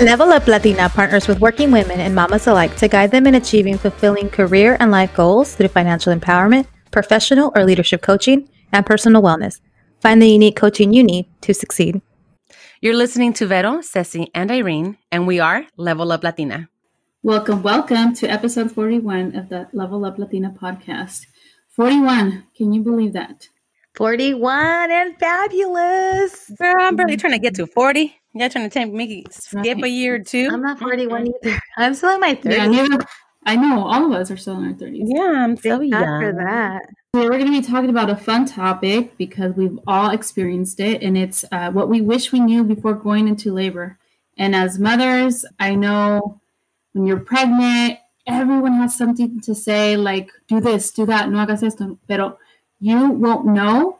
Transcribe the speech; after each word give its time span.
Level 0.00 0.30
Up 0.30 0.46
Latina 0.46 0.90
partners 0.90 1.26
with 1.26 1.40
working 1.40 1.70
women 1.70 2.00
and 2.00 2.14
mamas 2.14 2.46
alike 2.46 2.76
to 2.76 2.86
guide 2.86 3.10
them 3.10 3.26
in 3.26 3.34
achieving 3.34 3.78
fulfilling 3.78 4.28
career 4.28 4.76
and 4.78 4.90
life 4.90 5.14
goals 5.14 5.54
through 5.54 5.68
financial 5.68 6.14
empowerment, 6.14 6.66
professional 6.90 7.50
or 7.56 7.64
leadership 7.64 8.02
coaching, 8.02 8.46
and 8.74 8.84
personal 8.84 9.22
wellness. 9.22 9.62
Find 10.02 10.20
the 10.20 10.28
unique 10.28 10.54
coaching 10.54 10.92
you 10.92 11.02
need 11.02 11.24
to 11.40 11.54
succeed. 11.54 12.02
You're 12.82 12.94
listening 12.94 13.32
to 13.34 13.46
Vero, 13.46 13.80
Ceci, 13.80 14.30
and 14.34 14.50
Irene, 14.50 14.98
and 15.10 15.26
we 15.26 15.40
are 15.40 15.64
Level 15.78 16.12
Up 16.12 16.22
Latina. 16.22 16.68
Welcome, 17.22 17.62
welcome 17.62 18.14
to 18.16 18.26
episode 18.26 18.70
41 18.72 19.34
of 19.34 19.48
the 19.48 19.66
Level 19.72 20.04
Up 20.04 20.18
Latina 20.18 20.54
podcast. 20.60 21.24
41, 21.70 22.44
can 22.54 22.74
you 22.74 22.82
believe 22.82 23.14
that? 23.14 23.48
41 23.94 24.90
and 24.90 25.18
fabulous. 25.18 26.50
Girl, 26.58 26.76
I'm 26.80 26.96
barely 26.96 27.16
trying 27.16 27.32
to 27.32 27.38
get 27.38 27.54
to 27.54 27.66
40. 27.66 28.14
You're 28.38 28.50
trying 28.50 28.68
to 28.68 28.72
take, 28.72 28.92
make 28.92 29.10
it 29.10 29.32
skip 29.32 29.82
a 29.82 29.88
year 29.88 30.16
or 30.16 30.18
two. 30.18 30.48
I'm 30.52 30.60
not 30.60 30.78
41 30.78 31.32
either. 31.42 31.58
I'm 31.78 31.94
still 31.94 32.10
in 32.10 32.20
my 32.20 32.34
30s. 32.34 32.52
Yeah, 32.52 32.66
neither, 32.66 33.04
I 33.46 33.56
know 33.56 33.86
all 33.86 34.04
of 34.04 34.12
us 34.12 34.30
are 34.30 34.36
still 34.36 34.58
in 34.58 34.66
our 34.66 34.74
30s. 34.74 35.04
Yeah, 35.06 35.44
I'm 35.44 35.56
so 35.56 35.78
Thank 35.78 35.92
God 35.92 36.00
young. 36.00 36.20
for 36.20 36.32
that. 36.44 36.82
Today 37.14 37.28
we're 37.28 37.38
going 37.38 37.46
to 37.46 37.60
be 37.60 37.66
talking 37.66 37.88
about 37.88 38.10
a 38.10 38.16
fun 38.16 38.44
topic 38.44 39.16
because 39.16 39.54
we've 39.54 39.78
all 39.86 40.10
experienced 40.10 40.80
it, 40.80 41.02
and 41.02 41.16
it's 41.16 41.46
uh, 41.50 41.70
what 41.70 41.88
we 41.88 42.02
wish 42.02 42.30
we 42.30 42.40
knew 42.40 42.62
before 42.62 42.92
going 42.92 43.26
into 43.26 43.54
labor. 43.54 43.98
And 44.36 44.54
as 44.54 44.78
mothers, 44.78 45.46
I 45.58 45.74
know 45.74 46.40
when 46.92 47.06
you're 47.06 47.20
pregnant, 47.20 48.00
everyone 48.26 48.74
has 48.74 48.96
something 48.96 49.40
to 49.40 49.54
say, 49.54 49.96
like, 49.96 50.30
do 50.46 50.60
this, 50.60 50.90
do 50.90 51.06
that, 51.06 51.30
no 51.30 51.38
hagas 51.38 51.62
esto. 51.62 51.98
Pero 52.06 52.38
you 52.80 53.10
won't 53.10 53.46
know 53.46 53.98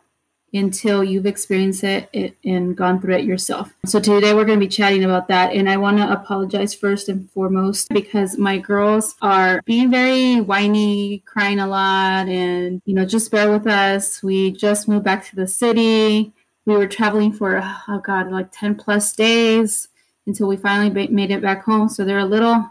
until 0.57 1.05
you've 1.05 1.27
experienced 1.27 1.85
it 1.85 2.37
and 2.45 2.77
gone 2.77 3.01
through 3.01 3.15
it 3.15 3.25
yourself. 3.25 3.73
So 3.87 4.01
today 4.01 4.35
we're 4.35 4.45
going 4.45 4.59
to 4.59 4.67
be 4.67 4.71
chatting 4.71 5.05
about 5.05 5.29
that. 5.29 5.53
And 5.53 5.69
I 5.69 5.77
want 5.77 5.99
to 5.99 6.11
apologize 6.11 6.75
first 6.75 7.09
and 7.09 7.31
foremost 7.31 7.89
because 7.91 8.39
my 8.39 8.59
girls 8.59 9.15
are 9.23 9.63
being 9.65 9.91
very 9.91 10.41
whiny, 10.41 11.23
crying 11.27 11.59
a 11.59 11.67
lot, 11.67 12.29
and 12.29 12.81
you 12.85 12.95
know, 12.95 13.05
just 13.05 13.31
bear 13.31 13.51
with 13.51 13.67
us. 13.67 14.23
We 14.23 14.53
just 14.53 14.89
moved 14.89 15.05
back 15.05 15.27
to 15.27 15.37
the 15.37 15.47
city. 15.47 16.33
We 16.65 16.77
were 16.77 16.89
traveling 16.89 17.33
for 17.33 17.61
oh 17.63 17.99
god, 17.99 18.31
like 18.31 18.51
10 18.53 18.75
plus 18.75 19.13
days 19.13 19.89
until 20.27 20.49
we 20.49 20.57
finally 20.57 21.09
made 21.09 21.31
it 21.31 21.43
back 21.43 21.65
home. 21.65 21.89
So 21.89 22.05
they're 22.05 22.19
a 22.19 22.25
little 22.25 22.69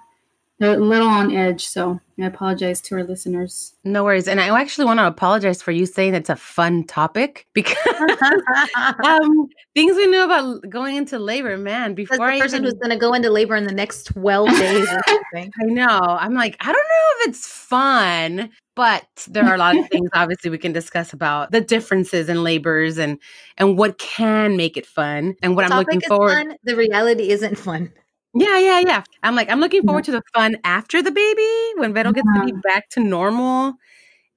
a 0.62 0.78
little 0.78 1.08
on 1.08 1.36
edge. 1.36 1.66
So 1.66 2.00
I 2.20 2.26
apologize 2.26 2.80
to 2.84 2.96
our 2.96 3.04
listeners. 3.04 3.74
No 3.84 4.04
worries. 4.06 4.28
And 4.28 4.40
I 4.40 4.58
actually 4.60 4.86
want 4.86 5.00
to 5.00 5.08
apologize 5.08 5.62
for 5.62 5.72
you 5.72 5.86
saying 5.86 6.16
it's 6.16 6.30
a 6.30 6.36
fun 6.36 6.86
topic 6.86 7.46
because 7.54 7.76
um, 9.04 9.48
things 9.76 9.98
we 9.98 10.08
knew 10.08 10.24
about 10.24 10.70
going 10.70 10.96
into 10.96 11.20
labor, 11.20 11.58
man, 11.58 11.94
before 11.94 12.18
the 12.18 12.24
I 12.34 12.40
person 12.40 12.60
even, 12.60 12.64
who's 12.64 12.74
going 12.76 12.92
to 12.92 12.98
go 12.98 13.14
into 13.14 13.30
labor 13.30 13.56
in 13.56 13.66
the 13.66 13.74
next 13.74 14.06
12 14.06 14.50
days 14.50 14.88
or 14.92 15.02
something. 15.08 15.52
I 15.62 15.66
know. 15.66 16.00
I'm 16.00 16.34
like, 16.34 16.56
I 16.62 16.66
don't 16.72 16.76
know 16.76 17.22
if 17.24 17.30
it's 17.30 17.48
fun, 17.48 18.50
but 18.76 19.06
there 19.28 19.46
are 19.46 19.56
a 19.56 19.58
lot 19.58 19.78
of 19.78 19.88
things 19.90 20.10
obviously 20.14 20.50
we 20.50 20.58
can 20.58 20.72
discuss 20.72 21.14
about 21.14 21.52
the 21.52 21.62
differences 21.62 22.30
in 22.30 22.44
labors 22.44 22.98
and 22.98 23.20
and 23.58 23.78
what 23.78 23.98
can 23.98 24.56
make 24.58 24.78
it 24.78 24.86
fun 24.86 25.36
and 25.42 25.56
what 25.56 25.68
The 25.68 25.74
I'm 25.74 25.80
looking 25.80 26.00
topic 26.00 26.04
is 26.04 26.08
forward. 26.08 26.48
fun, 26.48 26.56
the 26.64 26.76
reality 26.76 27.30
isn't 27.30 27.58
fun. 27.58 27.92
Yeah, 28.36 28.60
yeah, 28.60 28.80
yeah. 28.82 29.04
I'm 29.24 29.34
like, 29.36 29.50
I'm 29.50 29.62
looking 29.62 29.84
forward 29.84 30.04
to 30.06 30.12
the 30.12 30.22
fun 30.34 30.58
after 30.66 31.02
the 31.02 31.12
baby 31.12 31.80
when 31.80 31.94
Vero 31.94 32.12
gets 32.12 32.28
to 32.36 32.46
be 32.46 32.52
back 32.64 32.90
to 32.90 33.00
normal 33.00 33.76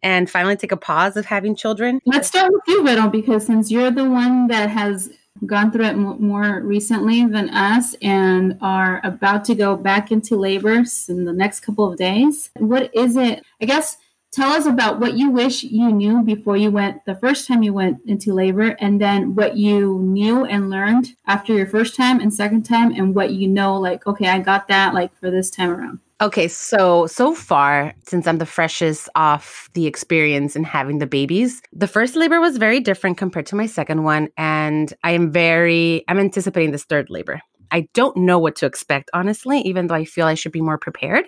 and 0.03 0.31
finally 0.31 0.57
take 0.57 0.71
a 0.71 0.77
pause 0.77 1.17
of 1.17 1.27
having 1.27 1.57
children. 1.57 2.01
Let's 2.07 2.29
start 2.29 2.53
with 2.53 2.63
you, 2.69 2.85
Vero, 2.85 3.09
because 3.09 3.45
since 3.47 3.73
you're 3.73 3.91
the 3.91 4.09
one 4.09 4.47
that 4.49 4.71
has 4.71 5.11
gone 5.47 5.73
through 5.73 5.85
it 5.87 5.97
mo- 5.97 6.17
more 6.19 6.61
recently 6.63 7.25
than 7.27 7.51
us 7.51 7.95
and 8.01 8.57
are 8.61 9.01
about 9.03 9.45
to 9.47 9.55
go 9.57 9.77
back 9.77 10.13
into 10.13 10.37
labor 10.37 10.85
in 11.09 11.25
the 11.25 11.33
next 11.33 11.61
couple 11.61 11.91
of 11.91 11.99
days, 11.99 12.51
what 12.55 12.95
is 12.95 13.17
it? 13.17 13.45
I 13.61 13.65
guess 13.65 13.97
tell 14.33 14.53
us 14.53 14.67
about 14.67 15.01
what 15.01 15.15
you 15.15 15.31
wish 15.31 15.63
you 15.63 15.91
knew 15.91 16.23
before 16.23 16.57
you 16.57 16.71
went 16.71 17.05
the 17.05 17.17
first 17.17 17.47
time 17.47 17.63
you 17.63 17.73
went 17.73 17.99
into 18.07 18.33
labor, 18.35 18.77
and 18.81 19.01
then 19.01 19.35
what 19.35 19.57
you 19.57 19.99
knew 20.03 20.45
and 20.45 20.71
learned 20.71 21.09
after 21.27 21.55
your 21.55 21.67
first 21.67 21.97
time 21.97 22.21
and 22.21 22.33
second 22.33 22.65
time, 22.65 22.93
and 22.93 23.15
what 23.15 23.33
you 23.33 23.49
know, 23.49 23.79
like, 23.79 24.07
okay, 24.07 24.29
I 24.29 24.39
got 24.41 24.69
that, 24.69 24.95
like, 24.95 25.15
for 25.19 25.31
this 25.31 25.51
time 25.51 25.71
around. 25.71 26.01
Okay, 26.21 26.49
so 26.49 27.07
so 27.07 27.33
far, 27.33 27.95
since 28.05 28.27
I'm 28.27 28.39
the 28.39 28.47
freshest 28.47 29.09
off 29.15 29.71
the 29.75 29.87
experience 29.87 30.57
in 30.57 30.65
having 30.65 30.99
the 30.99 31.07
babies, 31.07 31.63
the 31.73 31.87
first 31.87 32.17
labor 32.17 32.41
was 32.41 32.57
very 32.57 32.81
different 32.81 33.19
compared 33.19 33.47
to 33.47 33.57
my 33.57 33.67
second 33.67 34.03
one. 34.03 34.29
And 34.37 34.93
I 35.05 35.13
am 35.13 35.31
very, 35.31 36.05
I'm 36.09 36.19
anticipating 36.19 36.73
this 36.73 36.85
third 36.85 37.09
labor. 37.09 37.41
I 37.71 37.87
don't 37.95 38.17
know 38.17 38.41
what 38.41 38.57
to 38.57 38.67
expect, 38.67 39.11
honestly, 39.15 39.61
even 39.61 39.87
though 39.87 39.95
I 39.95 40.05
feel 40.05 40.27
I 40.27 40.35
should 40.35 40.51
be 40.51 40.61
more 40.61 40.79
prepared 40.79 41.27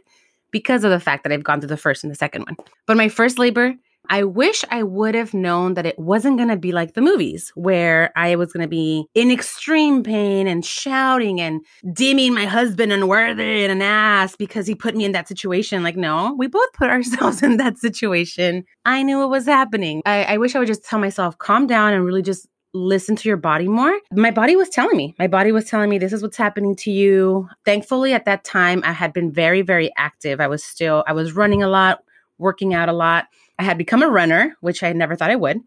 because 0.50 0.84
of 0.84 0.90
the 0.90 1.00
fact 1.00 1.22
that 1.24 1.32
I've 1.32 1.44
gone 1.44 1.60
through 1.60 1.68
the 1.68 1.76
first 1.76 2.04
and 2.04 2.10
the 2.10 2.16
second 2.16 2.44
one. 2.44 2.56
But 2.86 2.96
my 2.96 3.08
first 3.08 3.38
labor, 3.38 3.74
I 4.08 4.24
wish 4.24 4.64
I 4.70 4.82
would 4.82 5.14
have 5.14 5.34
known 5.34 5.74
that 5.74 5.86
it 5.86 5.96
wasn't 5.98 6.36
going 6.36 6.48
to 6.48 6.56
be 6.56 6.72
like 6.72 6.94
the 6.94 7.00
movies 7.00 7.52
where 7.54 8.10
I 8.16 8.34
was 8.34 8.52
going 8.52 8.62
to 8.62 8.68
be 8.68 9.06
in 9.14 9.30
extreme 9.30 10.02
pain 10.02 10.48
and 10.48 10.64
shouting 10.64 11.40
and 11.40 11.60
deeming 11.92 12.34
my 12.34 12.44
husband 12.44 12.92
unworthy 12.92 13.62
and 13.62 13.70
an 13.70 13.82
ass 13.82 14.34
because 14.34 14.66
he 14.66 14.74
put 14.74 14.96
me 14.96 15.04
in 15.04 15.12
that 15.12 15.28
situation. 15.28 15.84
Like, 15.84 15.96
no, 15.96 16.34
we 16.36 16.48
both 16.48 16.72
put 16.72 16.90
ourselves 16.90 17.42
in 17.42 17.58
that 17.58 17.78
situation. 17.78 18.64
I 18.84 19.04
knew 19.04 19.18
what 19.18 19.30
was 19.30 19.46
happening. 19.46 20.02
I, 20.04 20.24
I 20.24 20.38
wish 20.38 20.56
I 20.56 20.58
would 20.58 20.68
just 20.68 20.84
tell 20.84 20.98
myself, 20.98 21.38
calm 21.38 21.68
down 21.68 21.92
and 21.92 22.04
really 22.04 22.22
just 22.22 22.48
listen 22.72 23.16
to 23.16 23.28
your 23.28 23.36
body 23.36 23.68
more. 23.68 23.98
My 24.12 24.30
body 24.30 24.56
was 24.56 24.68
telling 24.68 24.96
me, 24.96 25.14
my 25.18 25.26
body 25.26 25.52
was 25.52 25.64
telling 25.64 25.90
me, 25.90 25.98
this 25.98 26.12
is 26.12 26.22
what's 26.22 26.36
happening 26.36 26.76
to 26.76 26.90
you. 26.90 27.48
Thankfully, 27.64 28.12
at 28.12 28.24
that 28.26 28.44
time, 28.44 28.82
I 28.84 28.92
had 28.92 29.12
been 29.12 29.32
very, 29.32 29.62
very 29.62 29.90
active. 29.96 30.40
I 30.40 30.46
was 30.46 30.62
still, 30.62 31.04
I 31.06 31.12
was 31.12 31.32
running 31.32 31.62
a 31.62 31.68
lot, 31.68 32.04
working 32.38 32.74
out 32.74 32.88
a 32.88 32.92
lot. 32.92 33.26
I 33.58 33.64
had 33.64 33.78
become 33.78 34.02
a 34.02 34.08
runner, 34.08 34.56
which 34.60 34.82
I 34.82 34.92
never 34.92 35.16
thought 35.16 35.30
I 35.30 35.36
would. 35.36 35.60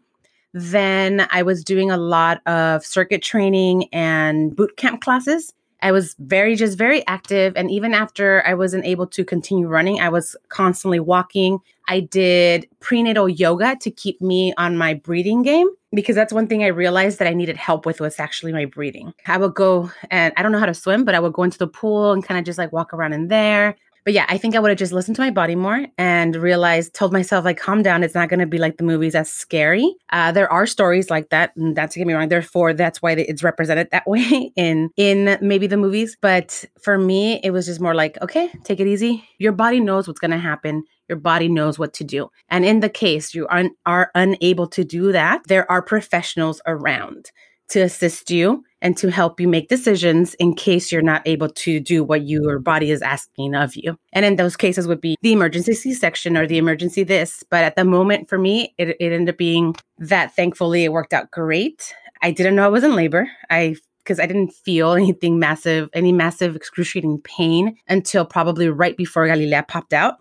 Then 0.52 1.26
I 1.30 1.42
was 1.42 1.64
doing 1.64 1.90
a 1.90 1.96
lot 1.96 2.40
of 2.46 2.86
circuit 2.86 3.22
training 3.22 3.88
and 3.92 4.54
boot 4.54 4.76
camp 4.76 5.02
classes. 5.02 5.52
I 5.84 5.92
was 5.92 6.16
very, 6.18 6.56
just 6.56 6.78
very 6.78 7.06
active. 7.06 7.52
And 7.56 7.70
even 7.70 7.92
after 7.92 8.42
I 8.46 8.54
wasn't 8.54 8.86
able 8.86 9.06
to 9.08 9.22
continue 9.22 9.68
running, 9.68 10.00
I 10.00 10.08
was 10.08 10.34
constantly 10.48 10.98
walking. 10.98 11.58
I 11.88 12.00
did 12.00 12.66
prenatal 12.80 13.28
yoga 13.28 13.76
to 13.82 13.90
keep 13.90 14.22
me 14.22 14.54
on 14.56 14.78
my 14.78 14.94
breathing 14.94 15.42
game 15.42 15.68
because 15.92 16.16
that's 16.16 16.32
one 16.32 16.46
thing 16.46 16.64
I 16.64 16.68
realized 16.68 17.18
that 17.18 17.28
I 17.28 17.34
needed 17.34 17.58
help 17.58 17.84
with 17.84 18.00
was 18.00 18.18
actually 18.18 18.54
my 18.54 18.64
breathing. 18.64 19.12
I 19.26 19.36
would 19.36 19.52
go 19.52 19.90
and 20.10 20.32
I 20.38 20.42
don't 20.42 20.52
know 20.52 20.58
how 20.58 20.64
to 20.64 20.72
swim, 20.72 21.04
but 21.04 21.14
I 21.14 21.20
would 21.20 21.34
go 21.34 21.42
into 21.42 21.58
the 21.58 21.68
pool 21.68 22.12
and 22.12 22.24
kind 22.24 22.38
of 22.38 22.46
just 22.46 22.58
like 22.58 22.72
walk 22.72 22.94
around 22.94 23.12
in 23.12 23.28
there. 23.28 23.76
But 24.04 24.12
yeah, 24.12 24.26
I 24.28 24.36
think 24.36 24.54
I 24.54 24.58
would 24.58 24.68
have 24.68 24.78
just 24.78 24.92
listened 24.92 25.16
to 25.16 25.22
my 25.22 25.30
body 25.30 25.54
more 25.54 25.86
and 25.96 26.36
realized, 26.36 26.94
told 26.94 27.12
myself, 27.12 27.44
like, 27.44 27.56
calm 27.56 27.82
down. 27.82 28.02
It's 28.02 28.14
not 28.14 28.28
going 28.28 28.40
to 28.40 28.46
be 28.46 28.58
like 28.58 28.76
the 28.76 28.84
movies 28.84 29.14
as 29.14 29.30
scary. 29.30 29.94
Uh, 30.10 30.30
there 30.30 30.50
are 30.52 30.66
stories 30.66 31.08
like 31.08 31.30
that. 31.30 31.56
And 31.56 31.74
that's 31.74 31.94
to 31.94 32.00
get 32.00 32.06
me 32.06 32.12
wrong. 32.12 32.28
Therefore, 32.28 32.74
that's 32.74 33.00
why 33.00 33.12
it's 33.12 33.42
represented 33.42 33.88
that 33.92 34.06
way 34.06 34.52
in 34.56 34.90
in 34.96 35.38
maybe 35.40 35.66
the 35.66 35.78
movies. 35.78 36.16
But 36.20 36.64
for 36.82 36.98
me, 36.98 37.40
it 37.42 37.50
was 37.50 37.66
just 37.66 37.80
more 37.80 37.94
like, 37.94 38.20
okay, 38.20 38.50
take 38.64 38.80
it 38.80 38.86
easy. 38.86 39.24
Your 39.38 39.52
body 39.52 39.80
knows 39.80 40.06
what's 40.06 40.20
going 40.20 40.30
to 40.32 40.38
happen. 40.38 40.84
Your 41.08 41.18
body 41.18 41.48
knows 41.48 41.78
what 41.78 41.94
to 41.94 42.04
do. 42.04 42.30
And 42.48 42.64
in 42.64 42.80
the 42.80 42.88
case 42.88 43.34
you 43.34 43.46
un- 43.48 43.74
are 43.86 44.10
unable 44.14 44.66
to 44.68 44.84
do 44.84 45.12
that, 45.12 45.42
there 45.48 45.70
are 45.70 45.82
professionals 45.82 46.60
around 46.66 47.30
to 47.68 47.80
assist 47.80 48.30
you 48.30 48.64
and 48.82 48.96
to 48.98 49.10
help 49.10 49.40
you 49.40 49.48
make 49.48 49.68
decisions 49.68 50.34
in 50.34 50.54
case 50.54 50.92
you're 50.92 51.02
not 51.02 51.22
able 51.26 51.48
to 51.48 51.80
do 51.80 52.04
what 52.04 52.26
your 52.26 52.58
body 52.58 52.90
is 52.90 53.00
asking 53.00 53.54
of 53.54 53.74
you. 53.74 53.96
And 54.12 54.24
in 54.24 54.36
those 54.36 54.56
cases 54.56 54.86
would 54.86 55.00
be 55.00 55.16
the 55.22 55.32
emergency 55.32 55.72
C-section 55.72 56.36
or 56.36 56.46
the 56.46 56.58
emergency 56.58 57.02
this. 57.02 57.42
But 57.48 57.64
at 57.64 57.76
the 57.76 57.84
moment 57.84 58.28
for 58.28 58.38
me, 58.38 58.74
it, 58.76 58.90
it 59.00 59.12
ended 59.12 59.30
up 59.30 59.38
being 59.38 59.74
that 59.98 60.36
thankfully 60.36 60.84
it 60.84 60.92
worked 60.92 61.14
out 61.14 61.30
great. 61.30 61.94
I 62.22 62.30
didn't 62.30 62.56
know 62.56 62.64
I 62.64 62.68
was 62.68 62.84
in 62.84 62.94
labor. 62.94 63.28
I 63.50 63.76
because 63.98 64.20
I 64.20 64.26
didn't 64.26 64.52
feel 64.52 64.92
anything 65.02 65.38
massive, 65.38 65.88
any 65.94 66.12
massive 66.12 66.54
excruciating 66.54 67.22
pain 67.22 67.76
until 67.88 68.26
probably 68.26 68.68
right 68.68 68.96
before 68.96 69.26
Galilea 69.26 69.66
popped 69.66 69.94
out. 69.94 70.16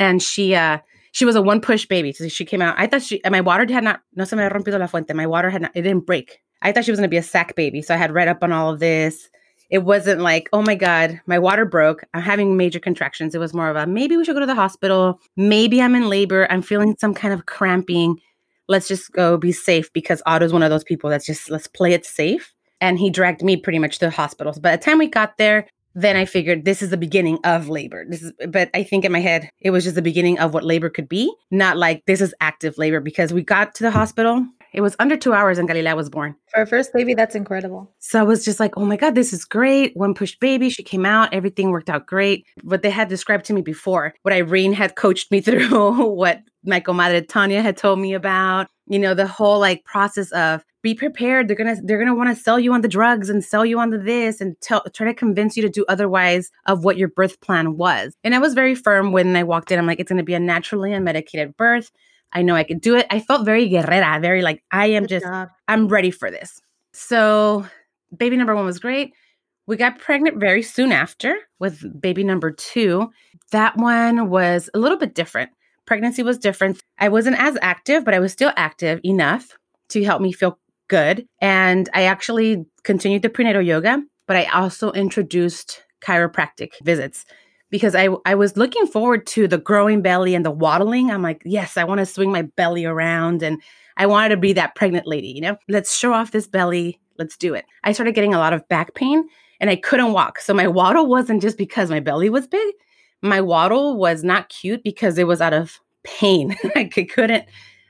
And 0.00 0.22
she 0.22 0.54
uh 0.54 0.78
she 1.12 1.24
was 1.24 1.36
a 1.36 1.42
one 1.42 1.60
push 1.60 1.86
baby. 1.86 2.12
So 2.12 2.28
she 2.28 2.44
came 2.44 2.62
out. 2.62 2.74
I 2.78 2.86
thought 2.86 3.02
she 3.02 3.20
my 3.30 3.42
water 3.42 3.70
had 3.70 3.84
not 3.84 4.00
no 4.14 4.24
se 4.24 4.36
me 4.36 4.42
rompido 4.44 4.78
la 4.78 4.86
fuente. 4.86 5.12
My 5.12 5.26
water 5.26 5.50
had 5.50 5.62
not 5.62 5.72
it 5.74 5.82
didn't 5.82 6.06
break. 6.06 6.40
I 6.62 6.72
thought 6.72 6.84
she 6.84 6.90
was 6.90 6.98
gonna 6.98 7.08
be 7.08 7.16
a 7.16 7.22
sack 7.22 7.54
baby. 7.54 7.82
So 7.82 7.94
I 7.94 7.98
had 7.98 8.12
read 8.12 8.28
up 8.28 8.42
on 8.42 8.52
all 8.52 8.72
of 8.72 8.80
this. 8.80 9.28
It 9.70 9.78
wasn't 9.78 10.20
like, 10.20 10.48
oh 10.52 10.62
my 10.62 10.76
God, 10.76 11.20
my 11.26 11.38
water 11.38 11.64
broke. 11.64 12.04
I'm 12.14 12.22
having 12.22 12.56
major 12.56 12.78
contractions. 12.78 13.34
It 13.34 13.38
was 13.38 13.52
more 13.52 13.68
of 13.68 13.76
a 13.76 13.86
maybe 13.86 14.16
we 14.16 14.24
should 14.24 14.34
go 14.34 14.40
to 14.40 14.46
the 14.46 14.54
hospital. 14.54 15.20
Maybe 15.36 15.82
I'm 15.82 15.94
in 15.94 16.08
labor. 16.08 16.46
I'm 16.50 16.62
feeling 16.62 16.96
some 16.98 17.14
kind 17.14 17.34
of 17.34 17.46
cramping. 17.46 18.20
Let's 18.68 18.88
just 18.88 19.12
go 19.12 19.36
be 19.36 19.52
safe 19.52 19.92
because 19.92 20.22
Otto's 20.26 20.52
one 20.52 20.62
of 20.62 20.70
those 20.70 20.84
people 20.84 21.10
that's 21.10 21.26
just 21.26 21.50
let's 21.50 21.66
play 21.66 21.92
it 21.92 22.06
safe. 22.06 22.52
And 22.80 22.98
he 22.98 23.10
dragged 23.10 23.42
me 23.42 23.56
pretty 23.56 23.78
much 23.78 23.98
to 23.98 24.06
the 24.06 24.10
hospitals. 24.10 24.58
By 24.58 24.76
the 24.76 24.82
time 24.82 24.98
we 24.98 25.08
got 25.08 25.38
there, 25.38 25.66
then 25.96 26.14
I 26.14 26.26
figured 26.26 26.66
this 26.66 26.82
is 26.82 26.90
the 26.90 26.98
beginning 26.98 27.38
of 27.42 27.70
labor. 27.70 28.04
This 28.06 28.22
is, 28.22 28.32
but 28.48 28.68
I 28.74 28.82
think 28.82 29.06
in 29.06 29.12
my 29.12 29.20
head 29.20 29.48
it 29.60 29.70
was 29.70 29.82
just 29.82 29.96
the 29.96 30.02
beginning 30.02 30.38
of 30.38 30.52
what 30.52 30.62
labor 30.62 30.90
could 30.90 31.08
be, 31.08 31.34
not 31.50 31.78
like 31.78 32.04
this 32.06 32.20
is 32.20 32.34
active 32.40 32.76
labor 32.76 33.00
because 33.00 33.32
we 33.32 33.42
got 33.42 33.74
to 33.76 33.82
the 33.82 33.90
hospital. 33.90 34.46
It 34.76 34.82
was 34.82 34.94
under 34.98 35.16
two 35.16 35.32
hours 35.32 35.56
and 35.56 35.66
Galilea 35.66 35.96
was 35.96 36.10
born. 36.10 36.36
For 36.52 36.60
a 36.60 36.66
first 36.66 36.92
baby, 36.92 37.14
that's 37.14 37.34
incredible. 37.34 37.90
So 37.98 38.20
I 38.20 38.24
was 38.24 38.44
just 38.44 38.60
like, 38.60 38.76
oh 38.76 38.84
my 38.84 38.96
God, 38.96 39.14
this 39.14 39.32
is 39.32 39.46
great. 39.46 39.96
One 39.96 40.12
push 40.12 40.36
baby. 40.36 40.68
She 40.68 40.82
came 40.82 41.06
out. 41.06 41.32
Everything 41.32 41.70
worked 41.70 41.88
out 41.88 42.06
great. 42.06 42.46
What 42.62 42.82
they 42.82 42.90
had 42.90 43.08
described 43.08 43.46
to 43.46 43.54
me 43.54 43.62
before, 43.62 44.12
what 44.20 44.34
Irene 44.34 44.74
had 44.74 44.94
coached 44.94 45.32
me 45.32 45.40
through, 45.46 46.10
what 46.10 46.42
my 46.62 46.80
comadre 46.80 47.26
Tanya 47.26 47.62
had 47.62 47.78
told 47.78 48.00
me 48.00 48.12
about, 48.12 48.66
you 48.86 48.98
know, 48.98 49.14
the 49.14 49.26
whole 49.26 49.58
like 49.58 49.82
process 49.84 50.30
of 50.32 50.62
be 50.82 50.94
prepared. 50.94 51.48
They're 51.48 51.56
gonna 51.56 51.76
they're 51.82 51.98
gonna 51.98 52.14
want 52.14 52.36
to 52.36 52.40
sell 52.40 52.60
you 52.60 52.74
on 52.74 52.82
the 52.82 52.88
drugs 52.88 53.30
and 53.30 53.42
sell 53.42 53.64
you 53.64 53.80
on 53.80 53.88
the 53.90 53.98
this 53.98 54.42
and 54.42 54.60
tell 54.60 54.84
try 54.92 55.06
to 55.06 55.14
convince 55.14 55.56
you 55.56 55.62
to 55.62 55.70
do 55.70 55.86
otherwise 55.88 56.50
of 56.66 56.84
what 56.84 56.98
your 56.98 57.08
birth 57.08 57.40
plan 57.40 57.78
was. 57.78 58.14
And 58.22 58.34
I 58.34 58.40
was 58.40 58.52
very 58.52 58.74
firm 58.74 59.10
when 59.10 59.34
I 59.36 59.42
walked 59.42 59.72
in. 59.72 59.78
I'm 59.78 59.86
like, 59.86 60.00
it's 60.00 60.10
gonna 60.10 60.22
be 60.22 60.34
a 60.34 60.38
naturally 60.38 60.90
unmedicated 60.90 61.56
birth. 61.56 61.90
I 62.32 62.42
know 62.42 62.54
I 62.54 62.64
could 62.64 62.80
do 62.80 62.96
it. 62.96 63.06
I 63.10 63.20
felt 63.20 63.44
very 63.44 63.68
guerrera, 63.68 64.20
very 64.20 64.42
like 64.42 64.62
I 64.70 64.86
am 64.88 65.04
Good 65.04 65.20
just 65.20 65.26
job. 65.26 65.48
I'm 65.68 65.88
ready 65.88 66.10
for 66.10 66.30
this. 66.30 66.60
So 66.92 67.66
baby 68.16 68.36
number 68.36 68.54
one 68.54 68.66
was 68.66 68.78
great. 68.78 69.12
We 69.66 69.76
got 69.76 69.98
pregnant 69.98 70.38
very 70.38 70.62
soon 70.62 70.92
after 70.92 71.36
with 71.58 72.00
baby 72.00 72.24
number 72.24 72.52
two. 72.52 73.10
That 73.50 73.76
one 73.76 74.28
was 74.30 74.70
a 74.74 74.78
little 74.78 74.98
bit 74.98 75.14
different. 75.14 75.50
Pregnancy 75.86 76.22
was 76.22 76.38
different. 76.38 76.82
I 76.98 77.08
wasn't 77.08 77.38
as 77.38 77.58
active, 77.62 78.04
but 78.04 78.14
I 78.14 78.18
was 78.18 78.32
still 78.32 78.52
active 78.56 79.00
enough 79.04 79.56
to 79.90 80.04
help 80.04 80.20
me 80.20 80.32
feel 80.32 80.58
good. 80.88 81.26
And 81.40 81.88
I 81.94 82.02
actually 82.02 82.64
continued 82.84 83.22
the 83.22 83.28
prenatal 83.28 83.62
yoga, 83.62 84.02
but 84.26 84.36
I 84.36 84.44
also 84.44 84.92
introduced 84.92 85.82
chiropractic 86.00 86.72
visits 86.82 87.24
because 87.70 87.94
I, 87.94 88.08
I 88.24 88.34
was 88.34 88.56
looking 88.56 88.86
forward 88.86 89.26
to 89.28 89.48
the 89.48 89.58
growing 89.58 90.02
belly 90.02 90.34
and 90.34 90.44
the 90.44 90.50
waddling. 90.50 91.10
I'm 91.10 91.22
like, 91.22 91.42
yes, 91.44 91.76
I 91.76 91.84
want 91.84 91.98
to 91.98 92.06
swing 92.06 92.30
my 92.30 92.42
belly 92.42 92.84
around 92.84 93.42
and 93.42 93.60
I 93.96 94.06
wanted 94.06 94.30
to 94.30 94.36
be 94.36 94.52
that 94.54 94.74
pregnant 94.74 95.06
lady, 95.06 95.28
you 95.28 95.40
know? 95.40 95.56
Let's 95.68 95.96
show 95.96 96.12
off 96.12 96.30
this 96.30 96.46
belly. 96.46 97.00
Let's 97.18 97.36
do 97.36 97.54
it. 97.54 97.64
I 97.82 97.92
started 97.92 98.14
getting 98.14 98.34
a 98.34 98.38
lot 98.38 98.52
of 98.52 98.68
back 98.68 98.94
pain 98.94 99.28
and 99.60 99.70
I 99.70 99.76
couldn't 99.76 100.12
walk. 100.12 100.38
So 100.38 100.54
my 100.54 100.68
waddle 100.68 101.06
wasn't 101.06 101.42
just 101.42 101.58
because 101.58 101.90
my 101.90 102.00
belly 102.00 102.28
was 102.28 102.46
big. 102.46 102.74
My 103.22 103.40
waddle 103.40 103.96
was 103.96 104.22
not 104.22 104.48
cute 104.48 104.82
because 104.84 105.18
it 105.18 105.26
was 105.26 105.40
out 105.40 105.54
of 105.54 105.80
pain. 106.04 106.54
I 106.76 106.84
couldn't 106.84 107.44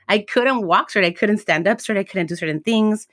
I 0.09 0.19
couldn't 0.19 0.65
walk 0.65 0.89
straight. 0.89 1.05
I 1.05 1.11
couldn't 1.11 1.39
stand 1.39 1.67
up 1.67 1.81
straight. 1.81 1.99
I 1.99 2.03
couldn't 2.03 2.27
do 2.27 2.35
certain 2.35 2.61
things. 2.61 3.07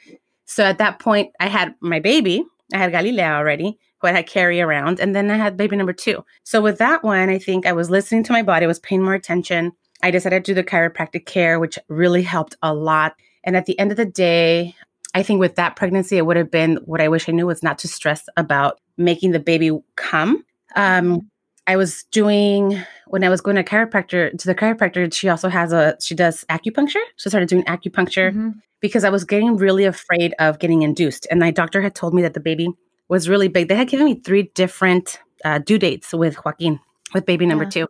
So 0.45 0.63
at 0.65 0.79
that 0.79 1.01
point, 1.01 1.33
I 1.41 1.49
had 1.49 1.75
my 1.81 1.99
baby. 1.99 2.45
I 2.73 2.79
had 2.79 2.93
Galilea 2.93 3.37
already, 3.37 3.79
who 4.05 4.09
I 4.09 4.13
had 4.13 4.27
carry 4.27 4.61
around, 4.61 5.01
and 5.01 5.15
then 5.17 5.31
I 5.31 5.37
had 5.37 5.57
baby 5.57 5.77
number 5.77 5.93
two. 5.93 6.25
So 6.45 6.61
with 6.61 6.79
that 6.79 7.03
one, 7.03 7.31
I 7.31 7.39
think 7.39 7.67
I 7.67 7.73
was 7.73 7.91
listening 7.91 8.23
to 8.25 8.33
my 8.33 8.43
body, 8.43 8.65
I 8.65 8.69
was 8.69 8.79
paying 8.79 9.03
more 9.03 9.15
attention. 9.15 9.73
I 10.03 10.11
decided 10.11 10.45
to 10.45 10.51
do 10.51 10.55
the 10.55 10.65
chiropractic 10.65 11.25
care, 11.25 11.59
which 11.59 11.79
really 11.89 12.23
helped 12.23 12.57
a 12.63 12.75
lot. 12.75 13.15
And 13.45 13.57
at 13.57 13.67
the 13.67 13.79
end 13.79 13.91
of 13.91 13.97
the 13.97 14.05
day, 14.05 14.75
I 15.15 15.23
think 15.23 15.41
with 15.41 15.55
that 15.55 15.77
pregnancy, 15.77 16.19
it 16.19 16.27
would 16.27 16.37
have 16.37 16.51
been 16.51 16.77
what 16.85 17.01
I 17.01 17.09
wish 17.09 17.29
I 17.29 17.33
knew 17.33 17.47
was 17.47 17.63
not 17.63 17.79
to 17.79 17.89
stress 17.89 18.29
about 18.37 18.81
making 18.99 19.31
the 19.31 19.41
baby 19.41 19.71
come. 19.97 20.45
Um, 20.77 21.31
I 21.67 21.77
was 21.77 22.05
doing 22.11 22.79
when 23.07 23.25
I 23.25 23.31
was 23.31 23.41
going 23.41 23.57
to 23.57 23.65
chiropractor 23.65 24.37
to 24.37 24.47
the 24.47 24.55
chiropractor. 24.55 25.11
She 25.15 25.31
also 25.31 25.49
has 25.49 25.73
a 25.73 25.97
she 26.01 26.15
does 26.15 26.45
acupuncture. 26.51 27.01
So 27.17 27.29
I 27.29 27.31
started 27.31 27.49
doing 27.49 27.65
acupuncture 27.65 28.31
mm-hmm. 28.31 28.51
because 28.81 29.05
I 29.05 29.09
was 29.09 29.25
getting 29.25 29.57
really 29.57 29.85
afraid 29.85 30.35
of 30.39 30.59
getting 30.59 30.83
induced. 30.83 31.27
And 31.31 31.41
my 31.41 31.51
doctor 31.51 31.81
had 31.81 31.95
told 31.95 32.13
me 32.13 32.21
that 32.21 32.35
the 32.35 32.41
baby 32.41 32.69
was 33.09 33.29
really 33.29 33.49
big. 33.49 33.69
They 33.69 33.77
had 33.77 33.89
given 33.89 34.07
me 34.07 34.15
three 34.15 34.45
different 34.55 35.21
uh, 35.45 35.59
due 35.59 35.79
dates 35.79 36.13
with 36.13 36.43
Joaquin, 36.45 36.81
with 37.13 37.27
baby 37.27 37.47
number 37.47 37.65
yeah. 37.65 37.71
two, 37.71 37.89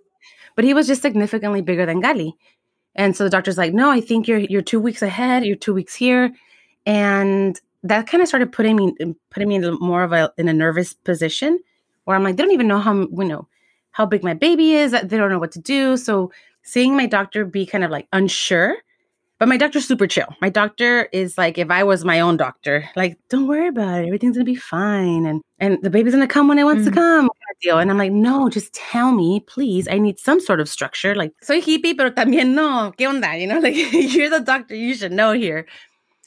but 0.56 0.64
he 0.64 0.75
was 0.75 0.87
just 0.87 1.02
significantly 1.02 1.62
bigger 1.62 1.87
than 1.87 2.02
Gali. 2.02 2.32
And 2.96 3.16
so 3.16 3.25
the 3.25 3.31
doctor's 3.31 3.58
like, 3.58 3.75
"No, 3.75 3.90
I 3.90 4.00
think 4.00 4.28
you're 4.28 4.38
you're 4.38 4.62
two 4.62 4.81
weeks 4.81 5.02
ahead. 5.02 5.44
You're 5.44 5.56
two 5.56 5.75
weeks 5.75 5.94
here," 5.94 6.32
and 6.87 7.61
that 7.82 8.06
kind 8.06 8.22
of 8.22 8.28
started 8.28 8.50
putting 8.50 8.76
me 8.76 8.94
putting 9.31 9.49
me 9.49 9.56
in 9.56 9.75
more 9.81 10.02
of 10.02 10.12
a 10.12 10.32
in 10.38 10.49
a 10.49 10.52
nervous 10.52 10.94
position 10.94 11.58
where 12.05 12.17
I'm 12.17 12.22
like, 12.22 12.37
they 12.37 12.43
don't 12.43 12.52
even 12.52 12.69
know 12.69 12.81
how 12.81 12.94
you 12.94 13.25
know 13.25 13.49
how 13.93 14.06
big 14.06 14.25
my 14.25 14.34
baby 14.34 14.75
is. 14.75 14.93
They 14.93 15.17
don't 15.17 15.31
know 15.31 15.38
what 15.38 15.52
to 15.52 15.60
do. 15.60 15.96
So 15.96 16.32
seeing 16.62 16.96
my 16.96 17.06
doctor 17.06 17.44
be 17.44 17.67
kind 17.67 17.84
of 17.84 17.90
like 17.90 18.08
unsure, 18.12 18.76
but 19.38 19.48
my 19.48 19.56
doctor's 19.56 19.86
super 19.86 20.06
chill. 20.06 20.28
My 20.40 20.48
doctor 20.48 21.08
is 21.12 21.36
like, 21.36 21.58
if 21.58 21.70
I 21.70 21.84
was 21.84 22.04
my 22.04 22.20
own 22.20 22.36
doctor, 22.36 22.88
like, 22.96 23.19
don't 23.28 23.48
worry 23.48 23.69
about 23.69 24.02
it. 24.02 24.06
Everything's 24.06 24.36
gonna 24.36 24.44
be 24.44 24.54
fine. 24.54 25.26
And 25.26 25.42
and 25.58 25.78
the 25.82 25.90
baby's 25.90 26.14
gonna 26.14 26.26
come 26.26 26.48
when 26.48 26.58
it 26.58 26.64
wants 26.64 26.82
mm-hmm. 26.82 26.94
to 26.94 26.96
come. 26.96 27.31
Deal. 27.62 27.78
And 27.78 27.88
I'm 27.88 27.98
like, 27.98 28.10
no, 28.10 28.48
just 28.48 28.75
tell 28.75 29.12
me, 29.12 29.40
please. 29.46 29.86
I 29.88 29.98
need 29.98 30.19
some 30.19 30.40
sort 30.40 30.58
of 30.60 30.69
structure. 30.69 31.14
Like, 31.14 31.32
soy 31.40 31.60
hippie, 31.60 31.96
pero 31.96 32.10
también 32.10 32.48
no. 32.54 32.92
¿Qué 32.98 33.06
onda? 33.06 33.40
You 33.40 33.46
know, 33.46 33.58
like 33.60 33.76
you're 33.76 34.28
the 34.28 34.40
doctor, 34.40 34.75
you 34.75 34.94
should 34.94 35.12
know 35.12 35.32
here. 35.32 35.64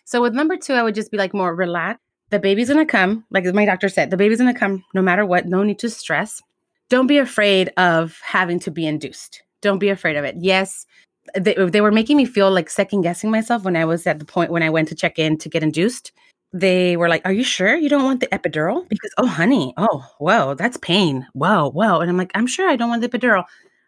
So 0.06 0.21
with 0.21 0.33
number 0.33 0.56
two, 0.56 0.74
I 0.74 0.83
would 0.83 0.95
just 0.95 1.12
be 1.12 1.18
like 1.18 1.33
more 1.33 1.54
relaxed. 1.54 2.01
The 2.30 2.39
baby's 2.39 2.69
gonna 2.69 2.86
come, 2.86 3.25
like 3.30 3.45
my 3.54 3.65
doctor 3.65 3.89
said, 3.89 4.09
the 4.09 4.18
baby's 4.18 4.38
gonna 4.38 4.54
come 4.54 4.86
no 4.94 5.01
matter 5.01 5.25
what. 5.25 5.45
No 5.45 5.63
need 5.63 5.80
to 5.80 5.89
stress 5.89 6.42
don't 6.89 7.07
be 7.07 7.18
afraid 7.18 7.69
of 7.77 8.19
having 8.24 8.59
to 8.59 8.71
be 8.71 8.86
induced. 8.86 9.44
Don't 9.62 9.80
be 9.80 9.89
afraid 9.89 10.15
of 10.15 10.24
it. 10.24 10.36
Yes, 10.39 10.86
they, 11.36 11.56
they 11.56 11.82
were 11.82 11.92
making 11.92 12.18
me 12.18 12.26
feel 12.26 12.52
like 12.52 12.70
second 12.70 13.02
guessing 13.02 13.32
myself 13.32 13.64
when 13.64 13.76
I 13.76 13.86
was 13.86 14.06
at 14.08 14.20
the 14.20 14.26
point 14.26 14.52
when 14.52 14.64
I 14.64 14.70
went 14.70 14.88
to 14.90 14.96
check 14.96 15.20
in 15.20 15.38
to 15.40 15.50
get 15.50 15.64
induced. 15.64 16.12
They 16.54 16.96
were 16.96 17.10
like, 17.10 17.24
Are 17.26 17.34
you 17.34 17.44
sure 17.44 17.76
you 17.76 17.90
don't 17.90 18.06
want 18.06 18.22
the 18.22 18.28
epidural? 18.28 18.88
Because, 18.88 19.12
oh, 19.18 19.28
honey, 19.28 19.74
oh, 19.78 20.06
whoa, 20.20 20.54
that's 20.54 20.78
pain. 20.78 21.28
Whoa, 21.34 21.70
whoa. 21.70 22.00
And 22.00 22.10
I'm 22.10 22.18
like, 22.18 22.32
I'm 22.36 22.48
sure 22.48 22.70
I 22.70 22.76
don't 22.76 22.90
want 22.90 23.02
the 23.02 23.10
epidural. 23.10 23.44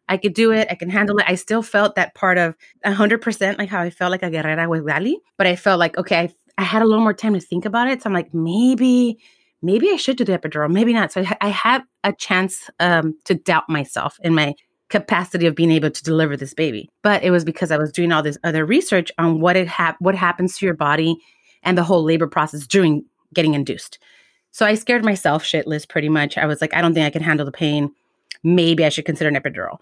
I 0.10 0.18
could 0.18 0.34
do 0.34 0.52
it. 0.52 0.68
I 0.70 0.76
can 0.76 0.90
handle 0.90 1.18
it. 1.20 1.26
I 1.28 1.36
still 1.36 1.62
felt 1.62 1.96
that 1.96 2.16
part 2.16 2.38
of 2.38 2.56
100% 2.86 3.58
like 3.58 3.70
how 3.70 3.82
I 3.82 3.92
felt 3.92 4.12
like 4.12 4.24
a 4.24 4.30
guerrera 4.30 4.68
with 4.68 4.84
Gali, 4.84 5.16
but 5.38 5.46
I 5.48 5.56
felt 5.56 5.80
like, 5.80 5.98
okay, 5.98 6.18
I, 6.18 6.34
I 6.58 6.64
had 6.64 6.82
a 6.82 6.86
little 6.86 7.04
more 7.04 7.14
time 7.14 7.36
to 7.36 7.40
think 7.40 7.64
about 7.66 7.88
it. 7.90 8.02
So 8.02 8.10
I'm 8.10 8.14
like, 8.14 8.34
maybe 8.34 9.20
maybe 9.62 9.90
I 9.92 9.98
should 9.98 10.18
do 10.18 10.24
the 10.24 10.38
epidural, 10.38 10.72
maybe 10.72 10.94
not. 10.94 11.12
So 11.12 11.22
I, 11.22 11.38
I 11.42 11.50
had 11.50 11.84
a 12.04 12.14
chance 12.14 12.70
um, 12.80 13.18
to 13.26 13.36
doubt 13.36 13.70
myself 13.70 14.18
in 14.24 14.34
my 14.34 14.56
capacity 14.90 15.46
of 15.46 15.56
being 15.56 15.72
able 15.72 15.92
to 15.92 16.04
deliver 16.04 16.36
this 16.36 16.54
baby. 16.54 16.90
But 17.04 17.24
it 17.24 17.32
was 17.32 17.46
because 17.46 17.72
I 17.72 17.78
was 17.78 17.92
doing 17.92 18.12
all 18.12 18.24
this 18.24 18.38
other 18.44 18.66
research 18.66 19.12
on 19.18 19.40
what 19.40 19.56
it 19.56 19.68
hap- 19.68 20.00
what 20.00 20.16
happens 20.16 20.58
to 20.58 20.66
your 20.66 20.76
body 20.76 21.18
and 21.64 21.78
the 21.78 21.84
whole 21.84 22.04
labor 22.04 22.28
process 22.28 22.66
during 22.66 23.06
getting 23.34 23.54
induced. 23.54 24.00
So 24.52 24.66
I 24.66 24.74
scared 24.76 25.06
myself 25.06 25.44
shitless 25.44 25.88
pretty 25.88 26.10
much. 26.10 26.38
I 26.38 26.46
was 26.46 26.62
like, 26.62 26.74
I 26.74 26.82
don't 26.82 26.94
think 26.94 27.06
I 27.06 27.12
can 27.12 27.22
handle 27.22 27.46
the 27.46 27.52
pain. 27.52 27.92
Maybe 28.44 28.84
I 28.84 28.90
should 28.90 29.06
consider 29.06 29.30
an 29.30 29.36
epidural. 29.36 29.78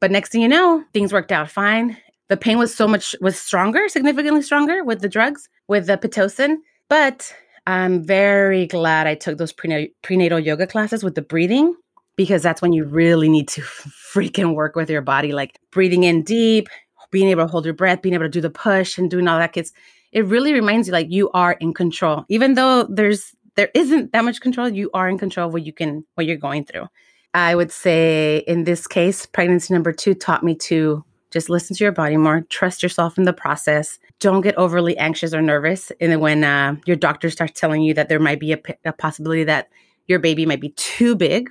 But 0.00 0.10
next 0.10 0.30
thing 0.30 0.42
you 0.42 0.48
know, 0.48 0.84
things 0.92 1.12
worked 1.12 1.32
out 1.32 1.50
fine. 1.50 1.96
The 2.28 2.36
pain 2.36 2.58
was 2.58 2.74
so 2.74 2.86
much 2.86 3.14
was 3.20 3.38
stronger, 3.38 3.88
significantly 3.88 4.42
stronger 4.42 4.84
with 4.84 5.00
the 5.00 5.08
drugs, 5.08 5.48
with 5.68 5.86
the 5.86 5.98
pitocin. 5.98 6.56
But 6.88 7.34
I'm 7.66 8.02
very 8.02 8.66
glad 8.66 9.06
I 9.06 9.14
took 9.14 9.38
those 9.38 9.52
prenatal 9.52 10.38
yoga 10.38 10.66
classes 10.66 11.04
with 11.04 11.14
the 11.14 11.22
breathing 11.22 11.74
because 12.16 12.42
that's 12.42 12.62
when 12.62 12.72
you 12.72 12.84
really 12.84 13.28
need 13.28 13.48
to 13.48 13.62
freaking 13.62 14.54
work 14.54 14.76
with 14.76 14.90
your 14.90 15.02
body, 15.02 15.32
like 15.32 15.58
breathing 15.70 16.04
in 16.04 16.22
deep, 16.22 16.68
being 17.10 17.28
able 17.28 17.44
to 17.44 17.50
hold 17.50 17.64
your 17.64 17.74
breath, 17.74 18.02
being 18.02 18.14
able 18.14 18.24
to 18.24 18.30
do 18.30 18.40
the 18.40 18.50
push 18.50 18.98
and 18.98 19.10
doing 19.10 19.28
all 19.28 19.38
that. 19.38 19.52
Kids, 19.52 19.72
it 20.12 20.24
really 20.26 20.52
reminds 20.52 20.88
you 20.88 20.92
like 20.92 21.10
you 21.10 21.30
are 21.30 21.52
in 21.52 21.72
control, 21.72 22.24
even 22.28 22.54
though 22.54 22.84
there's 22.84 23.34
there 23.54 23.70
isn't 23.74 24.12
that 24.12 24.24
much 24.24 24.40
control. 24.40 24.68
You 24.68 24.90
are 24.94 25.08
in 25.08 25.18
control 25.18 25.48
of 25.48 25.52
what 25.52 25.64
you 25.64 25.72
can 25.72 26.04
what 26.14 26.26
you're 26.26 26.36
going 26.36 26.64
through. 26.64 26.86
I 27.34 27.54
would 27.54 27.72
say 27.72 28.38
in 28.46 28.64
this 28.64 28.86
case, 28.86 29.24
pregnancy 29.26 29.72
number 29.72 29.92
two 29.92 30.14
taught 30.14 30.42
me 30.42 30.54
to 30.56 31.04
just 31.30 31.48
listen 31.48 31.74
to 31.74 31.82
your 31.82 31.92
body 31.92 32.18
more, 32.18 32.42
trust 32.50 32.82
yourself 32.82 33.16
in 33.16 33.24
the 33.24 33.32
process. 33.32 33.98
Don't 34.20 34.42
get 34.42 34.56
overly 34.56 34.96
anxious 34.98 35.32
or 35.32 35.40
nervous. 35.40 35.90
And 35.98 36.20
when 36.20 36.44
uh, 36.44 36.76
your 36.84 36.96
doctor 36.96 37.30
starts 37.30 37.58
telling 37.58 37.82
you 37.82 37.94
that 37.94 38.10
there 38.10 38.20
might 38.20 38.38
be 38.38 38.52
a, 38.52 38.60
a, 38.84 38.92
possibility 38.92 39.42
that 39.44 39.70
your 40.06 40.18
baby 40.18 40.44
might 40.44 40.60
be 40.60 40.70
too 40.70 41.16
big, 41.16 41.48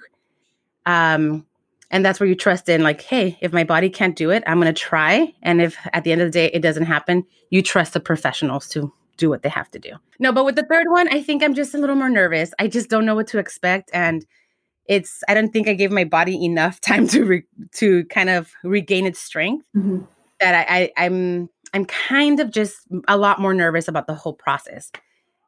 um, 0.85 1.45
and 1.91 2.05
that's 2.05 2.19
where 2.19 2.27
you 2.27 2.35
trust 2.35 2.69
in, 2.69 2.83
like, 2.83 3.01
hey, 3.01 3.37
if 3.41 3.51
my 3.51 3.63
body 3.63 3.89
can't 3.89 4.15
do 4.15 4.29
it, 4.29 4.43
I'm 4.47 4.59
going 4.59 4.73
to 4.73 4.79
try. 4.79 5.33
And 5.41 5.61
if 5.61 5.77
at 5.93 6.03
the 6.03 6.11
end 6.11 6.21
of 6.21 6.27
the 6.27 6.31
day 6.31 6.47
it 6.47 6.61
doesn't 6.61 6.85
happen, 6.85 7.25
you 7.49 7.61
trust 7.61 7.93
the 7.93 7.99
professionals 7.99 8.67
to 8.69 8.91
do 9.17 9.29
what 9.29 9.43
they 9.43 9.49
have 9.49 9.69
to 9.71 9.79
do. 9.79 9.91
No, 10.19 10.31
but 10.31 10.45
with 10.45 10.55
the 10.55 10.63
third 10.63 10.89
one, 10.89 11.07
I 11.13 11.21
think 11.21 11.43
I'm 11.43 11.53
just 11.53 11.73
a 11.75 11.77
little 11.77 11.95
more 11.95 12.09
nervous. 12.09 12.53
I 12.59 12.67
just 12.67 12.89
don't 12.89 13.05
know 13.05 13.15
what 13.15 13.27
to 13.27 13.39
expect. 13.39 13.91
And 13.93 14.25
it's 14.87 15.23
I 15.27 15.33
don't 15.33 15.51
think 15.51 15.67
I 15.67 15.73
gave 15.73 15.91
my 15.91 16.05
body 16.05 16.43
enough 16.43 16.81
time 16.89 17.07
to 17.09 17.25
re, 17.25 17.43
to 17.73 18.05
kind 18.05 18.29
of 18.29 18.51
regain 18.63 19.05
its 19.05 19.19
strength. 19.19 19.65
Mm-hmm. 19.75 19.99
That 20.39 20.67
I, 20.67 20.91
I 20.97 21.05
I'm 21.05 21.49
I'm 21.73 21.85
kind 21.85 22.39
of 22.39 22.51
just 22.51 22.79
a 23.07 23.17
lot 23.17 23.39
more 23.39 23.53
nervous 23.53 23.87
about 23.87 24.07
the 24.07 24.15
whole 24.15 24.33
process. 24.33 24.91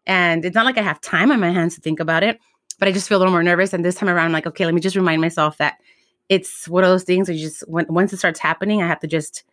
And 0.06 0.46
it's 0.46 0.56
not 0.56 0.66
like 0.66 0.78
I 0.78 0.82
have 0.82 1.02
time 1.02 1.32
on 1.32 1.40
my 1.40 1.52
hands 1.52 1.76
to 1.76 1.82
think 1.82 2.00
about 2.00 2.24
it, 2.24 2.40
but 2.80 2.88
I 2.88 2.92
just 2.92 3.08
feel 3.08 3.18
a 3.18 3.20
little 3.20 3.32
more 3.32 3.44
nervous. 3.44 3.74
And 3.74 3.84
this 3.84 3.96
time 3.96 4.10
around, 4.10 4.26
I'm 4.26 4.32
like, 4.32 4.48
okay, 4.48 4.66
let 4.66 4.74
me 4.74 4.82
just 4.82 4.96
remind 4.96 5.22
myself 5.22 5.58
that 5.58 5.78
it's 6.30 6.68
one 6.68 6.84
of 6.84 6.90
those 6.90 7.04
things 7.04 7.28
that 7.28 7.34
you 7.36 7.46
just 7.48 7.62
when, 7.68 7.86
once 7.90 8.14
it 8.14 8.18
starts 8.18 8.40
happening, 8.40 8.82
I 8.82 8.88
have 8.88 9.00
to 9.02 9.08
just 9.08 9.44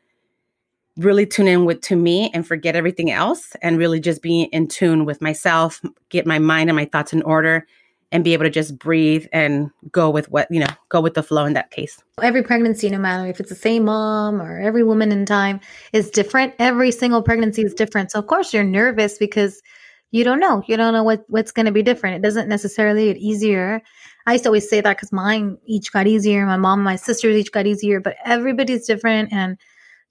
really 0.96 1.26
tune 1.26 1.48
in 1.48 1.64
with 1.64 1.80
to 1.80 1.96
me 1.96 2.30
and 2.34 2.46
forget 2.46 2.76
everything 2.76 3.10
else 3.10 3.56
and 3.62 3.78
really 3.78 4.00
just 4.00 4.22
be 4.22 4.42
in 4.44 4.68
tune 4.68 5.04
with 5.04 5.20
myself, 5.20 5.80
get 6.08 6.26
my 6.26 6.38
mind 6.38 6.68
and 6.68 6.76
my 6.76 6.84
thoughts 6.84 7.12
in 7.12 7.22
order 7.22 7.66
and 8.12 8.24
be 8.24 8.32
able 8.32 8.44
to 8.44 8.50
just 8.50 8.76
breathe 8.78 9.26
and 9.32 9.70
go 9.92 10.10
with 10.10 10.30
what, 10.30 10.48
you 10.50 10.58
know, 10.58 10.66
go 10.88 11.00
with 11.00 11.14
the 11.14 11.22
flow 11.22 11.44
in 11.44 11.52
that 11.52 11.70
case. 11.70 12.02
Every 12.20 12.42
pregnancy, 12.42 12.90
no 12.90 12.98
matter 12.98 13.28
if 13.30 13.38
it's 13.38 13.50
the 13.50 13.54
same 13.54 13.84
mom 13.84 14.42
or 14.42 14.58
every 14.58 14.82
woman 14.82 15.12
in 15.12 15.24
time, 15.26 15.60
is 15.92 16.10
different. 16.10 16.54
Every 16.58 16.90
single 16.90 17.22
pregnancy 17.22 17.62
is 17.62 17.72
different. 17.72 18.10
So, 18.10 18.18
of 18.18 18.26
course, 18.26 18.52
you're 18.52 18.64
nervous 18.64 19.16
because 19.16 19.62
you 20.10 20.24
don't 20.24 20.40
know. 20.40 20.62
You 20.66 20.76
don't 20.76 20.92
know 20.92 21.04
what, 21.04 21.24
what's 21.28 21.52
going 21.52 21.66
to 21.66 21.72
be 21.72 21.82
different. 21.82 22.16
It 22.16 22.22
doesn't 22.22 22.48
necessarily 22.48 23.06
get 23.06 23.16
easier. 23.18 23.80
I 24.26 24.32
used 24.32 24.44
to 24.44 24.48
always 24.48 24.68
say 24.68 24.80
that 24.80 24.96
because 24.96 25.12
mine 25.12 25.56
each 25.66 25.92
got 25.92 26.06
easier. 26.06 26.44
My 26.46 26.56
mom 26.56 26.80
and 26.80 26.84
my 26.84 26.96
sisters 26.96 27.36
each 27.36 27.52
got 27.52 27.66
easier, 27.66 28.00
but 28.00 28.16
everybody's 28.24 28.86
different 28.86 29.32
and 29.32 29.56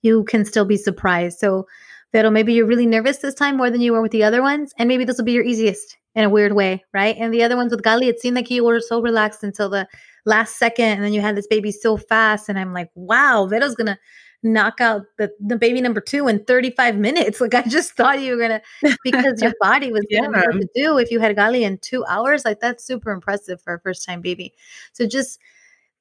you 0.01 0.23
can 0.23 0.45
still 0.45 0.65
be 0.65 0.77
surprised. 0.77 1.39
So, 1.39 1.67
Vero, 2.11 2.31
maybe 2.31 2.53
you're 2.53 2.65
really 2.65 2.85
nervous 2.85 3.17
this 3.17 3.35
time 3.35 3.57
more 3.57 3.69
than 3.69 3.81
you 3.81 3.91
were 3.91 4.01
with 4.01 4.11
the 4.11 4.23
other 4.23 4.41
ones. 4.41 4.73
And 4.77 4.87
maybe 4.87 5.03
this 5.03 5.17
will 5.17 5.25
be 5.25 5.33
your 5.33 5.43
easiest 5.43 5.97
in 6.15 6.23
a 6.23 6.29
weird 6.29 6.53
way, 6.53 6.83
right? 6.93 7.15
And 7.19 7.33
the 7.33 7.43
other 7.43 7.55
ones 7.55 7.71
with 7.71 7.83
Gali, 7.83 8.07
it 8.07 8.19
seemed 8.19 8.35
like 8.35 8.49
you 8.49 8.63
were 8.63 8.79
so 8.79 9.01
relaxed 9.01 9.43
until 9.43 9.69
the 9.69 9.87
last 10.25 10.57
second. 10.57 10.85
And 10.85 11.03
then 11.03 11.13
you 11.13 11.21
had 11.21 11.35
this 11.35 11.47
baby 11.47 11.71
so 11.71 11.97
fast. 11.97 12.49
And 12.49 12.57
I'm 12.57 12.73
like, 12.73 12.89
wow, 12.95 13.45
Vero's 13.45 13.75
going 13.75 13.87
to 13.87 13.97
knock 14.41 14.79
out 14.79 15.03
the, 15.17 15.31
the 15.39 15.57
baby 15.57 15.81
number 15.81 15.99
two 15.99 16.27
in 16.27 16.43
35 16.45 16.97
minutes. 16.97 17.41
Like 17.49 17.53
I 17.53 17.61
just 17.63 17.93
thought 17.93 18.21
you 18.21 18.35
were 18.35 18.37
going 18.37 18.61
to, 18.83 18.97
because 19.03 19.41
your 19.41 19.53
body 19.61 19.91
was 19.91 20.05
going 20.11 20.31
yeah. 20.33 20.41
to 20.41 20.67
do 20.75 20.97
if 20.97 21.11
you 21.11 21.19
had 21.19 21.35
Gali 21.35 21.61
in 21.61 21.77
two 21.79 22.05
hours. 22.05 22.45
Like 22.45 22.59
that's 22.59 22.83
super 22.83 23.11
impressive 23.11 23.61
for 23.61 23.73
a 23.73 23.79
first 23.79 24.05
time 24.05 24.21
baby. 24.21 24.53
So 24.93 25.05
just, 25.05 25.39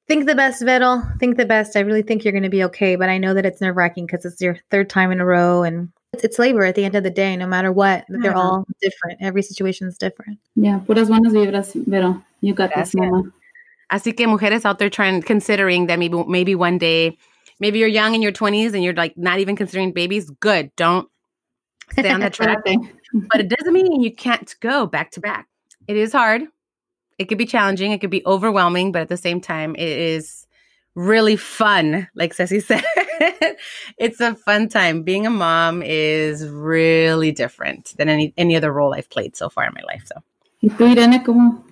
think 0.09 0.25
the 0.25 0.35
best, 0.35 0.61
Vero. 0.61 1.01
Think 1.19 1.37
the 1.37 1.45
best. 1.45 1.77
I 1.77 1.81
really 1.81 2.01
think 2.01 2.25
you're 2.25 2.33
going 2.33 2.43
to 2.43 2.49
be 2.49 2.63
okay, 2.65 2.97
but 2.97 3.07
I 3.07 3.17
know 3.17 3.33
that 3.33 3.45
it's 3.45 3.61
nerve 3.61 3.77
wracking 3.77 4.07
because 4.07 4.25
it's 4.25 4.41
your 4.41 4.57
third 4.71 4.89
time 4.89 5.11
in 5.11 5.21
a 5.21 5.25
row, 5.25 5.63
and 5.63 5.89
it's, 6.13 6.23
it's, 6.23 6.39
labor 6.39 6.65
at 6.65 6.75
the 6.75 6.83
end 6.83 6.95
of 6.95 7.03
the 7.03 7.11
day. 7.11 7.37
No 7.37 7.47
matter 7.47 7.71
what, 7.71 8.05
yeah. 8.09 8.17
they're 8.21 8.35
all 8.35 8.65
different. 8.81 9.19
Every 9.21 9.43
situation 9.43 9.87
is 9.87 9.97
different. 9.97 10.39
Yeah, 10.55 10.79
puras 10.79 11.07
buenas 11.07 11.31
vibras, 11.31 11.73
Vero. 11.85 12.21
You 12.41 12.53
got 12.53 12.71
Gracias. 12.71 12.91
this, 12.91 12.95
mama. 12.95 13.31
Así 13.91 14.15
que 14.15 14.27
mujeres 14.27 14.65
out 14.65 14.79
there 14.79 14.89
trying, 14.89 15.21
considering 15.21 15.87
that 15.87 15.99
maybe 15.99 16.23
maybe 16.27 16.55
one 16.55 16.77
day, 16.77 17.17
maybe 17.59 17.79
you're 17.79 17.87
young 17.87 18.15
in 18.15 18.21
your 18.21 18.31
20s 18.31 18.73
and 18.73 18.83
you're 18.83 18.93
like 18.93 19.17
not 19.17 19.39
even 19.39 19.55
considering 19.55 19.91
babies. 19.91 20.29
Good, 20.29 20.71
don't 20.75 21.09
stay 21.91 22.09
on 22.09 22.19
that 22.21 22.33
track. 22.33 22.59
but 22.63 23.39
it 23.39 23.49
doesn't 23.49 23.73
mean 23.73 24.01
you 24.01 24.13
can't 24.13 24.55
go 24.59 24.85
back 24.85 25.11
to 25.11 25.19
back. 25.19 25.47
It 25.87 25.97
is 25.97 26.11
hard 26.11 26.43
it 27.19 27.25
could 27.27 27.37
be 27.37 27.45
challenging, 27.45 27.91
it 27.91 27.99
could 27.99 28.09
be 28.09 28.25
overwhelming, 28.25 28.93
but 28.93 29.01
at 29.01 29.09
the 29.09 29.17
same 29.17 29.41
time, 29.41 29.75
it 29.75 29.89
is 29.89 30.47
really 30.95 31.35
fun. 31.35 32.07
Like 32.15 32.33
Ceci 32.33 32.59
said, 32.61 32.83
it's 33.97 34.21
a 34.21 34.35
fun 34.35 34.69
time. 34.69 35.03
Being 35.03 35.27
a 35.27 35.29
mom 35.29 35.83
is 35.83 36.47
really 36.47 37.31
different 37.31 37.93
than 37.97 38.07
any 38.07 38.33
any 38.37 38.55
other 38.55 38.71
role 38.71 38.93
I've 38.93 39.09
played 39.09 39.35
so 39.35 39.49
far 39.49 39.65
in 39.65 39.73
my 39.75 39.83
life. 39.83 40.03
So, 40.05 40.23
¿Y 40.63 40.69
tú, 40.69 40.89
Irene, 40.89 41.21
cómo? 41.23 41.63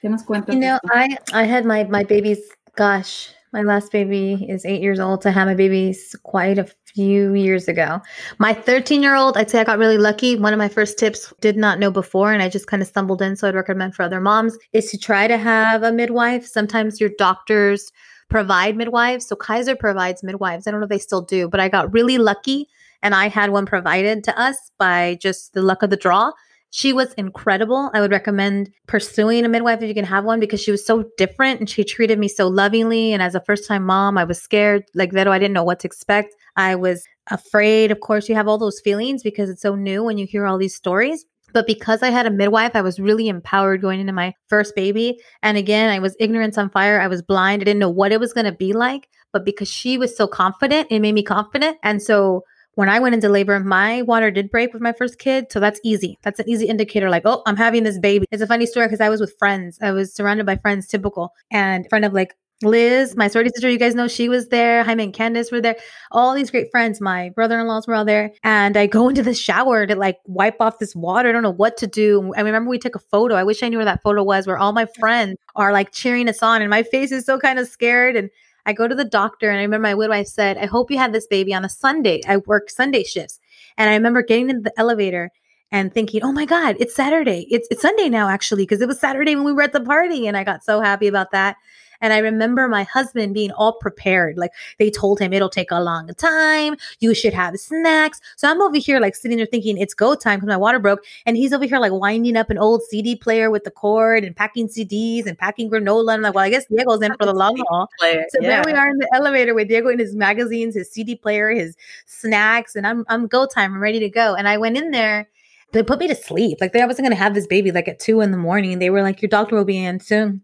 ¿Qué 0.00 0.08
nos 0.08 0.22
cuentas? 0.22 0.54
You 0.54 0.60
know, 0.60 0.78
I 0.90 1.18
I 1.32 1.42
had 1.42 1.64
my 1.64 1.84
my 1.84 2.04
babies. 2.04 2.38
Gosh, 2.76 3.33
my 3.54 3.62
last 3.62 3.92
baby 3.92 4.44
is 4.48 4.66
eight 4.66 4.82
years 4.82 4.98
old. 4.98 5.24
I 5.24 5.30
had 5.30 5.44
my 5.44 5.54
babies 5.54 6.16
quite 6.24 6.58
a 6.58 6.66
few 6.86 7.34
years 7.34 7.68
ago. 7.68 8.00
My 8.38 8.52
13 8.52 9.00
year 9.00 9.14
old, 9.14 9.36
I'd 9.36 9.48
say 9.48 9.60
I 9.60 9.64
got 9.64 9.78
really 9.78 9.96
lucky. 9.96 10.34
One 10.34 10.52
of 10.52 10.58
my 10.58 10.68
first 10.68 10.98
tips 10.98 11.32
did 11.40 11.56
not 11.56 11.78
know 11.78 11.92
before, 11.92 12.32
and 12.32 12.42
I 12.42 12.48
just 12.48 12.66
kind 12.66 12.82
of 12.82 12.88
stumbled 12.88 13.22
in. 13.22 13.36
So 13.36 13.46
I'd 13.46 13.54
recommend 13.54 13.94
for 13.94 14.02
other 14.02 14.20
moms 14.20 14.58
is 14.72 14.90
to 14.90 14.98
try 14.98 15.28
to 15.28 15.38
have 15.38 15.84
a 15.84 15.92
midwife. 15.92 16.44
Sometimes 16.44 17.00
your 17.00 17.10
doctors 17.16 17.92
provide 18.28 18.76
midwives. 18.76 19.26
So 19.26 19.36
Kaiser 19.36 19.76
provides 19.76 20.24
midwives. 20.24 20.66
I 20.66 20.72
don't 20.72 20.80
know 20.80 20.86
if 20.86 20.90
they 20.90 20.98
still 20.98 21.22
do, 21.22 21.48
but 21.48 21.60
I 21.60 21.68
got 21.68 21.92
really 21.92 22.18
lucky 22.18 22.68
and 23.04 23.14
I 23.14 23.28
had 23.28 23.50
one 23.50 23.66
provided 23.66 24.24
to 24.24 24.36
us 24.40 24.56
by 24.78 25.16
just 25.22 25.54
the 25.54 25.62
luck 25.62 25.84
of 25.84 25.90
the 25.90 25.96
draw. 25.96 26.32
She 26.76 26.92
was 26.92 27.12
incredible. 27.12 27.88
I 27.94 28.00
would 28.00 28.10
recommend 28.10 28.68
pursuing 28.88 29.44
a 29.44 29.48
midwife 29.48 29.80
if 29.80 29.86
you 29.86 29.94
can 29.94 30.04
have 30.04 30.24
one 30.24 30.40
because 30.40 30.60
she 30.60 30.72
was 30.72 30.84
so 30.84 31.04
different 31.16 31.60
and 31.60 31.70
she 31.70 31.84
treated 31.84 32.18
me 32.18 32.26
so 32.26 32.48
lovingly. 32.48 33.12
And 33.12 33.22
as 33.22 33.36
a 33.36 33.40
first 33.42 33.68
time 33.68 33.84
mom, 33.84 34.18
I 34.18 34.24
was 34.24 34.42
scared. 34.42 34.82
Like 34.92 35.12
Vero, 35.12 35.30
I 35.30 35.38
didn't 35.38 35.54
know 35.54 35.62
what 35.62 35.78
to 35.80 35.86
expect. 35.86 36.34
I 36.56 36.74
was 36.74 37.04
afraid. 37.30 37.92
Of 37.92 38.00
course, 38.00 38.28
you 38.28 38.34
have 38.34 38.48
all 38.48 38.58
those 38.58 38.80
feelings 38.80 39.22
because 39.22 39.48
it's 39.50 39.62
so 39.62 39.76
new 39.76 40.02
when 40.02 40.18
you 40.18 40.26
hear 40.26 40.46
all 40.46 40.58
these 40.58 40.74
stories. 40.74 41.24
But 41.52 41.68
because 41.68 42.02
I 42.02 42.10
had 42.10 42.26
a 42.26 42.30
midwife, 42.30 42.74
I 42.74 42.82
was 42.82 42.98
really 42.98 43.28
empowered 43.28 43.80
going 43.80 44.00
into 44.00 44.12
my 44.12 44.34
first 44.48 44.74
baby. 44.74 45.20
And 45.44 45.56
again, 45.56 45.90
I 45.90 46.00
was 46.00 46.16
ignorance 46.18 46.58
on 46.58 46.70
fire. 46.70 47.00
I 47.00 47.06
was 47.06 47.22
blind. 47.22 47.62
I 47.62 47.66
didn't 47.66 47.78
know 47.78 47.88
what 47.88 48.10
it 48.10 48.18
was 48.18 48.32
going 48.32 48.46
to 48.46 48.52
be 48.52 48.72
like. 48.72 49.08
But 49.32 49.44
because 49.44 49.68
she 49.68 49.96
was 49.96 50.16
so 50.16 50.26
confident, 50.26 50.88
it 50.90 50.98
made 50.98 51.14
me 51.14 51.22
confident. 51.22 51.76
And 51.84 52.02
so 52.02 52.42
when 52.74 52.88
I 52.88 52.98
went 52.98 53.14
into 53.14 53.28
labor, 53.28 53.58
my 53.60 54.02
water 54.02 54.30
did 54.30 54.50
break 54.50 54.72
with 54.72 54.82
my 54.82 54.92
first 54.92 55.18
kid. 55.18 55.50
So 55.50 55.60
that's 55.60 55.80
easy. 55.84 56.18
That's 56.22 56.40
an 56.40 56.48
easy 56.48 56.66
indicator. 56.66 57.10
Like, 57.10 57.22
oh, 57.24 57.42
I'm 57.46 57.56
having 57.56 57.84
this 57.84 57.98
baby. 57.98 58.26
It's 58.30 58.42
a 58.42 58.46
funny 58.46 58.66
story 58.66 58.86
because 58.86 59.00
I 59.00 59.08
was 59.08 59.20
with 59.20 59.36
friends. 59.38 59.78
I 59.80 59.92
was 59.92 60.14
surrounded 60.14 60.46
by 60.46 60.56
friends, 60.56 60.86
typical. 60.88 61.32
And 61.50 61.88
friend 61.88 62.04
of 62.04 62.12
like 62.12 62.34
Liz, 62.62 63.16
my 63.16 63.28
sorority 63.28 63.50
sister, 63.50 63.68
you 63.68 63.78
guys 63.78 63.94
know 63.94 64.08
she 64.08 64.28
was 64.28 64.48
there. 64.48 64.84
Jaime 64.84 65.04
and 65.04 65.12
Candace 65.12 65.50
were 65.50 65.60
there. 65.60 65.76
All 66.12 66.34
these 66.34 66.50
great 66.50 66.70
friends. 66.70 67.00
My 67.00 67.30
brother-in-laws 67.30 67.86
were 67.86 67.94
all 67.94 68.04
there. 68.04 68.32
And 68.42 68.76
I 68.76 68.86
go 68.86 69.08
into 69.08 69.22
the 69.22 69.34
shower 69.34 69.86
to 69.86 69.94
like 69.96 70.18
wipe 70.26 70.60
off 70.60 70.78
this 70.78 70.94
water. 70.94 71.28
I 71.28 71.32
don't 71.32 71.42
know 71.42 71.50
what 71.50 71.76
to 71.78 71.86
do. 71.86 72.32
I 72.36 72.40
remember 72.40 72.70
we 72.70 72.78
took 72.78 72.94
a 72.94 73.00
photo. 73.00 73.34
I 73.34 73.44
wish 73.44 73.62
I 73.62 73.68
knew 73.68 73.78
where 73.78 73.84
that 73.84 74.02
photo 74.02 74.22
was, 74.22 74.46
where 74.46 74.56
all 74.56 74.72
my 74.72 74.86
friends 74.98 75.36
are 75.56 75.72
like 75.72 75.92
cheering 75.92 76.28
us 76.28 76.42
on, 76.42 76.62
and 76.62 76.70
my 76.70 76.84
face 76.84 77.12
is 77.12 77.26
so 77.26 77.38
kind 77.38 77.58
of 77.58 77.66
scared. 77.66 78.16
And 78.16 78.30
I 78.66 78.72
go 78.72 78.88
to 78.88 78.94
the 78.94 79.04
doctor 79.04 79.50
and 79.50 79.58
I 79.58 79.62
remember 79.62 79.88
my 79.88 79.94
midwife 79.94 80.26
said, 80.26 80.56
I 80.56 80.66
hope 80.66 80.90
you 80.90 80.98
had 80.98 81.12
this 81.12 81.26
baby 81.26 81.54
on 81.54 81.64
a 81.64 81.68
Sunday. 81.68 82.20
I 82.26 82.38
work 82.38 82.70
Sunday 82.70 83.04
shifts. 83.04 83.38
And 83.76 83.90
I 83.90 83.94
remember 83.94 84.22
getting 84.22 84.50
into 84.50 84.62
the 84.62 84.78
elevator 84.78 85.30
and 85.74 85.92
thinking, 85.92 86.22
oh 86.22 86.30
my 86.30 86.44
God, 86.44 86.76
it's 86.78 86.94
Saturday. 86.94 87.48
It's, 87.50 87.66
it's 87.68 87.82
Sunday 87.82 88.08
now, 88.08 88.28
actually, 88.28 88.62
because 88.62 88.80
it 88.80 88.86
was 88.86 89.00
Saturday 89.00 89.34
when 89.34 89.44
we 89.44 89.52
were 89.52 89.62
at 89.62 89.72
the 89.72 89.80
party. 89.80 90.28
And 90.28 90.36
I 90.36 90.44
got 90.44 90.62
so 90.62 90.80
happy 90.80 91.08
about 91.08 91.32
that. 91.32 91.56
And 92.00 92.12
I 92.12 92.18
remember 92.18 92.68
my 92.68 92.84
husband 92.84 93.34
being 93.34 93.50
all 93.50 93.72
prepared. 93.72 94.38
Like 94.38 94.52
they 94.78 94.88
told 94.88 95.18
him 95.18 95.32
it'll 95.32 95.48
take 95.48 95.72
a 95.72 95.82
long 95.82 96.06
time. 96.14 96.76
You 97.00 97.12
should 97.12 97.32
have 97.32 97.56
snacks. 97.56 98.20
So 98.36 98.48
I'm 98.48 98.62
over 98.62 98.76
here 98.76 99.00
like 99.00 99.16
sitting 99.16 99.36
there 99.36 99.46
thinking 99.46 99.76
it's 99.76 99.94
go 99.94 100.14
time 100.14 100.38
because 100.38 100.48
my 100.48 100.56
water 100.56 100.78
broke. 100.78 101.04
And 101.26 101.36
he's 101.36 101.52
over 101.52 101.64
here 101.64 101.80
like 101.80 101.92
winding 101.92 102.36
up 102.36 102.50
an 102.50 102.58
old 102.58 102.82
CD 102.84 103.16
player 103.16 103.50
with 103.50 103.64
the 103.64 103.72
cord 103.72 104.22
and 104.22 104.36
packing 104.36 104.68
CDs 104.68 105.26
and 105.26 105.36
packing 105.36 105.68
granola. 105.68 106.14
And 106.14 106.18
I'm 106.18 106.22
like, 106.22 106.34
well, 106.34 106.44
I 106.44 106.50
guess 106.50 106.66
Diego's 106.66 107.02
in 107.02 107.16
for 107.18 107.26
the 107.26 107.34
long 107.34 107.56
haul. 107.68 107.88
Player. 107.98 108.24
So 108.28 108.38
yeah. 108.40 108.48
there 108.48 108.62
we 108.64 108.78
are 108.78 108.88
in 108.88 108.98
the 108.98 109.10
elevator 109.12 109.54
with 109.54 109.66
Diego 109.66 109.88
and 109.88 109.98
his 109.98 110.14
magazines, 110.14 110.76
his 110.76 110.88
CD 110.92 111.16
player, 111.16 111.50
his 111.50 111.76
snacks, 112.06 112.76
and 112.76 112.86
I'm 112.86 113.04
I'm 113.08 113.26
go 113.26 113.46
time. 113.46 113.74
I'm 113.74 113.82
ready 113.82 113.98
to 114.00 114.08
go. 114.08 114.36
And 114.36 114.46
I 114.46 114.56
went 114.56 114.76
in 114.76 114.92
there 114.92 115.26
they 115.74 115.82
put 115.82 115.98
me 115.98 116.08
to 116.08 116.14
sleep. 116.14 116.58
Like 116.60 116.72
they 116.72 116.84
wasn't 116.84 117.06
gonna 117.06 117.14
have 117.16 117.34
this 117.34 117.46
baby 117.46 117.70
like 117.70 117.88
at 117.88 117.98
two 117.98 118.22
in 118.22 118.30
the 118.30 118.38
morning. 118.38 118.78
They 118.78 118.90
were 118.90 119.02
like, 119.02 119.20
Your 119.20 119.28
doctor 119.28 119.54
will 119.54 119.64
be 119.64 119.84
in 119.84 120.00
soon 120.00 120.42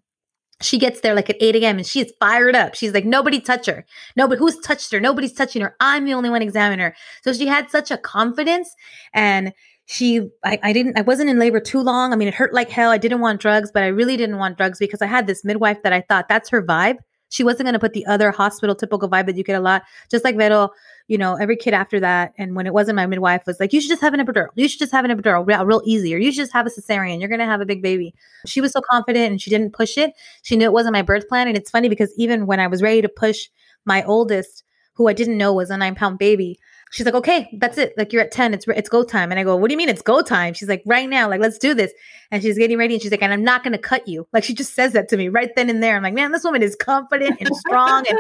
she 0.63 0.79
gets 0.79 1.01
there 1.01 1.15
like 1.15 1.31
at 1.31 1.37
8 1.41 1.57
a.m. 1.57 1.79
and 1.79 1.87
she 1.87 2.01
is 2.01 2.13
fired 2.21 2.55
up. 2.55 2.75
She's 2.75 2.93
like, 2.93 3.05
nobody 3.05 3.41
touch 3.41 3.67
her. 3.67 3.85
Nobody 4.17 4.39
who's 4.39 4.59
touched 4.59 4.93
her. 4.93 5.01
Nobody's 5.01 5.33
touching 5.33 5.63
her. 5.63 5.75
I'm 5.81 6.05
the 6.05 6.15
only 6.15 6.31
one 6.31 6.43
examining 6.43 6.81
her. 6.81 6.95
So 7.23 7.33
she 7.33 7.47
had 7.47 7.71
such 7.71 7.91
a 7.91 7.97
confidence 7.97 8.75
and 9.15 9.53
she 9.87 10.29
I, 10.45 10.59
I 10.63 10.73
didn't 10.73 10.99
I 10.99 11.03
wasn't 11.03 11.31
in 11.31 11.39
labor 11.39 11.61
too 11.61 11.81
long. 11.81 12.13
I 12.13 12.17
mean, 12.17 12.29
it 12.29 12.35
hurt 12.35 12.53
like 12.53 12.69
hell. 12.69 12.91
I 12.91 12.99
didn't 12.99 13.21
want 13.21 13.41
drugs, 13.41 13.71
but 13.73 13.83
I 13.83 13.89
really 13.89 14.17
didn't 14.17 14.39
want 14.39 14.57
drugs 14.57 14.79
because 14.79 15.03
I 15.03 15.07
had 15.07 15.27
this 15.27 15.45
midwife 15.45 15.83
that 15.83 15.93
I 15.93 16.03
thought 16.03 16.29
that's 16.29 16.51
her 16.51 16.63
vibe. 16.63 16.99
She 17.31 17.45
wasn't 17.45 17.65
going 17.67 17.75
to 17.75 17.79
put 17.79 17.93
the 17.93 18.07
other 18.07 18.33
hospital 18.33 18.75
typical 18.75 19.09
vibe 19.09 19.27
that 19.27 19.37
you 19.37 19.45
get 19.45 19.57
a 19.57 19.61
lot. 19.61 19.83
Just 20.11 20.25
like 20.25 20.37
Vero, 20.37 20.71
you 21.11 21.19
know, 21.19 21.35
every 21.35 21.57
kid 21.57 21.75
after 21.75 21.99
that, 21.99 22.33
and 22.39 22.55
when 22.55 22.69
it 22.69 22.73
wasn't 22.73 22.95
my 22.95 23.05
midwife, 23.05 23.45
was 23.45 23.59
like, 23.59 23.73
you 23.73 23.81
should 23.81 23.89
just 23.89 24.01
have 24.01 24.15
an 24.15 24.25
epidural. 24.25 24.47
You 24.55 24.69
should 24.69 24.79
just 24.79 24.93
have 24.93 25.05
an 25.05 25.11
epidural, 25.11 25.45
real, 25.45 25.67
real 25.67 25.83
easy, 25.85 26.15
or 26.15 26.19
you 26.19 26.31
should 26.31 26.43
just 26.43 26.53
have 26.53 26.69
a 26.69 26.71
cesarean. 26.71 27.19
You're 27.19 27.29
going 27.29 27.41
to 27.41 27.47
have 27.47 27.61
a 27.61 27.67
big 27.67 27.83
baby. 27.83 28.15
She 28.47 28.61
was 28.61 28.71
so 28.71 28.81
confident 28.81 29.29
and 29.29 29.43
she 29.43 29.51
didn't 29.51 29.73
push 29.73 29.99
it. 29.99 30.13
She 30.43 30.55
knew 30.55 30.67
it 30.67 30.73
wasn't 30.73 30.93
my 30.93 31.03
birth 31.03 31.29
plan. 31.29 31.49
And 31.49 31.57
it's 31.57 31.69
funny 31.69 31.89
because 31.89 32.15
even 32.17 32.47
when 32.47 32.61
I 32.61 32.69
was 32.69 32.81
ready 32.81 33.03
to 33.03 33.09
push 33.09 33.49
my 33.85 34.05
oldest, 34.05 34.63
who 34.95 35.09
I 35.09 35.13
didn't 35.13 35.37
know 35.37 35.53
was 35.53 35.71
a 35.71 35.77
nine 35.77 35.97
pound 35.97 36.21
baby, 36.21 36.61
she's 36.93 37.07
like, 37.07 37.17
okay, 37.17 37.59
that's 37.59 37.77
it. 37.77 37.93
Like 37.97 38.13
you're 38.13 38.23
at 38.23 38.31
10, 38.31 38.55
it's, 38.55 38.69
it's 38.69 38.89
go 38.89 39.03
time. 39.03 39.33
And 39.33 39.41
I 39.41 39.43
go, 39.43 39.57
what 39.57 39.67
do 39.67 39.75
you 39.75 39.79
mean 39.79 39.89
it's 39.89 40.03
go 40.03 40.23
time? 40.23 40.55
She's 40.55 40.69
like, 40.69 40.85
right 40.87 41.09
now, 41.09 41.29
like, 41.29 41.41
let's 41.41 41.59
do 41.59 41.75
this. 41.75 41.93
And 42.31 42.41
she's 42.41 42.57
getting 42.57 42.79
ready 42.79 42.95
and 42.95 43.03
she's 43.03 43.11
like, 43.11 43.23
and 43.23 43.33
I'm 43.33 43.43
not 43.43 43.65
going 43.65 43.73
to 43.73 43.79
cut 43.79 44.07
you. 44.07 44.29
Like 44.33 44.45
she 44.45 44.55
just 44.55 44.75
says 44.75 44.93
that 44.93 45.09
to 45.09 45.17
me 45.17 45.29
right 45.29 45.51
then 45.57 45.71
and 45.71 45.83
there. 45.83 45.97
I'm 45.97 46.05
like, 46.05 46.15
man, 46.15 46.31
this 46.31 46.45
woman 46.45 46.63
is 46.63 46.77
confident 46.77 47.41
and 47.41 47.57
strong 47.57 48.07
and 48.09 48.19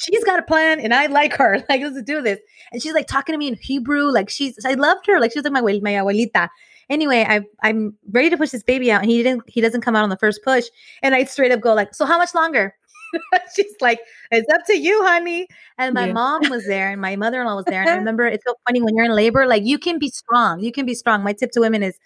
she's 0.00 0.24
got 0.24 0.38
a 0.38 0.42
plan 0.42 0.80
and 0.80 0.94
I 0.94 1.06
like 1.06 1.34
her. 1.36 1.64
Like, 1.68 1.82
let's 1.82 2.02
do 2.02 2.20
this. 2.20 2.40
And 2.72 2.82
she's 2.82 2.94
like 2.94 3.06
talking 3.06 3.32
to 3.32 3.38
me 3.38 3.46
in 3.48 3.54
Hebrew. 3.54 4.10
Like 4.10 4.28
she's, 4.28 4.58
I 4.64 4.74
loved 4.74 5.06
her. 5.06 5.20
Like 5.20 5.32
she 5.32 5.38
was 5.38 5.44
like 5.44 5.52
my, 5.52 5.60
my 5.60 5.92
abuelita. 5.92 6.48
Anyway, 6.88 7.24
I, 7.28 7.42
I'm 7.62 7.94
ready 8.10 8.30
to 8.30 8.36
push 8.36 8.50
this 8.50 8.64
baby 8.64 8.90
out 8.90 9.02
and 9.02 9.10
he 9.10 9.22
didn't, 9.22 9.48
he 9.48 9.60
doesn't 9.60 9.82
come 9.82 9.94
out 9.94 10.02
on 10.02 10.08
the 10.08 10.16
first 10.16 10.42
push. 10.42 10.66
And 11.02 11.14
I 11.14 11.24
straight 11.24 11.52
up 11.52 11.60
go 11.60 11.74
like, 11.74 11.94
so 11.94 12.04
how 12.06 12.18
much 12.18 12.34
longer? 12.34 12.74
She's 13.54 13.74
like, 13.80 14.00
it's 14.32 14.52
up 14.52 14.62
to 14.66 14.76
you, 14.76 15.00
honey. 15.04 15.46
And 15.78 15.94
my 15.94 16.06
yeah. 16.06 16.12
mom 16.12 16.48
was 16.48 16.66
there 16.66 16.90
and 16.90 17.00
my 17.00 17.14
mother 17.14 17.40
in 17.40 17.46
law 17.46 17.56
was 17.56 17.66
there. 17.66 17.82
And 17.82 17.90
I 17.90 17.94
remember 17.96 18.26
it's 18.26 18.44
so 18.44 18.54
funny 18.66 18.82
when 18.82 18.96
you're 18.96 19.04
in 19.04 19.14
labor, 19.14 19.46
like 19.46 19.64
you 19.64 19.78
can 19.78 19.98
be 19.98 20.08
strong. 20.08 20.60
You 20.60 20.72
can 20.72 20.86
be 20.86 20.94
strong. 20.94 21.22
My 21.22 21.32
tip 21.32 21.52
to 21.52 21.60
women 21.60 21.82
is 21.82 21.98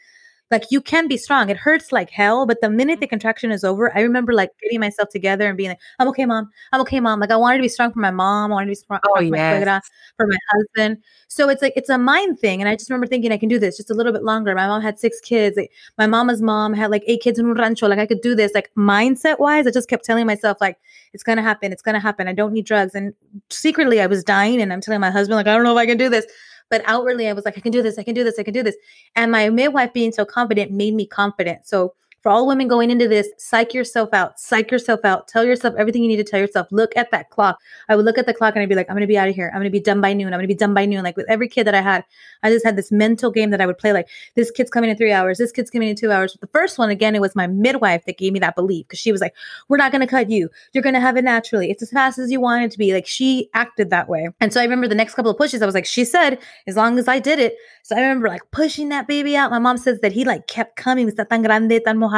like 0.51 0.65
you 0.71 0.81
can 0.81 1.09
be 1.09 1.17
strong. 1.17 1.49
It 1.49 1.57
hurts 1.57 1.91
like 1.91 2.11
hell, 2.11 2.47
but 2.47 2.61
the 2.61 2.71
minute 2.71 3.01
the 3.01 3.07
mm-hmm. 3.07 3.11
contraction 3.11 3.51
is 3.51 3.65
over, 3.65 3.97
I 3.97 4.01
remember 4.01 4.33
like 4.33 4.51
getting 4.63 4.81
myself 4.81 5.09
together 5.09 5.49
and 5.49 5.57
being 5.57 5.71
like, 5.71 5.81
"I'm 5.99 6.09
okay, 6.09 6.27
mom. 6.27 6.51
I'm 6.73 6.81
okay, 6.83 7.01
mom." 7.01 7.21
Like 7.21 7.31
I 7.31 7.37
wanted 7.37 7.59
to 7.59 7.63
be 7.63 7.69
strong 7.69 7.93
for 7.93 8.01
my 8.01 8.11
mom. 8.11 8.53
I 8.53 8.55
wanted 8.55 8.67
to 8.67 8.71
be 8.71 8.75
strong 8.77 9.01
Oh, 9.05 9.15
uh, 9.15 9.21
for 9.21 9.25
my 9.25 9.37
yes. 9.37 9.65
suegra, 9.65 9.81
for 10.17 10.27
my 10.27 10.37
husband. 10.53 11.03
So 11.29 11.49
it's 11.49 11.63
like 11.63 11.73
it's 11.77 11.89
a 11.89 11.99
mind 11.99 12.39
thing, 12.39 12.61
and 12.61 12.69
I 12.69 12.77
just 12.77 12.91
remember 12.91 13.07
thinking 13.07 13.33
I 13.33 13.39
can 13.39 13.49
do 13.49 13.59
this 13.59 13.77
just 13.77 13.91
a 13.91 13.95
little 13.95 14.13
bit 14.13 14.23
longer. 14.23 14.55
My 14.55 14.67
mom 14.67 14.83
had 14.83 14.99
six 14.99 15.21
kids. 15.21 15.57
Like, 15.57 15.73
my 15.99 16.07
mama's 16.07 16.43
mom 16.43 16.75
had 16.75 16.91
like 16.91 17.03
eight 17.07 17.23
kids 17.23 17.39
in 17.39 17.47
un 17.47 17.55
rancho. 17.55 17.89
Like 17.89 17.99
I 17.99 18.07
could 18.07 18.21
do 18.21 18.35
this. 18.35 18.53
Like 18.55 18.71
mindset 18.77 19.39
wise, 19.39 19.67
I 19.67 19.71
just 19.71 19.89
kept 19.89 20.05
telling 20.05 20.27
myself 20.27 20.59
like 20.61 20.79
it's 21.15 21.23
gonna 21.23 21.43
happen. 21.43 21.73
It's 21.73 21.83
gonna 21.83 22.01
happen. 22.01 22.29
I 22.29 22.33
don't 22.35 22.53
need 22.53 22.67
drugs. 22.67 22.95
And 22.95 23.15
secretly, 23.51 24.01
I 24.01 24.07
was 24.07 24.23
dying, 24.23 24.61
and 24.61 24.73
I'm 24.73 24.81
telling 24.81 25.01
my 25.01 25.11
husband 25.11 25.37
like 25.37 25.47
I 25.47 25.55
don't 25.55 25.65
know 25.65 25.73
if 25.73 25.81
I 25.81 25.87
can 25.87 25.97
do 25.97 26.09
this. 26.09 26.27
But 26.71 26.83
outwardly, 26.87 27.29
I 27.29 27.33
was 27.33 27.45
like, 27.45 27.57
I 27.57 27.61
can 27.61 27.73
do 27.73 27.83
this. 27.83 27.99
I 27.99 28.03
can 28.03 28.15
do 28.15 28.25
this. 28.25 28.39
I 28.39 28.43
can 28.43 28.55
do 28.55 28.63
this. 28.63 28.77
And 29.15 29.31
my 29.31 29.49
midwife 29.51 29.93
being 29.93 30.13
so 30.13 30.25
confident 30.25 30.73
made 30.73 30.95
me 30.95 31.07
confident. 31.07 31.67
So 31.67 31.95
for 32.25 32.31
all 32.31 32.47
women 32.47 32.69
going 32.69 32.91
into 32.91 33.07
this, 33.07 33.29
psych 33.37 33.75
yourself 33.75 34.15
out, 34.15 34.41
psych 34.41 34.71
yourself 34.71 35.01
out, 35.05 35.29
tell 35.29 35.45
yourself 35.45 35.75
everything 35.77 36.03
you 36.03 36.09
need 36.09 36.17
to 36.17 36.25
tell 36.25 36.41
yourself. 36.41 36.67
Look 36.71 36.97
at 36.97 37.11
that 37.11 37.29
clock. 37.29 37.61
I 37.91 37.97
would 37.97 38.07
look 38.07 38.17
at 38.17 38.25
the 38.25 38.33
clock 38.33 38.55
and 38.55 38.63
I'd 38.63 38.69
be 38.71 38.75
like, 38.75 38.89
I'm 38.89 38.97
gonna 38.97 39.07
be 39.07 39.19
out 39.19 39.29
of 39.29 39.35
here. 39.35 39.51
I'm 39.53 39.61
gonna 39.61 39.69
be 39.69 39.79
done 39.79 40.01
by 40.01 40.15
noon. 40.15 40.29
I'm 40.29 40.39
gonna 40.39 40.49
be 40.49 40.55
done 40.55 40.73
by 40.73 40.87
noon. 40.87 41.05
Like 41.05 41.19
with 41.19 41.29
every 41.29 41.49
kid 41.49 41.67
that 41.67 41.75
I 41.75 41.83
had, 41.83 42.03
I 42.43 42.49
just 42.49 42.65
had 42.65 42.77
this 42.77 42.91
mental 42.91 43.31
game 43.31 43.51
that 43.51 43.61
I 43.61 43.67
would 43.67 43.77
play. 43.77 43.93
Like 43.93 44.09
this 44.37 44.51
kid's 44.51 44.71
coming 44.71 44.89
in 44.89 44.97
three 44.97 45.13
hours. 45.13 45.37
This 45.37 45.53
kid's 45.53 45.69
coming 45.71 45.91
in 45.91 45.97
two 45.97 46.11
hours. 46.11 46.35
The 46.41 46.47
first 46.47 46.79
one, 46.79 46.89
again, 46.89 47.15
it 47.15 47.21
was 47.21 47.37
my 47.37 47.47
midwife 47.47 48.07
that 48.07 48.17
gave 48.17 48.33
me 48.33 48.39
that 48.39 48.57
belief 48.57 48.87
because 48.87 49.01
she 49.01 49.13
was 49.13 49.21
like, 49.21 49.35
We're 49.69 49.77
not 49.77 49.93
gonna 49.93 50.07
cut 50.07 50.31
you. 50.31 50.49
You're 50.73 50.83
gonna 50.83 51.01
have 51.01 51.19
it 51.19 51.25
naturally. 51.25 51.71
It's 51.71 51.83
as 51.83 51.91
fast 51.91 52.19
as 52.19 52.33
you 52.33 52.41
want 52.41 52.65
it 52.65 52.71
to 52.71 52.79
be. 52.79 52.95
Like 52.95 53.07
she 53.07 53.51
acted 53.53 53.91
that 53.91 54.09
way. 54.09 54.31
And 54.41 54.51
so 54.51 54.63
I 54.63 54.65
remember 54.65 54.89
the 54.89 54.95
next 54.95 55.13
couple 55.13 55.31
of 55.31 55.37
pushes, 55.37 55.61
I 55.61 55.67
was 55.67 55.75
like, 55.75 55.85
She 55.85 56.07
said, 56.07 56.39
as 56.67 56.75
long 56.75 56.99
as 56.99 57.07
I 57.07 57.19
did 57.19 57.39
it. 57.39 57.57
So 57.83 57.95
I 57.95 58.01
remember 58.01 58.29
like 58.29 58.51
pushing 58.51 58.89
that 58.89 59.07
baby 59.07 59.37
out. 59.37 59.51
My 59.51 59.59
mom 59.59 59.77
says 59.77 60.01
that 60.01 60.13
he 60.13 60.25
like 60.25 60.47
kept 60.47 60.77
coming, 60.77 61.07
está 61.11 61.29
tan 61.29 61.43
grande, 61.43 61.83
tan 61.85 61.99
mojado. 61.99 62.14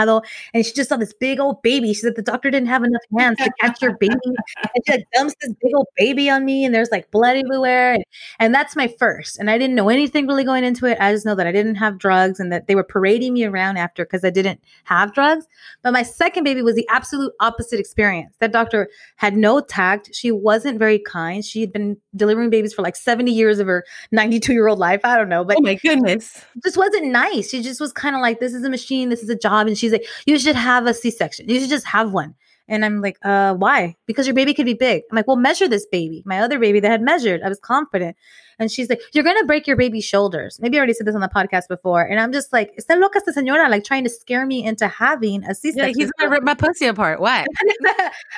And 0.55 0.65
she 0.65 0.73
just 0.73 0.89
saw 0.89 0.97
this 0.97 1.13
big 1.13 1.41
old 1.41 1.63
baby. 1.63 1.89
She 1.89 2.01
said 2.01 2.17
the 2.17 2.23
doctor 2.23 2.51
didn't 2.51 2.69
have 2.69 2.85
enough 2.85 3.03
hands 3.19 3.39
to 3.39 3.51
catch 3.61 3.81
your 3.83 3.97
baby. 3.97 4.15
And 4.25 4.85
she 4.87 4.93
like 4.93 5.05
dumps 5.15 5.35
this 5.41 5.53
big 5.63 5.75
old 5.75 5.87
baby 5.97 6.31
on 6.31 6.45
me, 6.45 6.65
and 6.65 6.75
there's 6.75 6.91
like 6.91 7.11
blood 7.11 7.37
everywhere. 7.37 7.95
And, 7.95 8.05
and 8.39 8.55
that's 8.55 8.77
my 8.77 8.89
first. 8.99 9.39
And 9.39 9.51
I 9.51 9.59
didn't 9.59 9.77
know 9.77 9.89
anything 9.89 10.27
really 10.27 10.45
going 10.45 10.65
into 10.65 10.87
it. 10.87 10.99
I 11.01 11.13
just 11.13 11.27
know 11.27 11.35
that 11.35 11.47
I 11.47 11.53
didn't 11.53 11.77
have 11.77 11.99
drugs 11.99 12.41
and 12.41 12.53
that 12.53 12.67
they 12.67 12.75
were 12.75 12.85
parading 12.85 13.35
me 13.35 13.45
around 13.45 13.77
after 13.77 14.05
because 14.05 14.25
I 14.25 14.31
didn't 14.31 14.61
have 14.85 15.15
drugs. 15.15 15.47
But 15.83 15.93
my 15.93 16.03
second 16.03 16.45
baby 16.45 16.63
was 16.63 16.75
the 16.75 16.87
absolute 16.91 17.33
opposite 17.41 17.81
experience. 17.81 18.35
That 18.39 18.53
doctor 18.53 18.89
had 19.17 19.37
no 19.37 19.61
tact. 19.61 20.15
She 20.15 20.31
wasn't 20.31 20.79
very 20.79 20.99
kind. 20.99 21.45
She 21.45 21.61
had 21.61 21.73
been 21.73 21.97
delivering 22.17 22.51
babies 22.51 22.73
for 22.75 22.83
like 22.83 22.97
70 22.97 23.31
years 23.31 23.59
of 23.59 23.67
her 23.67 23.85
92 24.13 24.53
year 24.53 24.67
old 24.69 24.79
life. 24.79 25.01
I 25.05 25.17
don't 25.17 25.29
know, 25.29 25.45
but 25.45 25.57
Oh 25.59 25.63
my 25.63 25.75
goodness. 25.75 26.45
just 26.65 26.77
wasn't 26.77 27.07
nice. 27.07 27.51
She 27.51 27.63
just 27.63 27.81
was 27.81 27.93
kind 27.93 28.17
of 28.17 28.23
like, 28.23 28.41
this 28.41 28.55
is 28.55 28.65
a 28.65 28.71
machine, 28.71 29.09
this 29.09 29.23
is 29.23 29.29
a 29.29 29.37
job. 29.37 29.67
And 29.67 29.77
she's 29.77 29.93
like, 29.93 30.07
you 30.27 30.39
should 30.39 30.57
have 30.57 30.87
a 30.87 30.95
C 30.95 31.11
section. 31.11 31.49
You 31.49 31.61
should 31.61 31.71
just 31.71 31.87
have 31.87 32.13
one. 32.13 32.35
And 32.69 32.85
I'm 32.85 33.01
like, 33.01 33.17
uh, 33.23 33.55
why? 33.55 33.95
Because 34.07 34.27
your 34.27 34.35
baby 34.35 34.53
could 34.53 34.67
be 34.67 34.75
big. 34.75 35.05
I'm 35.09 35.15
like, 35.15 35.29
well, 35.29 35.37
measure 35.37 35.69
this 35.69 35.87
baby. 35.87 36.25
My 36.27 36.41
other 36.41 36.59
baby 36.59 36.81
that 36.81 36.91
had 36.91 37.01
measured, 37.01 37.43
I 37.45 37.49
was 37.49 37.61
confident. 37.61 38.17
And 38.59 38.73
she's 38.73 38.89
like, 38.91 39.01
you're 39.13 39.23
going 39.23 39.39
to 39.39 39.45
break 39.45 39.69
your 39.69 39.77
baby's 39.77 40.05
shoulders. 40.05 40.59
Maybe 40.61 40.77
I 40.77 40.81
already 40.81 40.95
said 40.95 41.07
this 41.07 41.15
on 41.15 41.21
the 41.21 41.29
podcast 41.29 41.69
before. 41.69 42.03
And 42.03 42.19
I'm 42.19 42.33
just 42.33 42.53
like, 42.53 42.75
está 42.77 42.99
loca 42.99 43.19
esta 43.19 43.33
señora, 43.41 43.71
like 43.71 43.85
trying 43.85 44.03
to 44.03 44.11
scare 44.11 44.47
me 44.47 44.65
into 44.65 44.89
having 44.89 45.45
a 45.45 45.55
C-section. 45.55 45.91
Yeah, 45.91 45.93
he's 45.97 46.11
gonna 46.19 46.31
rip 46.31 46.43
my 46.43 46.55
pussy 46.55 46.87
apart. 46.87 47.21
What? 47.21 47.47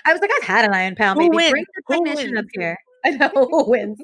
I 0.05 0.13
was 0.13 0.21
like, 0.21 0.31
I've 0.37 0.43
had 0.47 0.65
a 0.67 0.69
nine 0.73 0.95
pound 0.95 1.19
Who 1.21 1.31
baby. 1.31 1.37
wins? 1.37 1.51
Bring 1.53 1.65
the 1.65 1.83
Who 1.95 2.05
technician 2.05 2.37
up 2.37 2.45
here. 2.53 2.77
I 3.21 3.31
know 3.35 3.47
who 3.51 3.71
wins. 3.71 3.99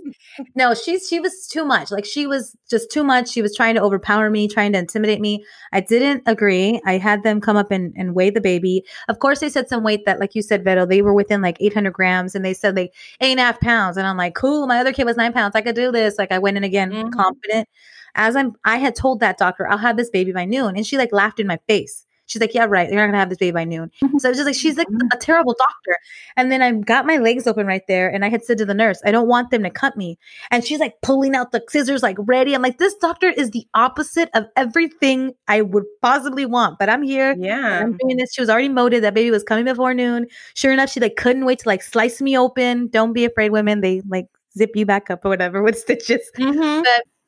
No, 0.55 0.75
she's 0.75 1.09
she 1.09 1.21
was 1.21 1.47
too 1.47 1.65
much. 1.65 1.91
Like 1.91 2.05
she 2.05 2.27
was 2.27 2.57
just 2.71 2.91
too 2.91 3.05
much. 3.05 3.29
She 3.31 3.43
was 3.43 3.55
trying 3.55 3.75
to 3.75 3.83
overpower 3.83 4.31
me, 4.31 4.49
trying 4.49 4.73
to 4.73 4.79
intimidate 4.79 5.21
me. 5.21 5.45
I 5.73 5.81
didn't 5.81 6.23
agree. 6.27 6.81
I 6.87 6.99
had 6.99 7.23
them 7.23 7.41
come 7.41 7.57
up 7.57 7.71
and, 7.71 7.93
and 7.97 8.15
weigh 8.15 8.31
the 8.31 8.41
baby. 8.41 8.83
Of 9.09 9.19
course, 9.19 9.41
they 9.41 9.49
said 9.49 9.69
some 9.69 9.83
weight 9.85 10.05
that, 10.07 10.21
like 10.21 10.35
you 10.35 10.43
said, 10.43 10.65
Vero, 10.65 10.87
they 10.87 11.03
were 11.03 11.15
within 11.15 11.43
like 11.43 11.57
800 11.61 11.93
grams, 11.93 12.35
and 12.35 12.45
they 12.45 12.55
said 12.55 12.77
like 12.77 12.93
eight 13.21 13.33
and 13.33 13.41
a 13.41 13.45
half 13.45 13.61
pounds. 13.61 13.97
And 13.97 14.07
I'm 14.07 14.17
like, 14.17 14.35
cool. 14.35 14.67
My 14.67 14.79
other 14.79 14.93
kid 14.93 15.05
was 15.05 15.17
nine 15.17 15.33
pounds. 15.33 15.55
I 15.55 15.61
could 15.61 15.75
do 15.77 15.93
this. 15.93 16.19
Like 16.19 16.33
I 16.33 16.39
went 16.39 16.57
in 16.57 16.65
again, 16.65 16.91
Mhm. 16.93 17.13
confident. 17.13 17.69
As 18.15 18.37
I'm, 18.37 18.53
I 18.65 18.77
had 18.77 18.95
told 18.95 19.21
that 19.21 19.39
doctor, 19.39 19.69
I'll 19.69 19.79
have 19.79 19.97
this 19.97 20.11
baby 20.11 20.33
by 20.33 20.45
noon, 20.45 20.77
and 20.77 20.87
she 20.87 20.97
like 20.99 21.13
laughed 21.13 21.41
in 21.41 21.47
my 21.47 21.59
face. 21.69 22.07
She's 22.27 22.41
like, 22.41 22.55
yeah, 22.55 22.65
right. 22.65 22.89
You're 22.89 23.01
not 23.01 23.07
gonna 23.07 23.19
have 23.19 23.29
this 23.29 23.39
baby 23.39 23.53
by 23.53 23.65
noon. 23.65 23.91
So 24.19 24.29
I 24.29 24.31
was 24.31 24.39
just 24.39 24.47
like, 24.47 24.55
she's 24.55 24.77
like 24.77 24.87
a 25.13 25.17
terrible 25.17 25.55
doctor. 25.59 25.97
And 26.37 26.51
then 26.51 26.63
I 26.63 26.73
got 26.73 27.07
my 27.07 27.19
legs 27.19 27.47
open 27.47 27.67
right 27.67 27.83
there, 27.89 28.09
and 28.09 28.25
I 28.25 28.29
had 28.31 28.45
said 28.45 28.59
to 28.59 28.65
the 28.65 28.75
nurse, 28.75 29.01
I 29.05 29.11
don't 29.11 29.29
want 29.29 29.51
them 29.51 29.63
to 29.63 29.71
cut 29.71 29.97
me. 29.97 30.19
And 30.51 30.65
she's 30.65 30.79
like 30.81 30.95
pulling 31.03 31.35
out 31.35 31.53
the 31.53 31.63
scissors, 31.69 32.03
like 32.03 32.17
ready. 32.21 32.55
I'm 32.55 32.63
like, 32.63 32.79
this 32.79 32.95
doctor 32.95 33.29
is 33.29 33.51
the 33.51 33.67
opposite 33.75 34.31
of 34.35 34.47
everything 34.57 35.33
I 35.49 35.61
would 35.61 35.85
possibly 36.01 36.47
want. 36.47 36.79
But 36.79 36.89
I'm 36.89 37.03
here. 37.03 37.35
Yeah. 37.39 37.81
I'm 37.81 37.97
doing 37.99 38.17
this. 38.17 38.33
She 38.33 38.41
was 38.41 38.49
already 38.51 38.69
moated. 38.69 39.05
That 39.05 39.15
baby 39.15 39.31
was 39.31 39.43
coming 39.43 39.65
before 39.67 39.93
noon. 39.95 40.27
Sure 40.55 40.73
enough, 40.73 40.91
she 40.91 41.01
like 41.01 41.17
couldn't 41.17 41.45
wait 41.45 41.59
to 41.61 41.69
like 41.69 41.83
slice 41.83 42.21
me 42.21 42.39
open. 42.39 42.89
Don't 42.89 43.13
be 43.13 43.25
afraid, 43.25 43.51
women. 43.51 43.81
They 43.81 44.03
like 44.09 44.27
zip 44.57 44.71
you 44.75 44.87
back 44.87 45.11
up 45.11 45.25
or 45.25 45.29
whatever 45.29 45.63
with 45.63 45.77
stitches 45.79 46.31
Mhm. 46.39 46.85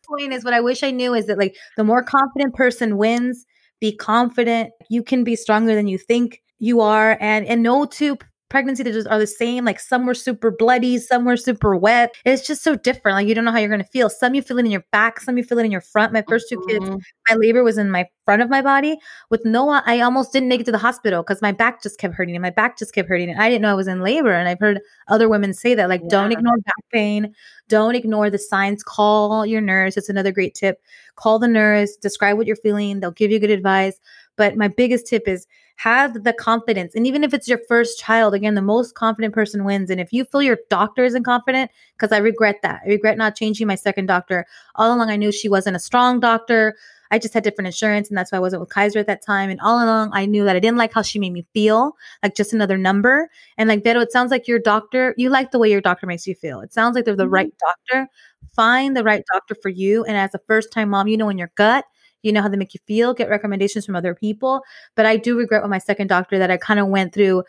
point 0.08 0.32
is 0.32 0.44
what 0.44 0.54
I 0.54 0.60
wish 0.60 0.84
I 0.84 0.92
knew 0.92 1.14
is 1.14 1.26
that 1.26 1.36
like 1.38 1.56
the 1.76 1.82
more 1.84 2.02
confident 2.02 2.54
person 2.54 2.96
wins, 2.96 3.44
be 3.80 3.94
confident. 3.94 4.70
You 4.88 5.02
can 5.02 5.24
be 5.24 5.36
stronger 5.36 5.74
than 5.74 5.88
you 5.88 5.98
think 5.98 6.42
you 6.58 6.80
are. 6.80 7.16
And 7.20 7.46
and 7.46 7.62
no 7.62 7.84
two 7.86 8.18
pregnancy 8.48 8.82
that 8.82 8.92
just 8.92 9.08
are 9.08 9.18
the 9.18 9.26
same. 9.26 9.64
Like 9.64 9.80
some 9.80 10.06
were 10.06 10.14
super 10.14 10.50
bloody, 10.50 10.98
some 10.98 11.24
were 11.24 11.36
super 11.36 11.76
wet. 11.76 12.14
It's 12.24 12.46
just 12.46 12.62
so 12.62 12.76
different. 12.76 13.16
Like 13.16 13.26
you 13.26 13.34
don't 13.34 13.44
know 13.44 13.50
how 13.52 13.58
you're 13.58 13.68
gonna 13.70 13.84
feel. 13.84 14.08
Some 14.08 14.34
you 14.34 14.42
feel 14.42 14.58
it 14.58 14.64
in 14.64 14.70
your 14.70 14.84
back, 14.92 15.20
some 15.20 15.36
you 15.36 15.44
feel 15.44 15.58
it 15.58 15.64
in 15.64 15.72
your 15.72 15.80
front. 15.80 16.12
My 16.12 16.24
first 16.28 16.48
two 16.48 16.64
kids, 16.68 16.84
Mhm. 16.84 17.00
my 17.28 17.34
labor 17.36 17.64
was 17.64 17.78
in 17.78 17.90
my 17.90 18.06
front 18.24 18.42
of 18.42 18.48
my 18.50 18.62
body. 18.62 18.98
With 19.30 19.44
Noah, 19.44 19.82
I 19.86 20.00
almost 20.00 20.32
didn't 20.32 20.48
make 20.48 20.60
it 20.60 20.64
to 20.64 20.72
the 20.72 20.78
hospital 20.78 21.22
because 21.22 21.42
my 21.42 21.52
back 21.52 21.82
just 21.82 21.98
kept 21.98 22.14
hurting 22.14 22.34
and 22.34 22.42
my 22.42 22.50
back 22.50 22.78
just 22.78 22.94
kept 22.94 23.08
hurting. 23.08 23.30
And 23.30 23.40
I 23.40 23.48
didn't 23.48 23.62
know 23.62 23.70
I 23.70 23.74
was 23.74 23.88
in 23.88 24.00
labor. 24.02 24.32
And 24.32 24.48
I've 24.48 24.58
heard 24.60 24.80
other 25.08 25.28
women 25.28 25.52
say 25.54 25.74
that, 25.74 25.88
like, 25.88 26.06
don't 26.08 26.32
ignore 26.32 26.56
back 26.58 26.74
pain, 26.92 27.34
don't 27.68 27.94
ignore 27.94 28.30
the 28.30 28.38
signs. 28.38 28.82
Call 28.82 29.44
your 29.46 29.60
nurse. 29.60 29.96
It's 29.96 30.08
another 30.08 30.32
great 30.32 30.54
tip. 30.54 30.80
Call 31.16 31.38
the 31.38 31.48
nurse, 31.48 31.96
describe 31.96 32.36
what 32.36 32.46
you're 32.46 32.56
feeling. 32.56 33.00
They'll 33.00 33.10
give 33.12 33.30
you 33.30 33.38
good 33.38 33.50
advice. 33.50 33.98
But 34.36 34.56
my 34.56 34.68
biggest 34.68 35.06
tip 35.06 35.26
is 35.26 35.46
have 35.76 36.24
the 36.24 36.32
confidence. 36.32 36.94
And 36.94 37.06
even 37.06 37.22
if 37.22 37.34
it's 37.34 37.48
your 37.48 37.60
first 37.68 37.98
child, 37.98 38.34
again, 38.34 38.54
the 38.54 38.62
most 38.62 38.94
confident 38.94 39.34
person 39.34 39.64
wins. 39.64 39.90
And 39.90 40.00
if 40.00 40.12
you 40.12 40.24
feel 40.24 40.42
your 40.42 40.58
doctor 40.70 41.04
isn't 41.04 41.24
confident, 41.24 41.70
because 41.96 42.12
I 42.12 42.18
regret 42.18 42.56
that. 42.62 42.80
I 42.86 42.88
regret 42.88 43.18
not 43.18 43.36
changing 43.36 43.66
my 43.66 43.74
second 43.74 44.06
doctor. 44.06 44.46
All 44.74 44.94
along, 44.94 45.10
I 45.10 45.16
knew 45.16 45.32
she 45.32 45.48
wasn't 45.48 45.76
a 45.76 45.80
strong 45.80 46.20
doctor. 46.20 46.76
I 47.10 47.18
just 47.18 47.34
had 47.34 47.44
different 47.44 47.66
insurance, 47.66 48.08
and 48.08 48.18
that's 48.18 48.32
why 48.32 48.38
I 48.38 48.40
wasn't 48.40 48.60
with 48.60 48.70
Kaiser 48.70 48.98
at 48.98 49.06
that 49.06 49.24
time. 49.24 49.48
And 49.48 49.60
all 49.60 49.76
along, 49.76 50.10
I 50.12 50.26
knew 50.26 50.44
that 50.44 50.56
I 50.56 50.60
didn't 50.60 50.78
like 50.78 50.92
how 50.92 51.02
she 51.02 51.18
made 51.20 51.32
me 51.32 51.46
feel, 51.54 51.92
like 52.22 52.34
just 52.34 52.52
another 52.52 52.76
number. 52.76 53.28
And 53.58 53.68
like 53.68 53.84
Vero, 53.84 54.00
it 54.00 54.10
sounds 54.12 54.30
like 54.32 54.48
your 54.48 54.58
doctor, 54.58 55.14
you 55.16 55.30
like 55.30 55.52
the 55.52 55.58
way 55.58 55.70
your 55.70 55.80
doctor 55.80 56.06
makes 56.06 56.26
you 56.26 56.34
feel. 56.34 56.60
It 56.60 56.72
sounds 56.72 56.96
like 56.96 57.04
they're 57.04 57.14
the 57.14 57.26
Mhm. 57.26 57.32
right 57.32 57.54
doctor. 57.58 58.08
Find 58.54 58.96
the 58.96 59.04
right 59.04 59.22
doctor 59.32 59.54
for 59.54 59.68
you. 59.68 60.04
And 60.04 60.16
as 60.16 60.34
a 60.34 60.40
first 60.48 60.72
time 60.72 60.88
mom, 60.90 61.06
you 61.08 61.16
know 61.16 61.28
in 61.28 61.38
your 61.38 61.52
gut, 61.54 61.84
you 62.26 62.32
know 62.32 62.42
how 62.42 62.48
they 62.48 62.56
make 62.56 62.74
you 62.74 62.80
feel, 62.86 63.14
get 63.14 63.30
recommendations 63.30 63.86
from 63.86 63.96
other 63.96 64.14
people. 64.14 64.62
But 64.94 65.06
I 65.06 65.16
do 65.16 65.38
regret 65.38 65.62
with 65.62 65.70
my 65.70 65.78
second 65.78 66.08
doctor 66.08 66.38
that 66.38 66.50
I 66.50 66.56
kind 66.56 66.80
of 66.80 66.88
went 66.88 67.14
through. 67.14 67.44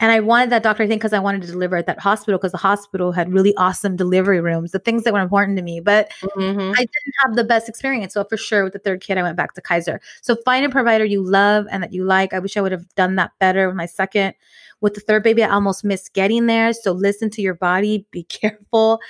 And 0.00 0.10
I 0.10 0.20
wanted 0.20 0.50
that 0.50 0.62
doctor, 0.62 0.82
I 0.82 0.86
think, 0.88 1.00
because 1.02 1.12
I 1.12 1.18
wanted 1.18 1.42
to 1.42 1.46
deliver 1.48 1.76
at 1.76 1.86
that 1.86 2.00
hospital 2.00 2.38
because 2.38 2.52
the 2.52 2.58
hospital 2.58 3.12
had 3.12 3.32
really 3.32 3.54
awesome 3.56 3.96
delivery 3.96 4.40
rooms, 4.40 4.72
the 4.72 4.78
things 4.78 5.04
that 5.04 5.12
were 5.12 5.20
important 5.20 5.58
to 5.58 5.62
me. 5.62 5.78
But 5.80 6.10
Mhm. 6.22 6.72
I 6.72 6.78
didn't 6.78 7.14
have 7.22 7.36
the 7.36 7.44
best 7.44 7.68
experience. 7.68 8.14
So 8.14 8.24
for 8.24 8.38
sure, 8.38 8.64
with 8.64 8.72
the 8.72 8.78
third 8.78 9.02
kid, 9.02 9.18
I 9.18 9.22
went 9.22 9.36
back 9.36 9.54
to 9.54 9.60
Kaiser. 9.60 10.00
So 10.22 10.36
find 10.44 10.64
a 10.64 10.70
provider 10.70 11.04
you 11.04 11.22
love 11.22 11.66
and 11.70 11.82
that 11.82 11.92
you 11.92 12.04
like. 12.04 12.32
I 12.32 12.38
wish 12.38 12.56
I 12.56 12.62
would 12.62 12.72
have 12.72 12.88
done 12.94 13.16
that 13.16 13.32
better 13.38 13.68
with 13.68 13.76
my 13.76 13.86
second. 13.86 14.34
With 14.80 14.94
the 14.94 15.00
third 15.00 15.22
baby, 15.22 15.44
I 15.44 15.50
almost 15.50 15.84
missed 15.84 16.14
getting 16.14 16.46
there. 16.46 16.72
So 16.72 16.92
listen 16.92 17.28
to 17.30 17.42
your 17.42 17.52
body. 17.52 18.06
Be 18.10 18.22
careful. 18.28 19.00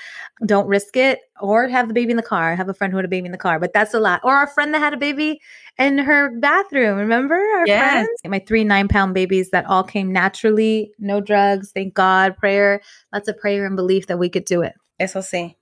Don't 0.44 0.66
risk 0.66 0.96
it. 0.96 1.20
Or 1.40 1.68
have 1.68 1.86
the 1.86 1.94
baby 1.94 2.10
in 2.10 2.16
the 2.16 2.22
car. 2.24 2.50
I 2.50 2.54
have 2.56 2.68
a 2.68 2.74
friend 2.74 2.92
who 2.92 2.96
had 2.98 3.04
a 3.04 3.08
baby 3.08 3.26
in 3.26 3.32
the 3.32 3.38
car, 3.38 3.60
but 3.60 3.72
that's 3.72 3.94
a 3.94 4.00
lot. 4.00 4.20
Or 4.24 4.42
a 4.42 4.48
friend 4.48 4.74
that 4.74 4.80
had 4.80 4.92
a 4.92 4.96
baby 4.98 5.40
in 5.80 5.98
her 5.98 6.30
bathroom. 6.38 6.98
Remember 6.98 7.34
our 7.34 7.66
Yes. 7.66 7.92
friends? 7.92 8.08
My 8.26 8.38
three 8.38 8.62
nine 8.62 8.86
pound 8.86 9.14
babies 9.14 9.50
that 9.50 9.64
all 9.66 9.82
came 9.82 10.12
naturally, 10.12 10.92
no 11.00 11.20
drugs. 11.20 11.72
Thank 11.72 11.94
God. 11.94 12.36
Prayer. 12.36 12.80
Lots 13.12 13.26
of 13.28 13.36
prayer 13.38 13.66
and 13.66 13.74
belief 13.74 14.06
that 14.06 14.18
we 14.18 14.28
could 14.28 14.44
do 14.44 14.62
it. 14.62 14.74
Eso 15.00 15.20
sí. 15.20 15.56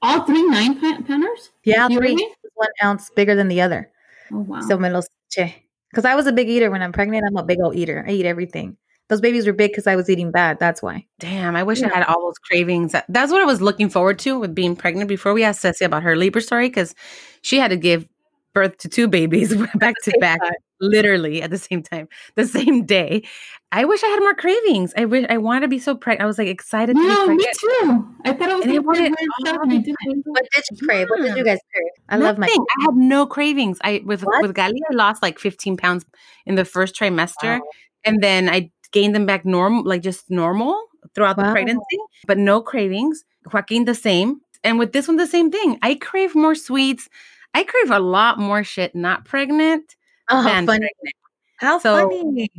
All 0.00 0.22
three 0.22 0.46
nine 0.48 0.80
pa- 0.80 1.02
pounders? 1.06 1.50
Yeah, 1.64 1.88
You 1.88 1.98
three. 1.98 2.34
One 2.54 2.68
ounce 2.82 3.10
bigger 3.10 3.34
than 3.34 3.48
the 3.48 3.60
other. 3.60 3.90
Oh 4.32 4.38
wow. 4.40 4.60
So 4.60 4.78
me 4.78 4.88
los 4.88 5.06
eché. 5.30 5.52
Because 5.90 6.04
I 6.06 6.14
was 6.14 6.26
a 6.26 6.32
big 6.32 6.48
eater 6.48 6.70
when 6.70 6.82
I'm 6.82 6.92
pregnant. 6.92 7.24
I'm 7.26 7.36
a 7.36 7.42
big 7.44 7.58
old 7.60 7.76
eater. 7.76 8.04
I 8.08 8.12
eat 8.12 8.24
everything. 8.26 8.76
Those 9.08 9.20
babies 9.20 9.46
were 9.46 9.52
big 9.52 9.70
because 9.70 9.86
I 9.86 9.94
was 9.94 10.10
eating 10.10 10.30
bad. 10.32 10.58
That's 10.58 10.82
why. 10.82 11.06
Damn, 11.20 11.54
I 11.54 11.62
wish 11.62 11.80
Yeah. 11.80 11.88
I 11.92 11.98
had 11.98 12.06
all 12.06 12.20
those 12.22 12.38
cravings. 12.38 12.92
That's 13.08 13.30
what 13.30 13.40
I 13.40 13.44
was 13.44 13.60
looking 13.62 13.88
forward 13.88 14.18
to 14.20 14.38
with 14.38 14.54
being 14.54 14.74
pregnant 14.74 15.08
before 15.08 15.32
we 15.32 15.44
asked 15.44 15.60
Ceci 15.60 15.84
about 15.84 16.02
her 16.02 16.16
labor 16.16 16.40
story 16.40 16.68
because 16.68 16.94
she 17.42 17.58
had 17.58 17.68
to 17.68 17.76
give 17.76 18.06
birth 18.56 18.78
to 18.78 18.88
two 18.88 19.06
babies 19.06 19.54
back 19.76 19.94
to 20.04 20.12
back, 20.18 20.40
literally 20.80 21.42
at 21.42 21.50
the 21.50 21.58
same 21.58 21.82
time, 21.82 22.08
the 22.36 22.46
same 22.46 22.86
day. 22.86 23.22
I 23.70 23.84
wish 23.84 24.02
I 24.02 24.06
had 24.08 24.20
more 24.20 24.34
cravings. 24.34 24.94
I 24.96 25.04
wish 25.04 25.26
I 25.28 25.36
wanted 25.36 25.60
to 25.60 25.68
be 25.68 25.78
so 25.78 25.94
pregnant. 25.94 26.24
I 26.24 26.26
was 26.26 26.38
like 26.38 26.48
excited. 26.48 26.96
Yeah, 26.98 27.14
to 27.16 27.26
be 27.28 27.36
me 27.36 27.46
too. 27.60 28.08
I 28.24 28.32
thought 28.32 28.48
I 28.50 28.56
was 28.56 28.64
And 28.64 28.72
I 28.74 28.78
wanted 28.78 28.84
crave 28.84 28.86
weird 28.86 29.14
stuff 29.40 29.56
all 29.58 29.62
and 29.62 29.72
I 29.72 29.76
didn't. 29.76 30.22
What 30.24 30.46
did 30.54 30.64
you 30.70 30.86
crave? 30.86 31.06
What 31.10 31.20
did 31.20 31.36
you 31.36 31.44
guys 31.44 31.58
crave? 31.72 31.92
I 32.08 32.16
love 32.16 32.38
my. 32.38 32.46
I 32.46 32.82
had 32.86 32.94
no 32.96 33.26
cravings. 33.26 33.78
I 33.84 34.02
with 34.06 34.22
What? 34.22 34.40
with 34.40 34.54
Gali, 34.56 34.78
I 34.90 34.94
lost 34.94 35.22
like 35.22 35.38
15 35.38 35.76
pounds 35.76 36.06
in 36.46 36.54
the 36.54 36.64
first 36.64 36.94
trimester, 36.98 37.58
Wow. 37.60 37.66
and 38.06 38.22
then 38.22 38.48
I 38.48 38.70
gained 38.92 39.14
them 39.14 39.26
back 39.26 39.44
normal, 39.44 39.84
like 39.84 40.00
just 40.00 40.30
normal 40.30 40.80
throughout 41.14 41.36
the 41.36 41.50
pregnancy, 41.52 41.98
but 42.26 42.38
no 42.38 42.62
cravings. 42.62 43.22
Joaquin 43.52 43.84
the 43.84 43.94
same, 43.94 44.40
and 44.64 44.78
with 44.78 44.92
this 44.94 45.06
one 45.08 45.18
the 45.18 45.26
same 45.26 45.50
thing. 45.50 45.78
I 45.82 45.96
crave 45.96 46.34
more 46.34 46.54
sweets. 46.54 47.08
I 47.56 47.64
crave 47.64 47.90
a 47.90 47.98
lot 48.00 48.38
more 48.38 48.62
shit 48.64 48.94
not 48.94 49.24
pregnant 49.24 49.96
Oh, 50.28 50.42
how 50.42 50.48
than 50.48 50.66
funny! 50.66 50.78
pregnant. 50.78 51.14
How 51.58 51.78
So, 51.78 52.08
funny! 52.08 52.50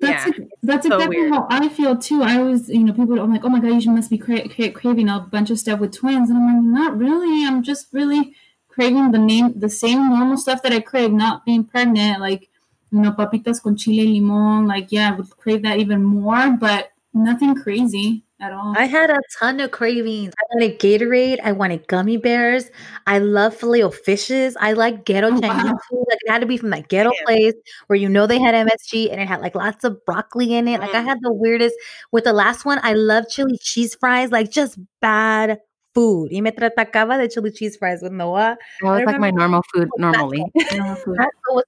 That's 0.00 0.24
yeah, 0.24 0.24
ex- 0.28 0.50
that's 0.62 0.86
so 0.86 0.94
exactly 0.96 1.16
weird. 1.18 1.32
how 1.32 1.46
I 1.50 1.68
feel 1.68 1.96
too. 1.96 2.22
I 2.22 2.42
was, 2.42 2.68
you 2.68 2.82
know, 2.84 2.92
people. 2.92 3.20
I'm 3.20 3.32
like, 3.32 3.44
oh 3.44 3.48
my 3.48 3.60
god, 3.60 3.82
you 3.82 3.90
must 3.92 4.10
be 4.10 4.18
cra- 4.18 4.48
cra- 4.48 4.70
craving 4.72 5.08
a 5.08 5.20
bunch 5.20 5.50
of 5.50 5.58
stuff 5.58 5.78
with 5.80 5.92
twins, 5.92 6.30
and 6.30 6.38
I'm 6.38 6.46
like, 6.46 6.80
not 6.80 6.98
really. 6.98 7.46
I'm 7.46 7.62
just 7.62 7.88
really 7.92 8.34
craving 8.68 9.10
the 9.12 9.18
name, 9.18 9.52
the 9.58 9.68
same 9.68 10.08
normal 10.08 10.36
stuff 10.36 10.62
that 10.62 10.72
I 10.72 10.80
crave, 10.80 11.12
not 11.12 11.44
being 11.44 11.64
pregnant. 11.64 12.20
Like, 12.20 12.48
you 12.90 13.00
know, 13.00 13.12
papitas 13.12 13.62
con 13.62 13.76
chile 13.76 14.06
limon. 14.14 14.66
Like, 14.66 14.90
yeah, 14.90 15.10
I 15.12 15.16
would 15.16 15.30
crave 15.36 15.62
that 15.62 15.78
even 15.78 16.02
more, 16.02 16.50
but 16.50 16.90
nothing 17.12 17.54
crazy 17.54 18.24
at 18.40 18.52
all. 18.52 18.74
I 18.76 18.84
had 18.86 19.10
a 19.10 19.18
ton 19.38 19.60
of 19.60 19.70
cravings. 19.70 20.32
I 20.38 20.42
wanted 20.54 20.78
Gatorade. 20.78 21.38
I 21.44 21.52
wanted 21.52 21.86
gummy 21.88 22.16
bears. 22.16 22.70
I 23.06 23.18
love 23.18 23.54
filet 23.54 23.82
o 23.82 23.90
fishes. 23.90 24.56
I 24.60 24.72
like 24.72 25.04
ghetto 25.04 25.28
Oh, 25.28 25.40
Chinese 25.40 25.64
wow. 25.64 25.78
food. 25.90 26.04
Like 26.08 26.18
it 26.22 26.30
had 26.30 26.40
to 26.40 26.46
be 26.46 26.56
from 26.56 26.70
that 26.70 26.88
ghetto 26.88 27.10
Yeah. 27.14 27.24
place 27.26 27.54
where 27.88 27.98
you 27.98 28.08
know 28.08 28.26
they 28.26 28.38
had 28.40 28.54
MSG 28.54 29.10
and 29.10 29.20
it 29.20 29.28
had 29.28 29.40
like 29.40 29.54
lots 29.54 29.84
of 29.84 30.04
broccoli 30.04 30.54
in 30.54 30.68
it. 30.68 30.80
Like 30.80 30.94
I 30.94 31.02
Mm. 31.02 31.06
had 31.06 31.18
the 31.22 31.32
weirdest. 31.32 31.74
With 32.12 32.24
the 32.24 32.32
last 32.32 32.64
one, 32.64 32.80
I 32.82 32.94
love 32.94 33.24
chili 33.28 33.58
cheese 33.60 33.94
fries. 33.94 34.30
Like 34.32 34.50
just 34.50 34.78
bad 35.00 35.58
food. 35.94 36.30
Y 36.32 36.40
me 36.40 36.52
tratacaba 36.52 37.18
de 37.18 37.28
chili 37.28 37.50
cheese 37.52 37.76
fries 37.76 38.02
with 38.02 38.12
Noah. 38.12 38.56
that 38.82 38.90
was 38.90 39.04
like 39.04 39.20
my 39.20 39.30
normal 39.30 39.62
food 39.72 39.88
normally. 39.98 40.44
No 40.76 40.94
food 40.94 41.16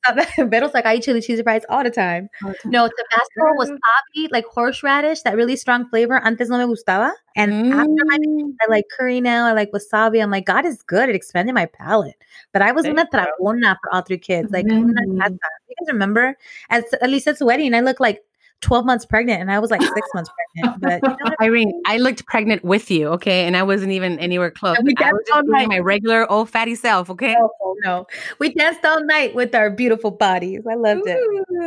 Tabasco 0.07 0.47
was 0.47 0.61
not 0.61 0.75
like 0.75 0.87
I 0.87 0.97
eat 0.97 1.03
chili 1.03 1.21
cheese 1.21 1.41
fries 1.43 1.65
all 1.69 1.83
the 1.83 1.91
time. 1.91 2.29
all 2.45 2.51
the 2.51 2.59
time. 2.59 2.71
No, 2.71 2.89
Tabasco 2.89 3.57
was 3.57 3.71
mm. 3.71 3.77
wasabi, 3.77 4.29
like 4.31 4.45
horseradish, 4.47 5.23
that 5.23 5.37
really 5.37 5.57
strong 5.57 5.89
flavor. 5.89 6.21
Antes 6.25 6.49
no 6.49 6.59
me 6.59 6.73
gustaba. 6.73 7.13
And 7.37 7.73
after 7.73 8.05
my 8.07 8.19
Mm. 8.23 8.55
I 8.61 8.71
like 8.71 8.85
curry 8.97 9.21
now. 9.21 9.47
I 9.47 9.53
like 9.53 9.73
wasabi. 9.73 10.23
I'm 10.23 10.31
like, 10.31 10.47
God 10.47 10.65
is 10.65 10.83
good. 10.83 11.09
It 11.09 11.15
expanded 11.15 11.55
my 11.55 11.67
palate. 11.67 12.15
But 12.53 12.63
I 12.63 12.73
was 12.73 12.85
There 12.85 12.93
una 12.93 13.07
tragona 13.13 13.77
for 13.83 13.93
all 13.93 14.03
three 14.03 14.19
kids. 14.19 14.53
Like, 14.53 14.67
una 14.67 14.93
mm. 15.03 15.39
you 15.69 15.77
guys 15.81 15.89
remember? 15.89 16.37
At, 16.71 16.85
at 17.01 17.11
least 17.11 17.27
at 17.27 17.41
wedding, 17.41 17.75
I 17.75 17.81
look 17.81 18.01
like 18.01 18.23
12 18.63 18.87
months 18.87 19.05
pregnant 19.05 19.41
and 19.41 19.51
I 19.51 19.59
was 19.59 19.71
like 19.71 19.83
six 19.83 20.09
months 20.15 20.31
pregnant. 20.55 20.81
But 20.81 21.03
you 21.03 21.09
know 21.09 21.17
what? 21.31 21.41
Irene, 21.41 21.83
I 21.87 21.99
looked 21.99 22.25
pregnant 22.27 22.65
with 22.65 22.91
you, 22.91 23.09
okay, 23.09 23.47
and 23.47 23.57
I 23.57 23.63
wasn't 23.63 23.93
even 23.93 24.19
anywhere 24.19 24.51
close. 24.51 24.79
And 24.79 24.87
we 24.87 24.95
I 24.99 25.13
was 25.13 25.23
danced 25.27 25.33
all 25.33 25.43
night. 25.45 25.69
my 25.69 25.79
regular 25.79 26.31
old 26.31 26.49
fatty 26.49 26.75
self, 26.75 27.11
okay. 27.11 27.37
Oh, 27.39 27.77
no. 27.85 28.07
We 28.39 28.55
danced 28.55 28.85
all 28.85 29.05
night 29.05 29.35
with 29.35 29.55
our 29.55 29.71
beautiful 29.71 30.11
bodies. 30.11 30.63
I 30.71 30.75
loved 30.75 31.07
it. 31.07 31.19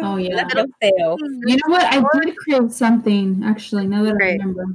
Oh 0.03 0.17
yeah. 0.17 0.45
Little 0.45 0.67
fail. 0.81 1.17
You 1.45 1.57
know 1.57 1.67
what? 1.67 1.83
I 1.83 2.03
did 2.19 2.35
crave 2.37 2.73
something 2.73 3.43
actually. 3.45 3.87
Now 3.87 4.03
that 4.03 4.15
I 4.21 4.33
remember. 4.33 4.65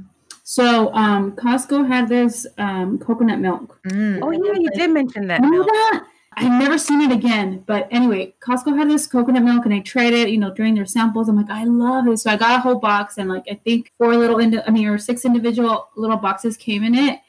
So, 0.43 0.93
um, 0.93 1.31
Costco 1.33 1.87
had 1.87 2.09
this 2.09 2.45
um, 2.57 2.99
coconut 2.99 3.39
milk. 3.39 3.79
Mm. 3.87 4.19
Oh 4.21 4.31
yeah, 4.31 4.59
you 4.59 4.69
did 4.71 4.89
mention 4.89 5.27
that. 5.27 5.39
Remember 5.39 5.59
Milk. 5.59 5.69
that? 5.69 6.05
I've 6.37 6.59
never 6.59 6.77
seen 6.77 7.01
it 7.01 7.11
again. 7.11 7.63
But 7.67 7.87
anyway, 7.91 8.33
Costco 8.39 8.77
had 8.77 8.89
this 8.89 9.05
coconut 9.05 9.43
milk, 9.43 9.65
and 9.65 9.73
I 9.73 9.79
tried 9.79 10.13
it. 10.13 10.29
You 10.29 10.37
know, 10.37 10.53
during 10.53 10.75
their 10.75 10.85
samples, 10.85 11.27
I'm 11.27 11.35
like, 11.35 11.49
I 11.49 11.65
love 11.65 12.07
it. 12.07 12.17
So 12.19 12.31
I 12.31 12.37
got 12.37 12.57
a 12.57 12.61
whole 12.61 12.79
box, 12.79 13.17
and 13.17 13.29
like 13.29 13.43
I 13.51 13.55
think 13.55 13.91
four 13.97 14.15
little, 14.15 14.39
indi- 14.39 14.61
I 14.65 14.71
mean, 14.71 14.87
or 14.87 14.97
six 14.97 15.25
individual 15.25 15.89
little 15.95 16.17
boxes 16.17 16.55
came 16.57 16.83
in 16.83 16.95
it. 16.95 17.19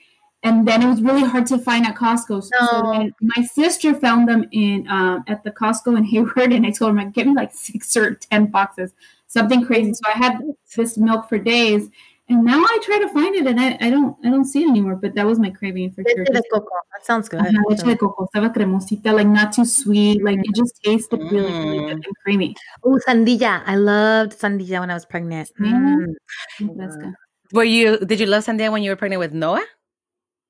And 0.44 0.66
then 0.66 0.82
it 0.82 0.88
was 0.88 1.00
really 1.00 1.22
hard 1.22 1.46
to 1.46 1.58
find 1.58 1.86
at 1.86 1.94
Costco. 1.94 2.42
So, 2.42 2.50
so 2.70 2.80
No. 2.82 2.92
then 2.92 3.14
my 3.20 3.44
sister 3.44 3.94
found 3.94 4.28
them 4.28 4.48
in 4.50 4.88
um, 4.88 5.22
at 5.28 5.44
the 5.44 5.52
Costco 5.52 5.96
in 5.96 6.04
Hayward, 6.12 6.52
and 6.52 6.66
I 6.66 6.70
told 6.70 6.92
her, 6.92 6.98
like, 6.98 7.12
get 7.12 7.26
me 7.26 7.34
like 7.34 7.52
six 7.52 7.96
or 7.96 8.14
ten 8.14 8.46
boxes, 8.46 8.92
something 9.26 9.64
crazy. 9.64 9.94
So 9.94 10.02
I 10.12 10.18
had 10.18 10.40
this 10.76 10.96
milk 10.96 11.28
for 11.28 11.38
days, 11.38 11.90
and 12.28 12.44
now 12.44 12.62
I 12.62 12.78
try 12.84 12.98
to 12.98 13.08
find 13.08 13.34
it, 13.36 13.46
and 13.46 13.60
I, 13.60 13.76
I 13.80 13.90
don't 13.90 14.16
I 14.24 14.30
don't 14.30 14.44
see 14.44 14.62
it 14.62 14.68
anymore. 14.68 14.96
But 14.96 15.14
that 15.16 15.26
was 15.26 15.38
my 15.38 15.50
craving 15.50 15.92
for 15.92 16.02
sure. 16.08 16.24
Leche 16.24 16.32
de 16.32 16.42
coco. 16.52 16.68
That 16.92 17.04
sounds 17.04 17.28
good. 17.28 17.40
Ajá, 17.40 17.52
leche 17.68 17.84
de 17.84 17.96
coco, 17.96 18.26
estaba 18.26 18.52
cremosita, 18.54 19.12
like 19.12 19.26
not 19.28 19.52
too 19.52 19.64
sweet, 19.64 20.22
like 20.22 20.38
it 20.42 20.54
just 20.54 20.80
tasted 20.82 21.20
really, 21.30 21.52
really 21.52 21.78
Mm. 21.78 21.88
good 21.88 22.06
and 22.06 22.16
creamy. 22.24 22.54
Oh, 22.84 22.98
sandilla. 23.06 23.62
I 23.66 23.76
loved 23.76 24.38
sandilla 24.38 24.80
when 24.80 24.90
I 24.90 24.94
was 24.94 25.04
pregnant. 25.06 25.50
Mhm. 25.60 26.14
Mm. 26.60 26.76
Fresca. 26.76 27.14
Were 27.52 27.64
you? 27.64 27.98
Did 27.98 28.18
you 28.20 28.26
love 28.26 28.44
Sandia 28.46 28.72
when 28.72 28.82
you 28.82 28.90
were 28.90 28.96
pregnant 28.96 29.20
with 29.20 29.32
Noah? 29.34 29.64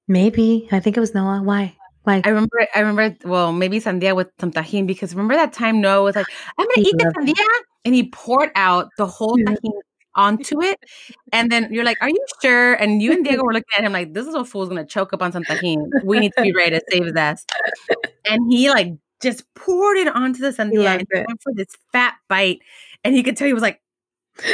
Maybe. 0.09 0.69
I 0.71 0.81
think 0.81 0.97
it 0.97 1.01
was 1.01 1.15
Noah. 1.15 1.43
Why? 1.43 1.77
Why? 2.05 2.21
I 2.25 2.29
remember. 2.29 2.67
I 2.75 2.81
remember. 2.81 3.17
Well, 3.29 3.53
maybe 3.53 3.81
Sandia 3.81 4.15
with 4.15 4.29
some 4.41 4.53
tajin 4.53 4.87
because 4.87 5.15
remember 5.15 5.35
that 5.35 5.53
time 5.53 5.81
Noah 5.81 6.03
was 6.05 6.17
like, 6.17 6.27
"I'm 6.59 6.67
gonna 6.67 6.87
eat 6.89 6.95
the 6.99 7.05
loved 7.05 7.17
Sandia," 7.29 7.49
and 7.85 7.95
he 7.95 8.09
poured 8.11 8.51
out 8.57 8.91
the 8.99 9.07
whole 9.07 9.39
Yeah. 9.39 9.55
Onto 10.15 10.61
it, 10.63 10.79
and 11.33 11.51
then 11.51 11.69
you're 11.73 11.85
like, 11.85 11.97
"Are 12.03 12.09
you 12.11 12.19
sure?" 12.43 12.75
And 12.75 13.01
you 13.01 13.13
and 13.13 13.25
Diego 13.25 13.43
were 13.45 13.53
looking 13.55 13.73
at 13.79 13.85
him 13.85 13.93
like, 13.93 14.13
"This 14.13 14.27
little 14.27 14.45
fool's 14.45 14.69
gonna 14.69 14.85
choke 14.85 15.13
up 15.15 15.23
on 15.23 15.33
some 15.33 15.43
tajin. 15.45 15.89
We 16.05 16.19
need 16.21 16.33
to 16.37 16.43
be 16.43 16.53
ready 16.53 16.71
to 16.79 16.83
save 16.91 17.05
his 17.07 17.17
ass." 17.17 17.47
And 18.29 18.53
he 18.53 18.69
like 18.71 18.93
just 19.23 19.45
poured 19.55 19.97
it 19.97 20.09
onto 20.09 20.41
the 20.41 20.51
Sandia 20.51 20.99
and 20.99 21.07
went 21.29 21.43
for 21.43 21.53
this 21.55 21.69
fat 21.93 22.15
bite, 22.29 22.59
and 23.05 23.17
you 23.17 23.23
could 23.23 23.37
tell 23.39 23.47
he 23.47 23.55
was 23.55 23.63
like, 23.63 23.81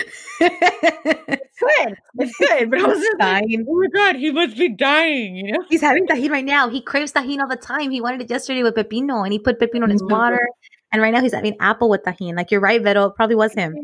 "It's 0.41 1.59
good, 1.61 1.97
it's 2.19 2.37
good," 2.39 2.71
but 2.71 2.81
I 2.81 2.87
was 2.87 2.99
just 2.99 3.19
like, 3.19 3.43
Dying. 3.43 3.67
"Oh 3.69 3.81
my 3.81 3.89
god, 3.95 4.17
he 4.17 4.31
must 4.31 4.57
be 4.57 4.69
dying," 4.69 5.37
you 5.37 5.53
know. 5.53 5.65
He's 5.69 5.81
having 5.81 6.07
tajin 6.07 6.31
right 6.31 6.45
now. 6.45 6.69
He 6.69 6.81
craves 6.83 7.13
tajin 7.13 7.41
all 7.41 7.49
the 7.49 7.57
time. 7.57 7.91
He 7.91 8.01
wanted 8.01 8.21
it 8.23 8.31
yesterday 8.31 8.63
with 8.63 8.75
pepino, 8.77 9.25
and 9.25 9.33
he 9.33 9.39
put 9.39 9.59
pepino 9.61 9.85
in 9.85 9.91
his 9.91 10.03
water. 10.05 10.49
And 10.93 11.03
right 11.03 11.13
now 11.13 11.21
he's 11.21 11.35
having 11.35 11.57
apple 11.61 11.89
with 11.91 12.03
tajin. 12.05 12.37
Like 12.37 12.51
you're 12.51 12.61
right, 12.61 12.83
Vero. 12.83 13.07
It 13.07 13.17
probably 13.17 13.37
was 13.37 13.53
him. 13.55 13.75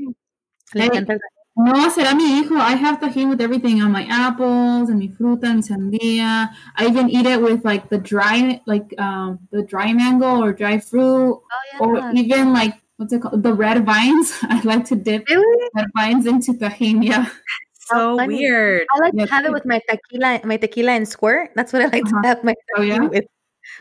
Le 0.74 0.82
Hey. 0.82 0.88
encanta 0.88 1.10
el 1.14 1.18
No, 1.56 1.72
será 1.90 2.14
mi 2.16 2.24
hijo. 2.40 2.56
I 2.58 2.74
have 2.74 2.98
tajin 2.98 3.28
with 3.28 3.40
everything 3.40 3.80
on 3.80 3.92
my 3.92 4.04
apples 4.10 4.88
and 4.90 4.98
mi 4.98 5.08
fruta, 5.08 5.54
mi 5.54 5.62
sandía. 5.62 6.50
I 6.76 6.86
even 6.86 7.08
eat 7.08 7.26
it 7.26 7.40
with 7.40 7.64
like 7.64 7.88
the 7.90 7.98
dry, 7.98 8.60
like 8.66 8.92
um, 8.98 9.38
the 9.52 9.62
dry 9.62 9.92
mango 9.92 10.42
or 10.42 10.52
dry 10.52 10.78
fruit, 10.80 11.40
Oh, 11.40 11.78
or 11.78 12.10
even 12.12 12.52
like 12.52 12.74
what's 12.96 13.12
it 13.12 13.22
called, 13.22 13.42
the 13.44 13.54
red 13.54 13.84
vines. 13.86 14.32
I 14.42 14.60
like 14.62 14.84
to 14.86 14.96
dip 14.96 15.28
Really? 15.28 15.68
red 15.74 15.86
vines 15.96 16.26
into 16.26 16.52
tajin. 16.54 17.04
Yeah. 17.04 17.26
So 17.86 18.16
funny. 18.16 18.38
weird. 18.38 18.86
I 18.96 18.98
like 18.98 19.12
Yeah, 19.14 19.26
to 19.26 19.32
have 19.34 19.44
it 19.44 19.52
with 19.52 19.66
my 19.66 19.78
tequila, 19.86 20.40
my 20.44 20.56
tequila 20.56 20.92
and 20.92 21.06
squirt. 21.06 21.50
That's 21.54 21.70
what 21.70 21.82
I 21.82 21.88
like 21.92 22.02
Uh-huh. 22.06 22.22
to 22.22 22.28
have 22.28 22.42
my 22.42 22.54
Oh, 22.78 22.80
yeah? 22.80 22.96
tajin 22.96 23.10
with. 23.10 23.24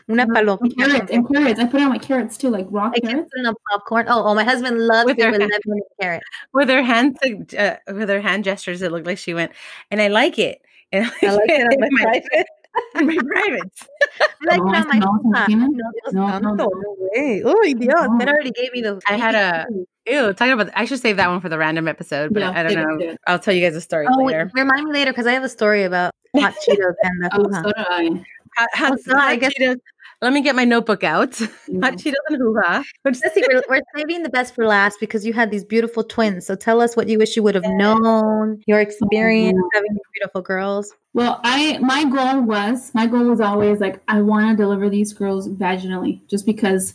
Una 0.10 0.24
And 0.24 0.34
carrots 0.78 1.12
and 1.12 1.28
carrots. 1.30 1.60
I 1.60 1.65
put 1.65 1.82
on 1.82 1.89
my 1.89 1.98
carrots 1.98 2.38
too, 2.38 2.50
like 2.50 2.67
raw 2.69 2.91
I 2.96 3.00
carrots. 3.00 3.30
it 3.34 3.46
on 3.46 3.54
popcorn. 3.72 4.06
Oh, 4.10 4.24
oh, 4.26 4.36
my 4.36 4.43
husband 4.43 4.80
loves 4.80 5.06
With 5.06 5.19
it 5.19 5.26
her 5.26 5.32
with 5.32 5.41
hand. 5.41 5.52
lemon 5.52 5.62
and 5.82 5.82
carrot. 6.02 6.24
with 6.54 6.69
her 6.69 6.84
hand 6.84 7.17
uh, 7.58 7.76
with 7.93 8.10
her 8.10 8.22
hand 8.22 8.43
gestures, 8.43 8.82
it 8.82 8.91
looked 8.91 9.08
like 9.08 9.17
she 9.17 9.34
went, 9.34 9.52
and 9.91 10.02
I 10.02 10.08
like 10.08 10.38
it. 10.39 10.62
And 10.91 11.06
I 11.24 11.32
like 11.34 11.50
it 11.50 11.62
on 11.67 11.80
my 11.80 11.89
private. 12.04 12.48
on 12.96 13.06
my 13.08 13.17
privates. 13.28 13.88
I 14.19 14.58
like 14.58 14.62
No, 14.62 14.74
it 14.74 14.76
on 14.78 14.88
my 14.88 15.46
no. 15.48 15.67
No, 16.12 16.39
No, 16.39 16.54
no, 16.56 16.72
way. 17.15 17.41
Oh, 17.46 17.62
Dios. 17.63 17.93
No. 17.96 18.17
Ben 18.17 18.30
already 18.30 18.52
gave 18.52 18.72
me 18.74 18.82
the. 18.82 19.00
I 19.08 19.15
had 19.17 19.36
a- 19.36 19.65
Ew, 20.06 20.34
talking 20.34 20.52
about 20.52 20.69
I 20.76 20.84
should 20.84 21.00
save 21.00 21.15
that 21.15 21.30
one 21.30 21.39
for 21.39 21.48
the 21.48 21.58
random 21.58 21.88
episode, 21.88 22.34
but 22.34 22.41
Yeah, 22.41 22.52
I 22.54 22.63
don't 22.63 22.76
know. 23.00 23.06
it. 23.12 23.17
I'll 23.26 23.39
tell 23.39 23.54
you 23.54 23.62
guys 23.65 23.74
a 23.78 23.80
story 23.80 24.06
Oh, 24.12 24.17
wait, 24.24 24.34
later. 24.34 24.52
remind 24.54 24.84
me 24.86 24.91
later 24.91 25.12
because 25.13 25.26
I 25.28 25.32
have 25.32 25.43
a 25.46 25.50
story 25.50 25.84
about 25.84 26.12
hot 26.36 26.54
Cheetos 26.67 26.93
and 27.04 27.24
the 27.24 27.30
Oh, 27.32 27.50
so 27.52 27.62
do 27.63 27.74
I. 27.78 28.24
Hot, 28.58 28.70
hot, 28.74 28.94
Oh, 28.94 29.12
God, 29.12 29.20
I 29.20 29.36
guess- 29.36 29.54
Cheetos. 29.60 29.78
Let 30.22 30.32
me 30.32 30.42
get 30.42 30.56
my 30.56 30.63
notebook 30.63 31.04
out. 31.04 31.38
Hot 31.39 31.50
Yeah. 31.68 31.89
Cheetos 31.92 32.13
and 32.30 32.38
hoo-ha. 32.38 32.84
Which- 33.02 33.18
we're, 33.36 33.62
we're 33.68 33.82
saving 33.98 34.24
the 34.24 34.30
best 34.30 34.56
for 34.56 34.66
last 34.66 35.02
because 35.02 35.26
you 35.26 35.34
had 35.34 35.52
these 35.52 35.66
beautiful 35.66 36.02
twins. 36.02 36.46
So 36.46 36.56
tell 36.56 36.80
us 36.82 36.96
what 36.96 37.10
you 37.10 37.18
wish 37.18 37.36
you 37.36 37.44
would 37.44 37.56
have 37.56 37.66
known, 37.68 38.62
your 38.66 38.80
experience 38.80 39.58
mm-hmm. 39.58 39.68
having 39.76 39.92
these 39.92 40.02
beautiful 40.13 40.42
girls. 40.42 40.94
Well, 41.13 41.42
I 41.44 41.78
my 41.80 42.06
goal 42.06 42.42
was 42.42 42.94
my 42.96 43.06
goal 43.06 43.26
was 43.26 43.42
always 43.42 43.82
like 43.82 44.02
I 44.08 44.22
want 44.22 44.50
to 44.50 44.56
deliver 44.63 44.89
these 44.89 45.12
girls 45.12 45.50
vaginally, 45.50 46.26
just 46.28 46.46
because 46.46 46.94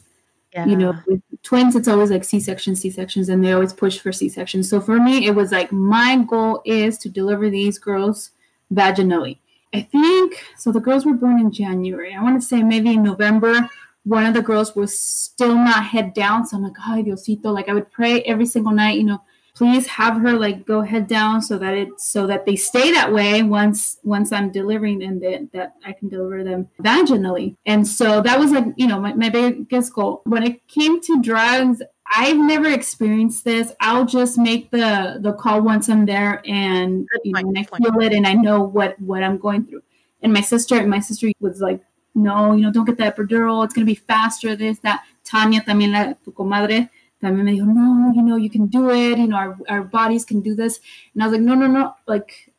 Yeah. 0.54 0.64
you 0.64 0.76
know 0.76 0.94
with 1.06 1.20
twins 1.42 1.76
it's 1.76 1.86
always 1.88 2.10
like 2.10 2.24
c-sections 2.24 2.80
c-sections 2.80 3.28
and 3.28 3.44
they 3.44 3.52
always 3.52 3.72
push 3.72 3.98
for 3.98 4.10
c-sections 4.12 4.68
so 4.68 4.80
for 4.80 4.98
me 4.98 5.26
it 5.26 5.34
was 5.34 5.52
like 5.52 5.70
my 5.70 6.16
goal 6.26 6.62
is 6.64 6.96
to 6.98 7.08
deliver 7.10 7.48
these 7.50 7.78
girls 7.78 8.30
vaginally 8.72 9.38
i 9.74 9.80
think 9.80 10.44
so 10.56 10.72
the 10.72 10.80
girls 10.80 11.04
were 11.04 11.14
born 11.14 11.38
in 11.38 11.50
january. 11.50 12.14
I 12.14 12.22
want 12.22 12.40
to 12.40 12.46
say 12.46 12.62
maybe 12.62 12.90
in 12.94 13.02
november 13.02 13.68
one 14.04 14.24
of 14.24 14.34
the 14.34 14.42
girls 14.42 14.74
was 14.74 14.98
still 14.98 15.54
not 15.54 15.84
head 15.84 16.14
down 16.14 16.46
so 16.46 16.56
i'm 16.56 16.62
like 16.62 16.78
ay 16.86 17.02
diosito. 17.02 17.52
Like 17.52 17.68
i 17.68 17.74
would 17.74 17.90
pray 17.90 18.22
every 18.22 18.46
single 18.46 18.72
night 18.72 18.98
you 18.98 19.04
know 19.04 19.22
please 19.58 19.88
have 19.88 20.20
her 20.20 20.34
like 20.34 20.64
go 20.64 20.82
head 20.82 21.08
down 21.08 21.42
so 21.42 21.58
that 21.58 21.74
it 21.74 21.88
so 22.00 22.28
that 22.28 22.46
they 22.46 22.54
stay 22.54 22.92
that 22.92 23.12
way 23.12 23.42
once 23.42 23.98
once 24.04 24.30
i'm 24.30 24.52
delivering 24.52 25.02
and 25.02 25.20
that, 25.20 25.48
that 25.52 25.74
i 25.84 25.92
can 25.92 26.08
deliver 26.08 26.44
them 26.44 26.68
vaginally 26.80 27.56
and 27.66 27.86
so 27.86 28.22
that 28.22 28.38
was 28.38 28.52
like 28.52 28.66
you 28.76 28.86
know 28.86 29.00
my, 29.00 29.12
my 29.14 29.28
biggest 29.28 29.92
goal 29.92 30.22
when 30.24 30.44
it 30.44 30.66
came 30.68 31.00
to 31.00 31.20
drugs 31.20 31.82
I've 32.10 32.38
never 32.38 32.70
experienced 32.70 33.44
this. 33.44 33.70
I'll 33.80 34.06
just 34.06 34.38
make 34.38 34.70
the 34.70 35.18
the 35.20 35.34
call 35.34 35.60
once 35.60 35.90
I'm 35.90 36.06
there, 36.06 36.40
and 36.46 37.06
you 37.22 37.32
know, 37.32 37.40
and 37.40 37.58
I 37.58 37.64
feel 37.64 38.00
it, 38.00 38.14
and 38.14 38.26
I 38.26 38.32
know 38.32 38.62
what 38.62 38.98
what 38.98 39.22
I'm 39.22 39.36
going 39.36 39.66
through. 39.66 39.82
And 40.22 40.32
my 40.32 40.40
sister, 40.40 40.86
my 40.86 41.00
sister 41.00 41.28
was 41.40 41.60
like, 41.60 41.82
"No, 42.14 42.54
you 42.54 42.62
know, 42.62 42.72
don't 42.72 42.86
get 42.86 42.96
the 42.96 43.04
epidural. 43.04 43.62
It's 43.62 43.74
gonna 43.74 43.84
be 43.84 43.94
faster. 43.94 44.56
This, 44.56 44.78
that." 44.78 45.04
Tanya, 45.28 45.60
también 45.60 45.92
la 45.92 46.14
tu 46.24 46.32
comadre, 46.32 46.88
me 47.22 47.52
dijo, 47.52 47.66
"No, 47.66 48.12
you 48.14 48.22
know, 48.22 48.36
you 48.36 48.50
can 48.50 48.66
do 48.66 48.90
it. 48.90 49.18
You 49.18 49.28
know, 49.28 49.36
our 49.36 49.58
our 49.68 49.82
bodies 49.82 50.24
can 50.24 50.40
do 50.40 50.54
this." 50.54 50.80
And 51.14 51.22
I 51.22 51.26
was 51.26 51.32
like, 51.32 51.42
"No, 51.42 51.54
no, 51.54 51.66
no." 51.66 51.94
Like, 52.06 52.52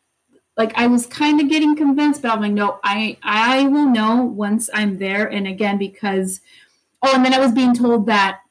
like 0.57 0.73
I 0.75 0.87
was 0.87 1.07
kind 1.07 1.39
of 1.41 1.49
getting 1.49 1.75
convinced, 1.75 2.21
but 2.21 2.31
I'm 2.31 2.41
like, 2.41 2.51
"No, 2.51 2.79
I 2.83 3.17
I 3.23 3.67
will 3.67 3.89
know 3.89 4.23
once 4.23 4.69
I'm 4.73 4.97
there." 4.97 5.27
And 5.27 5.47
again, 5.47 5.77
because 5.77 6.41
oh, 7.01 7.15
and 7.15 7.23
then 7.23 7.33
I 7.33 7.39
was 7.39 7.51
being 7.53 7.73
told 7.73 8.05
that 8.07 8.41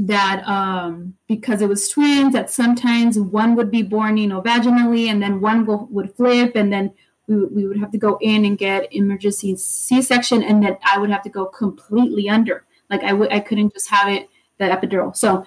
that 0.00 0.42
um, 0.48 1.14
because 1.28 1.60
it 1.62 1.68
was 1.68 1.88
twins, 1.88 2.32
that 2.32 2.50
sometimes 2.50 3.18
one 3.18 3.54
would 3.54 3.70
be 3.70 3.82
born, 3.82 4.16
you 4.16 4.26
know, 4.26 4.40
vaginally, 4.42 5.08
and 5.08 5.22
then 5.22 5.40
one 5.40 5.66
will, 5.66 5.86
would 5.90 6.14
flip, 6.14 6.56
and 6.56 6.72
then 6.72 6.92
we, 7.26 7.44
we 7.46 7.66
would 7.66 7.78
have 7.78 7.90
to 7.92 7.98
go 7.98 8.18
in 8.20 8.44
and 8.44 8.58
get 8.58 8.92
emergency 8.92 9.54
C-section, 9.56 10.42
and 10.42 10.62
then 10.62 10.76
I 10.84 10.98
would 10.98 11.10
have 11.10 11.22
to 11.22 11.28
go 11.28 11.46
completely 11.46 12.28
under. 12.28 12.64
Like 12.88 13.02
I 13.04 13.12
would, 13.12 13.30
I 13.32 13.40
couldn't 13.40 13.72
just 13.74 13.90
have 13.90 14.08
it 14.08 14.28
that 14.60 14.80
epidural. 14.80 15.16
So, 15.16 15.44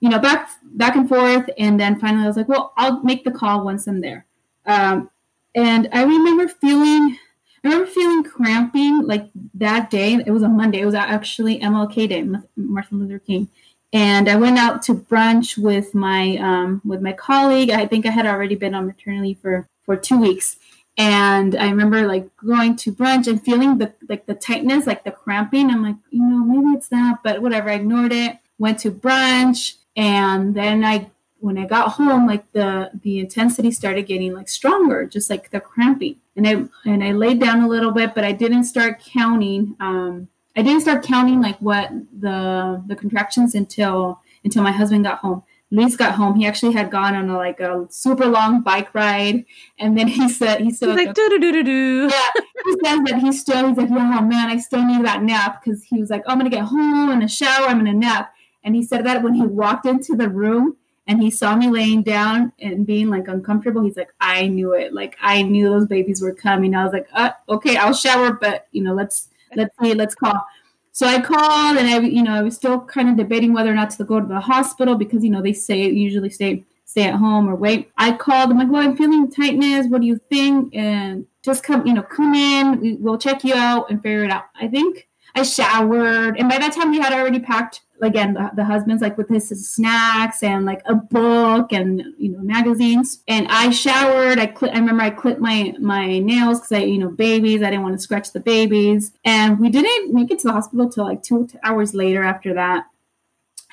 you 0.00 0.10
know, 0.10 0.18
back 0.18 0.50
back 0.62 0.94
and 0.96 1.08
forth, 1.08 1.48
and 1.58 1.80
then 1.80 1.98
finally 1.98 2.24
I 2.24 2.28
was 2.28 2.36
like, 2.36 2.48
well, 2.48 2.72
I'll 2.76 3.02
make 3.02 3.24
the 3.24 3.30
call 3.30 3.64
once 3.64 3.86
I'm 3.86 4.00
there. 4.00 4.26
Um, 4.66 5.10
and 5.54 5.88
I 5.92 6.02
remember 6.02 6.48
feeling 6.48 7.16
I 7.64 7.68
remember 7.68 7.86
feeling 7.86 8.22
cramping 8.22 9.06
like 9.06 9.30
that 9.54 9.90
day. 9.90 10.14
It 10.14 10.30
was 10.30 10.42
a 10.42 10.48
Monday. 10.48 10.80
It 10.80 10.86
was 10.86 10.94
actually 10.94 11.58
MLK 11.60 12.08
Day, 12.08 12.28
Martin 12.56 13.00
Luther 13.00 13.18
King 13.18 13.48
and 13.92 14.28
I 14.28 14.36
went 14.36 14.58
out 14.58 14.82
to 14.82 14.94
brunch 14.94 15.56
with 15.56 15.94
my 15.94 16.36
um, 16.36 16.82
with 16.84 17.00
my 17.00 17.12
colleague. 17.12 17.70
I 17.70 17.86
think 17.86 18.04
I 18.04 18.10
had 18.10 18.26
already 18.26 18.54
been 18.54 18.74
on 18.74 18.86
maternity 18.86 19.34
for 19.40 19.68
for 19.84 19.96
two 19.96 20.18
weeks, 20.18 20.56
and 20.98 21.54
I 21.54 21.70
remember 21.70 22.06
like 22.06 22.28
going 22.36 22.76
to 22.76 22.92
brunch 22.92 23.26
and 23.26 23.42
feeling 23.42 23.78
the 23.78 23.94
like 24.08 24.26
the 24.26 24.34
tightness, 24.34 24.86
like 24.86 25.04
the 25.04 25.12
cramping. 25.12 25.70
I'm 25.70 25.82
like, 25.82 25.96
you 26.10 26.22
know, 26.22 26.44
maybe 26.44 26.76
it's 26.76 26.88
that, 26.88 27.18
but 27.22 27.40
whatever. 27.42 27.70
I 27.70 27.74
ignored 27.74 28.12
it. 28.12 28.36
Went 28.58 28.78
to 28.80 28.90
brunch, 28.90 29.74
and 29.96 30.54
then 30.54 30.84
I 30.84 31.10
when 31.38 31.58
I 31.58 31.66
got 31.66 31.92
home, 31.92 32.26
like 32.26 32.50
the 32.52 32.90
the 33.02 33.20
intensity 33.20 33.70
started 33.70 34.06
getting 34.06 34.34
like 34.34 34.48
stronger, 34.48 35.06
just 35.06 35.30
like 35.30 35.50
the 35.50 35.60
cramping. 35.60 36.16
And 36.34 36.46
I 36.46 36.64
and 36.84 37.04
I 37.04 37.12
laid 37.12 37.40
down 37.40 37.60
a 37.62 37.68
little 37.68 37.92
bit, 37.92 38.14
but 38.14 38.24
I 38.24 38.32
didn't 38.32 38.64
start 38.64 39.00
counting. 39.00 39.76
Um, 39.80 40.28
I 40.56 40.62
didn't 40.62 40.80
start 40.80 41.04
counting 41.04 41.40
like 41.40 41.58
what 41.58 41.90
the 42.18 42.82
the 42.86 42.96
contractions 42.96 43.54
until 43.54 44.20
until 44.44 44.62
my 44.62 44.72
husband 44.72 45.04
got 45.04 45.18
home. 45.18 45.42
Luis 45.70 45.96
got 45.96 46.14
home. 46.14 46.36
He 46.36 46.46
actually 46.46 46.72
had 46.72 46.90
gone 46.90 47.16
on 47.16 47.28
a 47.28 47.36
like 47.36 47.58
a 47.60 47.86
super 47.90 48.26
long 48.26 48.62
bike 48.62 48.94
ride, 48.94 49.44
and 49.78 49.98
then 49.98 50.06
he 50.06 50.28
said 50.28 50.60
he 50.60 50.70
still 50.70 50.94
like 50.94 51.14
do 51.14 51.28
do 51.28 51.38
do 51.38 51.52
do 51.52 51.62
do. 51.64 52.10
Yeah, 52.10 52.42
he 52.64 52.72
says 52.84 53.00
that 53.06 53.18
he 53.20 53.32
still 53.32 53.68
he's 53.68 53.76
like, 53.76 53.90
oh 53.90 54.20
man, 54.22 54.48
I 54.48 54.58
still 54.58 54.84
need 54.84 55.04
that 55.04 55.22
nap 55.22 55.62
because 55.62 55.82
he 55.82 56.00
was 56.00 56.08
like, 56.08 56.22
oh, 56.26 56.32
I'm 56.32 56.38
gonna 56.38 56.50
get 56.50 56.64
home 56.64 57.10
and 57.10 57.22
a 57.22 57.28
shower, 57.28 57.66
I'm 57.66 57.78
gonna 57.78 57.92
nap, 57.94 58.32
and 58.66 58.74
he 58.74 58.82
said 58.82 59.06
that 59.06 59.22
when 59.22 59.32
he 59.32 59.46
walked 59.46 59.86
into 59.86 60.16
the 60.16 60.28
room 60.28 60.76
and 61.06 61.22
he 61.22 61.30
saw 61.30 61.54
me 61.54 61.70
laying 61.70 62.02
down 62.02 62.52
and 62.60 62.84
being 62.84 63.08
like 63.08 63.28
uncomfortable. 63.28 63.82
He's 63.82 63.96
like, 63.96 64.12
I 64.20 64.48
knew 64.48 64.74
it, 64.74 64.92
like 64.92 65.16
I 65.22 65.42
knew 65.42 65.70
those 65.70 65.86
babies 65.86 66.20
were 66.20 66.34
coming. 66.34 66.74
I 66.74 66.82
was 66.82 66.92
like, 66.92 67.06
uh, 67.12 67.30
okay, 67.48 67.76
I'll 67.76 67.94
shower, 67.94 68.32
but 68.32 68.66
you 68.72 68.82
know, 68.82 68.92
let's 68.92 69.28
let's 69.54 69.74
see, 69.80 69.94
let's 69.94 70.16
call. 70.16 70.44
So 70.90 71.06
I 71.06 71.20
called 71.20 71.78
and 71.78 71.88
I, 71.88 72.00
you 72.00 72.22
know, 72.22 72.34
I 72.34 72.42
was 72.42 72.56
still 72.56 72.80
kind 72.80 73.08
of 73.08 73.16
debating 73.16 73.52
whether 73.52 73.70
or 73.70 73.74
not 73.74 73.90
to 73.90 74.04
go 74.04 74.18
to 74.18 74.26
the 74.26 74.40
hospital 74.40 74.96
because, 74.96 75.22
you 75.22 75.30
know, 75.30 75.42
they 75.42 75.52
say 75.52 75.88
usually 75.88 76.30
stay 76.30 76.64
stay 76.86 77.04
at 77.04 77.14
home 77.14 77.48
or 77.48 77.54
wait. 77.54 77.92
I 77.98 78.16
called. 78.16 78.50
I'm 78.50 78.58
like, 78.58 78.70
well, 78.70 78.82
I'm 78.82 78.96
feeling 78.96 79.30
tightness. 79.30 79.86
What 79.86 80.00
do 80.00 80.08
you 80.08 80.18
think? 80.28 80.74
And 80.74 81.24
just 81.42 81.62
come, 81.62 81.86
you 81.86 81.94
know, 81.94 82.02
come 82.02 82.34
in. 82.34 82.80
We, 82.80 82.94
we'll 82.94 83.18
check 83.18 83.44
you 83.44 83.54
out 83.54 83.90
and 83.90 84.02
figure 84.02 84.24
it 84.24 84.30
out. 84.32 84.46
I 84.60 84.66
think 84.66 85.06
I 85.36 85.44
showered, 85.44 86.38
and 86.38 86.48
by 86.48 86.58
that 86.58 86.72
time 86.72 86.90
we 86.90 86.98
had 86.98 87.12
already 87.12 87.38
packed 87.38 87.82
again 88.02 88.34
the, 88.34 88.50
the 88.54 88.64
husband's 88.64 89.02
like 89.02 89.16
with 89.16 89.28
his, 89.28 89.48
snacks 89.48 90.42
and 90.42 90.64
like 90.64 90.82
a 90.86 90.94
book 90.94 91.72
and 91.72 92.02
you 92.18 92.30
know 92.30 92.40
magazines. 92.40 93.22
And 93.28 93.46
i 93.48 93.70
showered 93.70 94.38
i 94.38 94.46
cl- 94.46 94.72
i 94.72 94.78
remember 94.78 95.02
i 95.02 95.10
clipped 95.10 95.40
my 95.40 95.74
my 95.78 96.18
nails 96.18 96.60
because 96.60 96.72
i 96.72 96.78
you 96.78 96.98
know 96.98 97.10
babies 97.10 97.62
i 97.62 97.70
didn't 97.70 97.82
want 97.82 97.94
to 97.94 98.02
scratch 98.02 98.32
the 98.32 98.40
babies. 98.40 99.12
And 99.24 99.58
we 99.58 99.68
didn't 99.68 100.12
make 100.12 100.30
it 100.30 100.38
to 100.40 100.48
the 100.48 100.52
hospital 100.52 100.90
till 100.90 101.04
like 101.04 101.22
two 101.22 101.48
hours 101.62 101.94
later 101.94 102.22
after 102.22 102.54
that. 102.54 102.86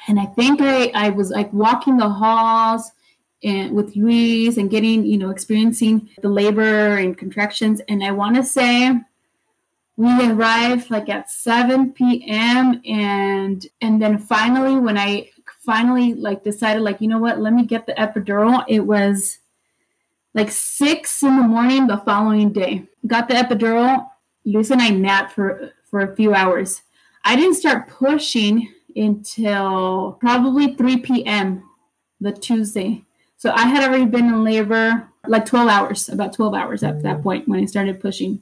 And 0.08 0.20
i 0.20 0.26
think 0.26 0.62
i 0.62 0.88
i 0.94 1.10
was 1.10 1.30
like 1.30 1.52
walking 1.54 1.98
the 1.98 2.10
halls 2.10 2.92
and 3.44 3.74
with 3.76 3.96
Luis 3.96 4.58
and 4.58 4.70
getting 4.70 5.06
you 5.06 5.18
know 5.18 5.30
experiencing 5.30 6.10
the 6.22 6.30
labor 6.30 6.98
and 6.98 7.18
contractions. 7.18 7.82
And 7.88 8.04
i 8.04 8.12
want 8.12 8.36
to 8.36 8.44
say 8.44 8.94
we 9.96 10.32
arrived 10.32 10.90
like 10.90 11.08
at 11.08 11.30
7 11.30 11.94
p.m 11.94 12.82
and 12.86 13.68
and 13.82 14.02
then 14.02 14.18
finally 14.18 14.76
when 14.76 14.98
i 14.98 15.30
finally 15.64 16.14
like 16.14 16.44
decided 16.44 16.82
like 16.82 17.00
you 17.02 17.08
know 17.08 17.20
what? 17.20 17.40
Let 17.40 17.54
me 17.54 17.66
get 17.66 17.86
the 17.86 17.94
epidural 17.94 18.64
it 18.68 18.82
was 18.82 19.40
like 20.34 20.52
six 20.52 21.24
in 21.24 21.38
the 21.38 21.44
morning 21.44 21.88
the 21.88 21.98
following 21.98 22.52
day. 22.52 22.88
Got 23.08 23.28
the 23.28 23.36
epidural. 23.36 24.10
Luis 24.46 24.72
and 24.72 24.82
i 24.82 24.90
napped 24.90 25.34
for 25.34 25.72
for 25.86 26.02
a 26.02 26.16
few 26.16 26.34
hours. 26.34 26.82
I 27.24 27.36
didn't 27.36 27.56
start 27.56 27.88
pushing 27.88 28.68
until 28.96 30.18
probably 30.20 30.76
3 30.76 30.98
p.m 30.98 31.64
the 32.20 32.32
tuesday. 32.32 33.04
So 33.38 33.52
i 33.52 33.66
had 33.66 33.84
already 33.84 34.06
been 34.06 34.28
in 34.28 34.44
labor 34.44 35.10
like 35.28 35.46
12 35.46 35.70
hours 35.70 36.10
about 36.10 36.34
12 36.34 36.54
hours 36.54 36.84
at 36.84 37.02
that 37.04 37.20
mm. 37.20 37.24
point 37.24 37.48
when 37.48 37.62
i 37.62 37.66
started 37.66 38.02
pushing 38.02 38.42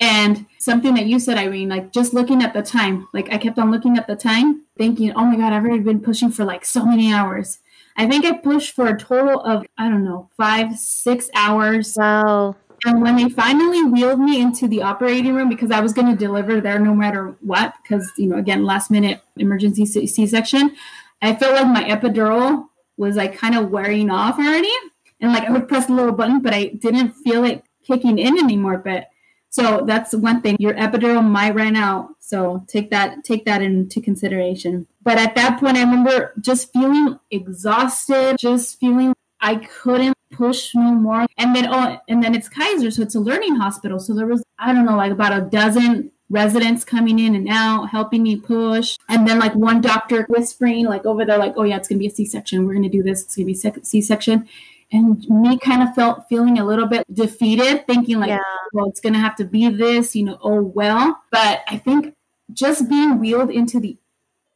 and 0.00 0.46
something 0.58 0.94
that 0.94 1.06
you 1.06 1.18
said, 1.18 1.38
Irene, 1.38 1.68
like 1.68 1.92
just 1.92 2.12
looking 2.14 2.42
at 2.42 2.54
the 2.54 2.62
time, 2.62 3.08
like 3.12 3.32
I 3.32 3.38
kept 3.38 3.58
on 3.58 3.70
looking 3.70 3.96
at 3.96 4.06
the 4.06 4.16
time, 4.16 4.62
thinking, 4.76 5.12
oh 5.14 5.24
my 5.24 5.36
God, 5.36 5.52
I've 5.52 5.64
already 5.64 5.82
been 5.82 6.00
pushing 6.00 6.30
for 6.30 6.44
like 6.44 6.64
so 6.64 6.84
many 6.84 7.12
hours. 7.12 7.58
I 7.96 8.08
think 8.08 8.24
I 8.24 8.32
pushed 8.32 8.74
for 8.74 8.88
a 8.88 8.98
total 8.98 9.40
of, 9.40 9.66
I 9.76 9.88
don't 9.88 10.04
know, 10.04 10.30
five, 10.36 10.78
six 10.78 11.28
hours. 11.34 11.94
Wow. 11.96 12.56
And 12.84 13.00
when 13.00 13.16
they 13.16 13.28
finally 13.28 13.84
wheeled 13.84 14.18
me 14.18 14.40
into 14.40 14.66
the 14.66 14.82
operating 14.82 15.34
room, 15.34 15.48
because 15.48 15.70
I 15.70 15.80
was 15.80 15.92
going 15.92 16.08
to 16.08 16.16
deliver 16.16 16.60
there 16.60 16.80
no 16.80 16.94
matter 16.94 17.36
what, 17.40 17.74
because, 17.82 18.10
you 18.16 18.26
know, 18.26 18.38
again, 18.38 18.64
last 18.64 18.90
minute 18.90 19.22
emergency 19.36 19.86
C 19.86 20.26
section, 20.26 20.74
I 21.20 21.36
felt 21.36 21.54
like 21.54 21.66
my 21.66 21.84
epidural 21.84 22.66
was 22.96 23.14
like 23.14 23.36
kind 23.36 23.56
of 23.56 23.70
wearing 23.70 24.10
off 24.10 24.36
already. 24.38 24.72
And 25.20 25.32
like 25.32 25.44
I 25.44 25.52
would 25.52 25.68
press 25.68 25.88
a 25.88 25.92
little 25.92 26.12
button, 26.12 26.40
but 26.40 26.52
I 26.52 26.66
didn't 26.66 27.12
feel 27.12 27.44
it 27.44 27.62
kicking 27.86 28.18
in 28.18 28.36
anymore. 28.36 28.78
But 28.78 29.06
so 29.52 29.84
that's 29.86 30.14
one 30.14 30.40
thing. 30.40 30.56
Your 30.58 30.72
epidural 30.72 31.22
might 31.22 31.54
run 31.54 31.76
out. 31.76 32.14
So 32.20 32.64
take 32.68 32.90
that 32.90 33.22
take 33.22 33.44
that 33.44 33.60
into 33.60 34.00
consideration. 34.00 34.86
But 35.02 35.18
at 35.18 35.34
that 35.34 35.60
point 35.60 35.76
I 35.76 35.82
remember 35.82 36.32
just 36.40 36.72
feeling 36.72 37.20
exhausted, 37.30 38.38
just 38.38 38.80
feeling 38.80 39.12
I 39.42 39.56
couldn't 39.56 40.16
push 40.30 40.74
no 40.74 40.92
more. 40.92 41.26
And 41.36 41.54
then 41.54 41.66
oh 41.68 41.98
and 42.08 42.24
then 42.24 42.34
it's 42.34 42.48
Kaiser, 42.48 42.90
so 42.90 43.02
it's 43.02 43.14
a 43.14 43.20
learning 43.20 43.56
hospital. 43.56 44.00
So 44.00 44.14
there 44.14 44.26
was 44.26 44.42
I 44.58 44.72
don't 44.72 44.86
know, 44.86 44.96
like 44.96 45.12
about 45.12 45.36
a 45.36 45.42
dozen 45.42 46.12
residents 46.30 46.82
coming 46.82 47.18
in 47.18 47.34
and 47.34 47.46
out, 47.50 47.90
helping 47.90 48.22
me 48.22 48.36
push. 48.36 48.96
And 49.10 49.28
then 49.28 49.38
like 49.38 49.54
one 49.54 49.82
doctor 49.82 50.24
whispering 50.30 50.86
like 50.86 51.04
over 51.04 51.26
there, 51.26 51.36
like, 51.36 51.52
oh 51.58 51.64
yeah, 51.64 51.76
it's 51.76 51.88
gonna 51.88 51.98
be 51.98 52.06
a 52.06 52.10
C-section. 52.10 52.66
We're 52.66 52.72
gonna 52.72 52.88
do 52.88 53.02
this. 53.02 53.22
It's 53.22 53.36
gonna 53.36 53.44
be 53.44 53.54
C-section 53.54 54.48
and 54.92 55.26
me 55.28 55.58
kind 55.58 55.82
of 55.82 55.94
felt 55.94 56.28
feeling 56.28 56.58
a 56.58 56.64
little 56.64 56.86
bit 56.86 57.04
defeated 57.12 57.86
thinking 57.86 58.20
like 58.20 58.28
yeah. 58.28 58.38
well 58.72 58.88
it's 58.88 59.00
gonna 59.00 59.18
have 59.18 59.34
to 59.34 59.44
be 59.44 59.68
this 59.68 60.14
you 60.14 60.24
know 60.24 60.38
oh 60.42 60.60
well 60.60 61.20
but 61.30 61.62
i 61.68 61.78
think 61.78 62.14
just 62.52 62.88
being 62.88 63.18
wheeled 63.18 63.50
into 63.50 63.80
the 63.80 63.96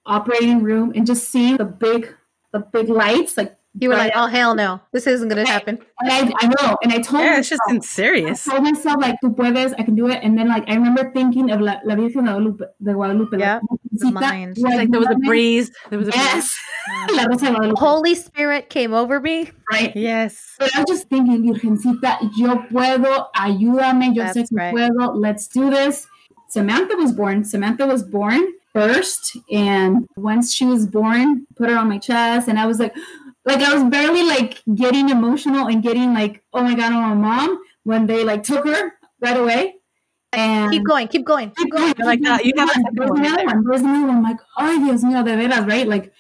operating 0.05 0.63
room 0.63 0.93
and 0.95 1.07
just 1.07 1.29
seeing 1.29 1.57
the 1.57 1.65
big 1.65 2.15
the 2.53 2.61
big 2.61 2.89
lights 2.89 3.37
like 3.37 3.57
you 3.79 3.89
were 3.89 3.97
like, 3.97 4.13
"Oh 4.15 4.27
hell 4.27 4.55
no, 4.55 4.81
this 4.93 5.07
isn't 5.07 5.29
going 5.29 5.45
to 5.45 5.51
happen." 5.51 5.79
And 6.01 6.11
I, 6.11 6.33
I 6.41 6.47
know, 6.47 6.77
and 6.83 6.93
I 6.93 6.99
told 6.99 7.25
yeah, 7.25 7.37
myself, 7.37 7.61
it's 7.69 7.85
just 7.85 7.95
serious. 7.95 8.49
I 8.49 8.53
told 8.53 8.65
myself 8.65 8.97
like, 9.01 9.21
"Tu 9.21 9.31
puedes, 9.31 9.75
I 9.79 9.83
can 9.83 9.95
do 9.95 10.09
it." 10.09 10.21
And 10.23 10.39
then 10.39 10.49
like 10.49 10.69
I 10.69 10.75
remember 10.75 11.11
thinking 11.13 11.51
of 11.51 11.61
La, 11.61 11.81
La 11.85 11.95
Virgen 11.95 12.25
de 12.25 12.33
Guadalupe, 12.33 12.65
de 12.83 12.93
Guadalupe. 12.93 13.39
Yeah, 13.39 13.61
like, 14.03 14.15
mind. 14.15 14.59
Like, 14.59 14.77
like 14.77 14.91
there 14.91 15.01
was 15.01 15.11
a 15.11 15.17
breeze. 15.17 15.71
There 15.91 15.99
was 15.99 16.09
a 16.09 16.13
yes. 16.13 16.55
breeze. 17.09 17.73
Holy 17.77 18.15
Spirit 18.15 18.71
came 18.71 18.95
over 18.95 19.21
me. 19.21 19.51
Right. 19.71 19.95
Yes. 19.95 20.55
But 20.59 20.75
I 20.75 20.81
was 20.81 20.89
just 20.89 21.09
thinking, 21.09 21.53
Virgencita, 21.53 22.31
yo 22.37 22.57
puedo, 22.71 23.27
ayúdame, 23.35 24.15
yo 24.15 24.25
sé 24.25 24.49
que 24.49 24.57
right. 24.57 24.75
puedo. 24.75 25.15
Let's 25.15 25.49
do 25.49 25.71
this. 25.71 26.07
Samantha 26.49 26.97
was 26.97 27.13
born. 27.13 27.45
Samantha 27.45 27.87
was 27.87 28.03
born 28.03 28.53
first, 28.73 29.37
and 29.51 30.07
once 30.17 30.55
she 30.55 30.65
was 30.65 30.87
born, 30.87 31.47
put 31.57 31.71
her 31.71 31.77
on 31.77 31.89
my 31.89 31.99
chest, 31.99 32.49
and 32.49 32.59
I 32.59 32.67
was 32.67 32.79
like 32.79 32.95
like 33.47 33.61
I 33.61 33.73
was 33.73 33.85
barely 33.85 34.25
like 34.25 34.61
getting 34.75 35.09
emotional 35.09 35.69
and 35.69 35.83
getting 35.83 36.13
like, 36.13 36.43
oh 36.53 36.63
my 36.63 36.75
god, 36.75 36.93
I'm 36.93 37.13
a 37.13 37.15
mom 37.15 37.61
when 37.85 38.07
they 38.07 38.25
like 38.25 38.43
took 38.43 38.67
her 38.67 38.93
right 39.21 39.37
away. 39.37 39.77
And 40.33 40.71
keep 40.73 40.85
going, 40.85 41.07
keep 41.07 41.25
going, 41.25 41.53
keep 41.57 41.71
going. 41.71 41.95
You're 41.97 42.07
like, 42.07 42.27
uh, 42.27 42.39
you 42.43 42.53
have 42.59 42.69
there's 42.93 43.11
another 43.11 43.45
one. 43.45 43.65
There's 43.65 43.81
another 43.81 44.07
one. 44.09 44.17
I'm 44.17 44.23
like, 44.23 44.41
oh, 44.59 44.85
Dios 44.85 45.03
mío, 45.05 45.25
de 45.25 45.37
veras, 45.37 45.67
right? 45.67 45.87
Like, 45.87 46.13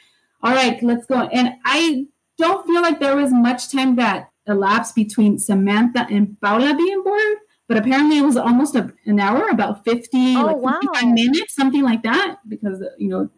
all 0.43 0.55
right, 0.55 0.81
let's 0.83 1.05
go. 1.07 1.29
And 1.33 1.55
I 1.65 2.07
don't 2.39 2.65
feel 2.67 2.81
like 2.81 3.01
there 3.01 3.17
was 3.17 3.33
much 3.33 3.73
time 3.73 3.97
that 3.97 4.31
elapsed 4.47 4.95
between 4.95 5.39
Samantha 5.39 6.07
and 6.09 6.41
Paula 6.41 6.75
being 6.77 7.03
born, 7.03 7.35
but 7.69 7.77
apparently 7.77 8.19
it 8.19 8.23
was 8.23 8.37
almost 8.37 8.77
a, 8.77 8.95
an 9.07 9.19
hour, 9.19 9.49
about 9.49 9.85
50, 9.85 10.37
oh, 10.37 10.45
like 10.45 10.83
55 10.83 11.03
wow. 11.03 11.12
minutes, 11.12 11.55
something 11.57 11.83
like 11.83 12.05
that, 12.05 12.37
because, 12.49 12.83
you 12.99 13.09
know, 13.09 13.29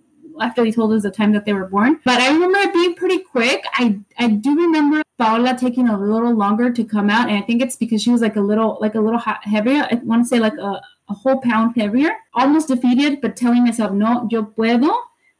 after 0.40 0.62
they 0.64 0.70
told 0.70 0.92
us 0.92 1.02
the 1.02 1.10
time 1.10 1.32
that 1.32 1.44
they 1.44 1.52
were 1.52 1.66
born. 1.66 2.00
But 2.04 2.20
I 2.20 2.32
remember 2.32 2.58
it 2.58 2.72
being 2.72 2.94
pretty 2.94 3.18
quick. 3.18 3.64
I 3.74 3.98
I 4.18 4.28
do 4.28 4.56
remember 4.56 5.02
Paula 5.18 5.56
taking 5.58 5.88
a 5.88 5.98
little 5.98 6.34
longer 6.34 6.72
to 6.72 6.84
come 6.84 7.10
out, 7.10 7.28
and 7.28 7.36
I 7.36 7.42
think 7.42 7.62
it's 7.62 7.76
because 7.76 8.02
she 8.02 8.10
was 8.10 8.20
like 8.20 8.36
a 8.36 8.40
little 8.40 8.78
like 8.80 8.94
a 8.94 9.00
little 9.00 9.18
heavier. 9.18 9.86
I 9.90 9.94
want 10.04 10.24
to 10.24 10.28
say 10.28 10.38
like 10.38 10.56
a, 10.58 10.80
a 11.08 11.14
whole 11.14 11.40
pound 11.40 11.74
heavier. 11.76 12.12
Almost 12.34 12.68
defeated, 12.68 13.20
but 13.20 13.36
telling 13.36 13.64
myself, 13.64 13.92
no, 13.92 14.28
yo 14.30 14.44
puedo. 14.44 14.94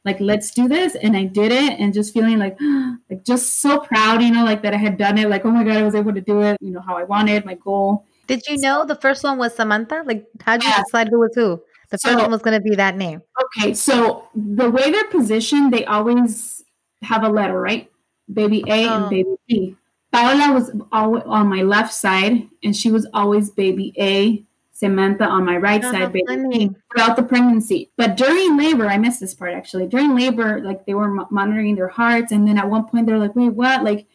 Like 0.05 0.19
let's 0.19 0.51
do 0.51 0.67
this, 0.67 0.95
and 0.95 1.15
I 1.15 1.25
did 1.25 1.51
it, 1.51 1.79
and 1.79 1.93
just 1.93 2.13
feeling 2.13 2.39
like, 2.39 2.57
like 3.09 3.23
just 3.25 3.61
so 3.61 3.79
proud, 3.79 4.21
you 4.21 4.31
know, 4.31 4.45
like 4.45 4.61
that 4.63 4.73
I 4.73 4.77
had 4.77 4.97
done 4.97 5.17
it. 5.17 5.29
Like 5.29 5.45
oh 5.45 5.51
my 5.51 5.63
god, 5.63 5.77
I 5.77 5.83
was 5.83 5.95
able 5.95 6.13
to 6.13 6.21
do 6.21 6.41
it. 6.41 6.57
You 6.61 6.71
know 6.71 6.81
how 6.81 6.97
I 6.97 7.03
wanted, 7.03 7.45
my 7.45 7.55
goal. 7.55 8.05
Did 8.27 8.43
you 8.47 8.57
know 8.57 8.85
the 8.85 8.95
first 8.95 9.23
one 9.23 9.39
was 9.39 9.55
Samantha? 9.55 10.03
Like, 10.05 10.27
how 10.41 10.57
did 10.57 10.63
you 10.63 10.69
yeah. 10.69 10.83
decide 10.83 11.07
who 11.09 11.19
was 11.19 11.33
who? 11.33 11.59
The 11.91 11.97
first 11.97 12.15
so, 12.15 12.21
one 12.21 12.31
was 12.31 12.41
going 12.41 12.57
to 12.57 12.61
be 12.61 12.75
that 12.75 12.97
name. 12.97 13.21
Okay, 13.43 13.73
so 13.73 14.27
the 14.35 14.69
way 14.69 14.91
they're 14.91 15.07
positioned, 15.07 15.73
they 15.73 15.85
always 15.85 16.63
have 17.01 17.23
a 17.23 17.29
letter, 17.29 17.59
right? 17.59 17.89
Baby 18.31 18.63
A 18.67 18.87
oh. 18.87 18.97
and 18.97 19.09
baby 19.09 19.35
B. 19.47 19.75
Paola 20.11 20.53
was 20.53 20.71
always 20.91 21.23
on 21.25 21.47
my 21.47 21.61
left 21.61 21.93
side, 21.93 22.47
and 22.63 22.75
she 22.75 22.91
was 22.91 23.07
always 23.13 23.49
baby 23.49 23.93
A. 23.99 24.45
Samantha 24.71 25.25
on 25.25 25.43
my 25.43 25.57
right 25.57 25.83
oh, 25.83 25.91
side, 25.91 26.13
baby 26.13 26.47
B, 26.49 26.69
throughout 26.89 27.17
the 27.17 27.23
pregnancy. 27.23 27.91
But 27.97 28.15
during 28.15 28.57
labor, 28.57 28.87
I 28.87 28.97
missed 28.97 29.19
this 29.19 29.33
part 29.33 29.53
actually. 29.53 29.87
During 29.87 30.15
labor, 30.15 30.61
like 30.61 30.85
they 30.85 30.93
were 30.93 31.09
monitoring 31.29 31.75
their 31.75 31.89
hearts, 31.89 32.31
and 32.31 32.47
then 32.47 32.57
at 32.57 32.69
one 32.69 32.85
point 32.85 33.05
they're 33.05 33.19
like, 33.19 33.35
"Wait, 33.35 33.49
what?" 33.49 33.83
Like 33.83 34.07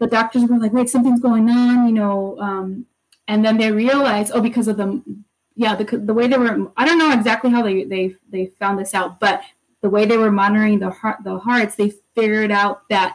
the 0.00 0.08
doctors 0.08 0.46
were 0.46 0.58
like, 0.58 0.72
"Wait, 0.72 0.90
something's 0.90 1.20
going 1.20 1.48
on," 1.48 1.86
you 1.86 1.92
know. 1.92 2.36
Um, 2.40 2.86
and 3.28 3.44
then 3.44 3.56
they 3.58 3.70
realized, 3.70 4.32
oh, 4.34 4.40
because 4.40 4.66
of 4.66 4.76
the 4.76 5.00
yeah, 5.60 5.74
the, 5.74 5.84
the 5.98 6.14
way 6.14 6.26
they 6.26 6.38
were, 6.38 6.72
I 6.78 6.86
don't 6.86 6.96
know 6.96 7.12
exactly 7.12 7.50
how 7.50 7.62
they, 7.62 7.84
they, 7.84 8.16
they 8.30 8.46
found 8.58 8.78
this 8.78 8.94
out, 8.94 9.20
but 9.20 9.42
the 9.82 9.90
way 9.90 10.06
they 10.06 10.16
were 10.16 10.32
monitoring 10.32 10.78
the 10.78 10.88
heart, 10.88 11.18
the 11.22 11.38
hearts, 11.38 11.74
they 11.74 11.92
figured 12.14 12.50
out 12.50 12.88
that 12.88 13.14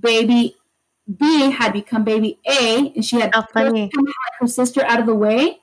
baby 0.00 0.56
B 1.16 1.52
had 1.52 1.72
become 1.72 2.02
baby 2.02 2.40
A, 2.48 2.92
and 2.96 3.04
she 3.04 3.20
had 3.20 3.30
oh, 3.32 3.44
come 3.54 3.88
her 4.40 4.46
sister 4.48 4.84
out 4.86 4.98
of 4.98 5.06
the 5.06 5.14
way 5.14 5.60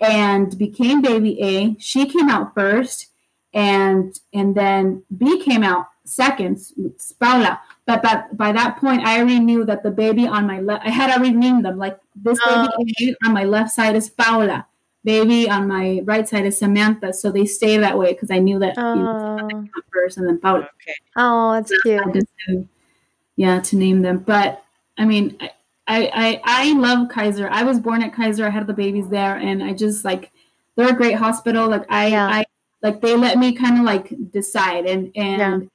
and 0.00 0.56
became 0.56 1.02
baby 1.02 1.38
A. 1.42 1.76
She 1.78 2.06
came 2.06 2.30
out 2.30 2.54
first, 2.54 3.08
and 3.52 4.18
and 4.32 4.54
then 4.54 5.04
B 5.14 5.44
came 5.44 5.62
out 5.62 5.88
second, 6.06 6.58
Paula. 7.20 7.60
But, 7.86 8.02
but 8.02 8.36
by 8.36 8.50
that 8.52 8.78
point, 8.78 9.02
I 9.02 9.18
already 9.18 9.40
knew 9.40 9.64
that 9.66 9.82
the 9.82 9.90
baby 9.90 10.26
on 10.26 10.46
my 10.46 10.60
left, 10.60 10.86
I 10.86 10.90
had 10.90 11.10
already 11.10 11.36
named 11.36 11.66
them. 11.66 11.76
Like 11.76 12.00
this 12.16 12.38
baby 12.46 13.14
oh. 13.22 13.26
on 13.28 13.34
my 13.34 13.44
left 13.44 13.72
side 13.72 13.94
is 13.94 14.08
Paula 14.08 14.66
baby 15.04 15.48
on 15.48 15.68
my 15.68 16.00
right 16.04 16.28
side 16.28 16.46
is 16.46 16.58
Samantha. 16.58 17.12
So 17.12 17.30
they 17.30 17.46
stay 17.46 17.78
that 17.78 17.98
way 17.98 18.12
because 18.12 18.30
I 18.30 18.38
knew 18.38 18.58
that 18.58 18.74
oh. 18.76 18.94
you 18.94 19.02
know, 19.02 19.64
first 19.92 20.18
and 20.18 20.28
then 20.28 20.38
Paula. 20.38 20.68
Okay. 20.82 20.94
Oh, 21.16 21.52
that's 21.54 21.72
cute. 21.82 22.02
To, 22.48 22.68
yeah, 23.36 23.60
to 23.60 23.76
name 23.76 24.02
them. 24.02 24.18
But 24.18 24.62
I 24.98 25.04
mean, 25.04 25.36
I, 25.40 25.50
I, 26.14 26.40
I 26.44 26.72
love 26.74 27.08
Kaiser. 27.08 27.48
I 27.50 27.62
was 27.62 27.80
born 27.80 28.02
at 28.02 28.14
Kaiser. 28.14 28.46
I 28.46 28.50
had 28.50 28.66
the 28.66 28.74
babies 28.74 29.08
there, 29.08 29.36
and 29.36 29.62
I 29.62 29.72
just 29.72 30.04
like 30.04 30.30
they're 30.76 30.90
a 30.90 30.96
great 30.96 31.14
hospital. 31.14 31.68
Like 31.68 31.90
I, 31.90 32.08
yeah. 32.08 32.26
I 32.26 32.44
like 32.82 33.00
they 33.00 33.16
let 33.16 33.38
me 33.38 33.52
kind 33.52 33.78
of 33.78 33.84
like 33.84 34.12
decide 34.30 34.86
and 34.86 35.10
and. 35.16 35.62
Yeah 35.62 35.68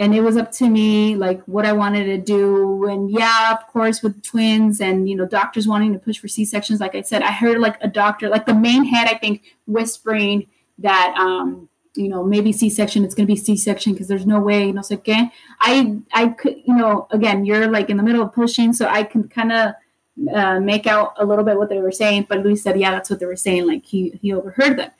and 0.00 0.14
it 0.14 0.22
was 0.22 0.38
up 0.38 0.50
to 0.50 0.68
me 0.68 1.14
like 1.14 1.40
what 1.44 1.66
i 1.66 1.72
wanted 1.72 2.04
to 2.04 2.18
do. 2.18 2.86
And 2.88 3.10
yeah 3.10 3.52
of 3.52 3.66
course 3.68 4.02
with 4.02 4.20
twins 4.22 4.80
and 4.80 5.08
you 5.08 5.14
know 5.14 5.26
doctors 5.26 5.68
wanting 5.68 5.92
to 5.92 5.98
push 5.98 6.18
for 6.18 6.26
c-sections 6.26 6.80
like 6.80 6.94
i 6.94 7.02
said 7.02 7.22
i 7.22 7.30
heard 7.30 7.58
like 7.58 7.76
a 7.82 7.88
doctor 7.88 8.28
like 8.28 8.46
the 8.46 8.54
main 8.54 8.84
head 8.84 9.06
i 9.08 9.16
think 9.16 9.42
whispering 9.66 10.46
that 10.78 11.14
um 11.16 11.68
you 11.94 12.08
know 12.08 12.24
maybe 12.24 12.52
c-section 12.52 13.04
it's 13.04 13.14
going 13.14 13.26
to 13.26 13.32
be 13.32 13.36
c-section 13.36 13.92
because 13.92 14.08
there's 14.08 14.26
no 14.26 14.40
way 14.40 14.72
no 14.72 14.80
sé 14.80 14.96
qué. 15.04 15.30
I 15.60 15.98
i 16.12 16.28
could 16.28 16.56
you 16.64 16.74
know 16.74 17.06
again 17.10 17.44
you're 17.44 17.68
like 17.68 17.90
in 17.90 17.96
the 17.98 18.02
middle 18.02 18.22
of 18.22 18.32
pushing 18.32 18.72
so 18.72 18.86
i 18.86 19.04
can 19.04 19.28
kind 19.28 19.52
of 19.52 19.74
uh, 20.34 20.60
make 20.60 20.86
out 20.86 21.14
a 21.16 21.24
little 21.24 21.44
bit 21.44 21.56
what 21.56 21.68
they 21.68 21.78
were 21.78 21.92
saying 21.92 22.26
but 22.28 22.42
luis 22.42 22.62
said 22.62 22.80
yeah 22.80 22.90
that's 22.90 23.10
what 23.10 23.20
they 23.20 23.26
were 23.26 23.36
saying 23.36 23.66
like 23.66 23.84
he 23.84 24.18
he 24.22 24.32
overheard 24.32 24.78
them. 24.78 24.90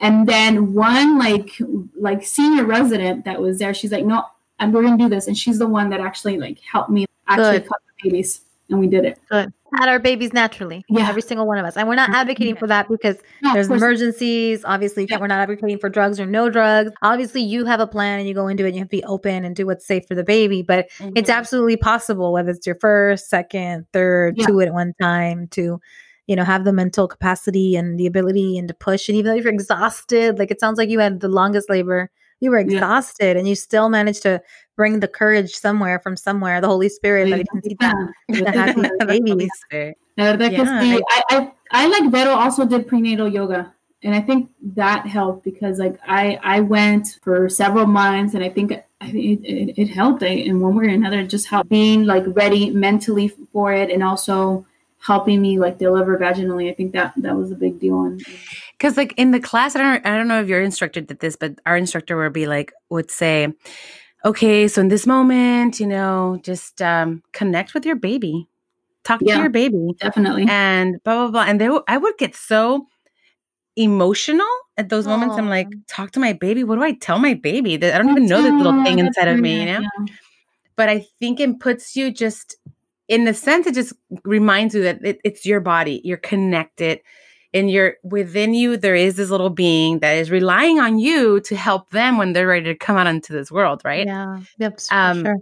And 0.00 0.28
then 0.28 0.74
one 0.74 1.18
like 1.18 1.50
like 1.98 2.24
senior 2.24 2.64
resident 2.64 3.24
that 3.24 3.40
was 3.40 3.58
there 3.58 3.74
she's 3.74 3.90
like 3.90 4.04
no 4.04 4.24
and 4.58 4.72
we're 4.72 4.82
gonna 4.82 4.98
do 4.98 5.08
this. 5.08 5.26
And 5.26 5.36
she's 5.36 5.58
the 5.58 5.66
one 5.66 5.90
that 5.90 6.00
actually 6.00 6.38
like 6.38 6.58
helped 6.60 6.90
me 6.90 7.06
actually 7.26 7.60
Good. 7.60 7.68
cut 7.68 7.78
the 7.86 8.10
babies. 8.10 8.40
And 8.70 8.78
we 8.78 8.86
did 8.86 9.06
it. 9.06 9.18
Good. 9.30 9.50
Had 9.74 9.88
our 9.88 9.98
babies 9.98 10.34
naturally. 10.34 10.84
Yeah. 10.90 11.08
Every 11.08 11.22
single 11.22 11.46
one 11.46 11.56
of 11.56 11.64
us. 11.64 11.76
And 11.76 11.88
we're 11.88 11.94
not 11.94 12.10
advocating 12.10 12.56
for 12.56 12.66
that 12.66 12.86
because 12.88 13.16
no, 13.42 13.54
there's 13.54 13.70
emergencies. 13.70 14.62
Obviously, 14.64 15.06
yeah. 15.08 15.18
we're 15.18 15.26
not 15.26 15.40
advocating 15.40 15.78
for 15.78 15.88
drugs 15.88 16.20
or 16.20 16.26
no 16.26 16.50
drugs. 16.50 16.92
Obviously, 17.00 17.42
you 17.42 17.64
have 17.64 17.80
a 17.80 17.86
plan 17.86 18.18
and 18.18 18.28
you 18.28 18.34
go 18.34 18.46
into 18.46 18.64
it 18.64 18.68
and 18.68 18.76
you 18.76 18.80
have 18.80 18.90
to 18.90 18.96
be 18.96 19.04
open 19.04 19.44
and 19.44 19.56
do 19.56 19.64
what's 19.64 19.86
safe 19.86 20.06
for 20.06 20.14
the 20.14 20.24
baby. 20.24 20.62
But 20.62 20.90
mm-hmm. 20.98 21.12
it's 21.16 21.30
absolutely 21.30 21.78
possible, 21.78 22.32
whether 22.32 22.50
it's 22.50 22.66
your 22.66 22.76
first, 22.76 23.30
second, 23.30 23.86
third, 23.92 24.36
yeah. 24.36 24.46
two 24.46 24.60
at 24.60 24.72
one 24.72 24.92
time, 25.00 25.48
to 25.48 25.80
you 26.26 26.36
know 26.36 26.44
have 26.44 26.64
the 26.64 26.72
mental 26.72 27.08
capacity 27.08 27.74
and 27.74 27.98
the 27.98 28.06
ability 28.06 28.58
and 28.58 28.68
to 28.68 28.74
push 28.74 29.08
and 29.08 29.16
even 29.16 29.30
though 29.30 29.40
you're 29.40 29.50
exhausted 29.50 30.38
like 30.38 30.50
it 30.50 30.60
sounds 30.60 30.76
like 30.76 30.90
you 30.90 30.98
had 30.98 31.20
the 31.20 31.28
longest 31.28 31.70
labor 31.70 32.10
you 32.40 32.50
were 32.50 32.58
exhausted 32.58 33.34
yeah. 33.34 33.38
and 33.38 33.48
you 33.48 33.54
still 33.54 33.88
managed 33.88 34.22
to 34.22 34.42
bring 34.76 35.00
the 35.00 35.08
courage 35.08 35.54
somewhere 35.54 35.98
from 35.98 36.16
somewhere, 36.16 36.60
the 36.60 36.68
Holy 36.68 36.88
Spirit 36.88 37.30
that 37.30 37.46
can 37.50 37.62
see 37.62 37.76
that 37.80 37.96
the 38.28 38.50
happy 38.52 39.06
babies. 39.06 39.50
yeah. 39.68 40.98
I, 41.10 41.22
I, 41.30 41.52
I 41.70 41.86
like 41.88 42.10
Vero 42.10 42.32
also 42.32 42.64
did 42.64 42.86
prenatal 42.86 43.28
yoga. 43.28 43.72
And 44.02 44.14
I 44.14 44.20
think 44.20 44.50
that 44.74 45.06
helped 45.06 45.42
because 45.42 45.80
like 45.80 45.98
I 46.06 46.38
I 46.44 46.60
went 46.60 47.18
for 47.22 47.48
several 47.48 47.86
months 47.86 48.34
and 48.34 48.44
I 48.44 48.48
think 48.48 48.72
I 49.00 49.10
think 49.10 49.44
it, 49.44 49.48
it, 49.48 49.82
it 49.82 49.86
helped 49.88 50.22
I, 50.22 50.28
in 50.28 50.60
one 50.60 50.76
way 50.76 50.86
or 50.86 50.88
another 50.90 51.26
just 51.26 51.48
helped 51.48 51.68
being 51.68 52.04
like 52.04 52.24
ready 52.28 52.70
mentally 52.70 53.28
for 53.52 53.72
it 53.72 53.90
and 53.90 54.04
also 54.04 54.64
helping 55.00 55.42
me 55.42 55.58
like 55.58 55.78
deliver 55.78 56.16
vaginally. 56.16 56.70
I 56.70 56.74
think 56.74 56.92
that 56.92 57.12
that 57.16 57.36
was 57.36 57.50
a 57.50 57.56
big 57.56 57.80
deal. 57.80 58.02
And, 58.02 58.22
because 58.78 58.96
like 58.96 59.12
in 59.16 59.32
the 59.32 59.40
class, 59.40 59.74
I 59.74 59.80
don't 59.80 60.06
I 60.06 60.16
don't 60.16 60.28
know 60.28 60.40
if 60.40 60.48
your 60.48 60.62
instructor 60.62 61.00
did 61.00 61.18
this, 61.20 61.36
but 61.36 61.58
our 61.66 61.76
instructor 61.76 62.16
would 62.16 62.32
be 62.32 62.46
like 62.46 62.72
would 62.90 63.10
say, 63.10 63.52
okay, 64.24 64.68
so 64.68 64.80
in 64.80 64.88
this 64.88 65.06
moment, 65.06 65.80
you 65.80 65.86
know, 65.86 66.38
just 66.42 66.80
um, 66.80 67.22
connect 67.32 67.74
with 67.74 67.84
your 67.84 67.96
baby, 67.96 68.48
talk 69.04 69.20
yeah, 69.22 69.34
to 69.34 69.40
your 69.40 69.50
baby, 69.50 69.94
definitely, 70.00 70.46
and 70.48 71.02
blah 71.02 71.14
blah 71.14 71.30
blah. 71.30 71.42
And 71.42 71.60
they, 71.60 71.68
I 71.88 71.96
would 71.96 72.16
get 72.18 72.36
so 72.36 72.86
emotional 73.76 74.46
at 74.76 74.88
those 74.88 75.06
Aww. 75.06 75.10
moments. 75.10 75.36
I'm 75.36 75.48
like, 75.48 75.68
talk 75.88 76.12
to 76.12 76.20
my 76.20 76.32
baby. 76.32 76.62
What 76.62 76.76
do 76.76 76.82
I 76.82 76.92
tell 76.92 77.18
my 77.18 77.34
baby? 77.34 77.76
That 77.76 77.94
I 77.94 77.98
don't 77.98 78.10
even 78.10 78.26
know 78.26 78.42
this 78.42 78.52
little 78.52 78.84
thing 78.84 78.98
inside 79.00 79.28
of 79.28 79.40
me, 79.40 79.60
you 79.60 79.66
know. 79.66 79.80
Yeah. 79.80 80.14
But 80.76 80.88
I 80.88 81.04
think 81.18 81.40
it 81.40 81.58
puts 81.58 81.96
you 81.96 82.12
just 82.12 82.56
in 83.08 83.24
the 83.24 83.34
sense. 83.34 83.66
It 83.66 83.74
just 83.74 83.92
reminds 84.24 84.76
you 84.76 84.82
that 84.84 85.04
it, 85.04 85.20
it's 85.24 85.44
your 85.44 85.58
body. 85.60 86.00
You're 86.04 86.16
connected 86.18 87.00
and 87.54 87.70
you're 87.70 87.94
within 88.02 88.54
you 88.54 88.76
there 88.76 88.94
is 88.94 89.16
this 89.16 89.30
little 89.30 89.50
being 89.50 90.00
that 90.00 90.12
is 90.12 90.30
relying 90.30 90.78
on 90.78 90.98
you 90.98 91.40
to 91.40 91.56
help 91.56 91.90
them 91.90 92.18
when 92.18 92.32
they're 92.32 92.46
ready 92.46 92.64
to 92.64 92.74
come 92.74 92.96
out 92.96 93.06
into 93.06 93.32
this 93.32 93.50
world 93.50 93.82
right? 93.84 94.06
Yeah. 94.06 94.40
Yep 94.58 94.80
um, 94.90 95.24
sure. 95.24 95.36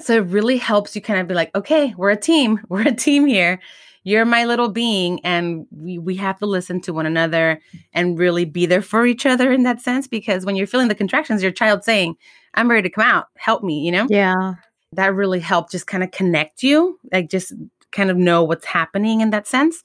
so 0.00 0.16
it 0.16 0.26
really 0.26 0.56
helps 0.56 0.94
you 0.94 1.02
kind 1.02 1.20
of 1.20 1.28
be 1.28 1.34
like 1.34 1.54
okay 1.54 1.94
we're 1.96 2.10
a 2.10 2.16
team. 2.16 2.60
We're 2.68 2.88
a 2.88 2.94
team 2.94 3.26
here. 3.26 3.60
You're 4.04 4.24
my 4.24 4.44
little 4.46 4.70
being 4.70 5.20
and 5.24 5.66
we, 5.70 5.98
we 5.98 6.14
have 6.16 6.38
to 6.38 6.46
listen 6.46 6.80
to 6.82 6.94
one 6.94 7.04
another 7.04 7.60
and 7.92 8.18
really 8.18 8.46
be 8.46 8.64
there 8.64 8.80
for 8.80 9.04
each 9.04 9.26
other 9.26 9.52
in 9.52 9.64
that 9.64 9.82
sense 9.82 10.06
because 10.06 10.46
when 10.46 10.56
you're 10.56 10.66
feeling 10.66 10.88
the 10.88 10.94
contractions 10.94 11.42
your 11.42 11.52
child 11.52 11.84
saying 11.84 12.16
i'm 12.54 12.70
ready 12.70 12.88
to 12.88 12.94
come 12.94 13.04
out. 13.04 13.26
Help 13.36 13.62
me 13.62 13.80
you 13.80 13.92
know? 13.92 14.06
Yeah. 14.08 14.54
That 14.92 15.14
really 15.14 15.40
helped 15.40 15.72
just 15.72 15.86
kind 15.86 16.02
of 16.02 16.10
connect 16.10 16.62
you 16.62 16.98
like 17.12 17.28
just 17.28 17.52
kind 17.92 18.10
of 18.10 18.16
know 18.16 18.44
what's 18.44 18.64
happening 18.64 19.20
in 19.20 19.30
that 19.30 19.46
sense. 19.46 19.82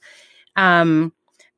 Um 0.56 1.12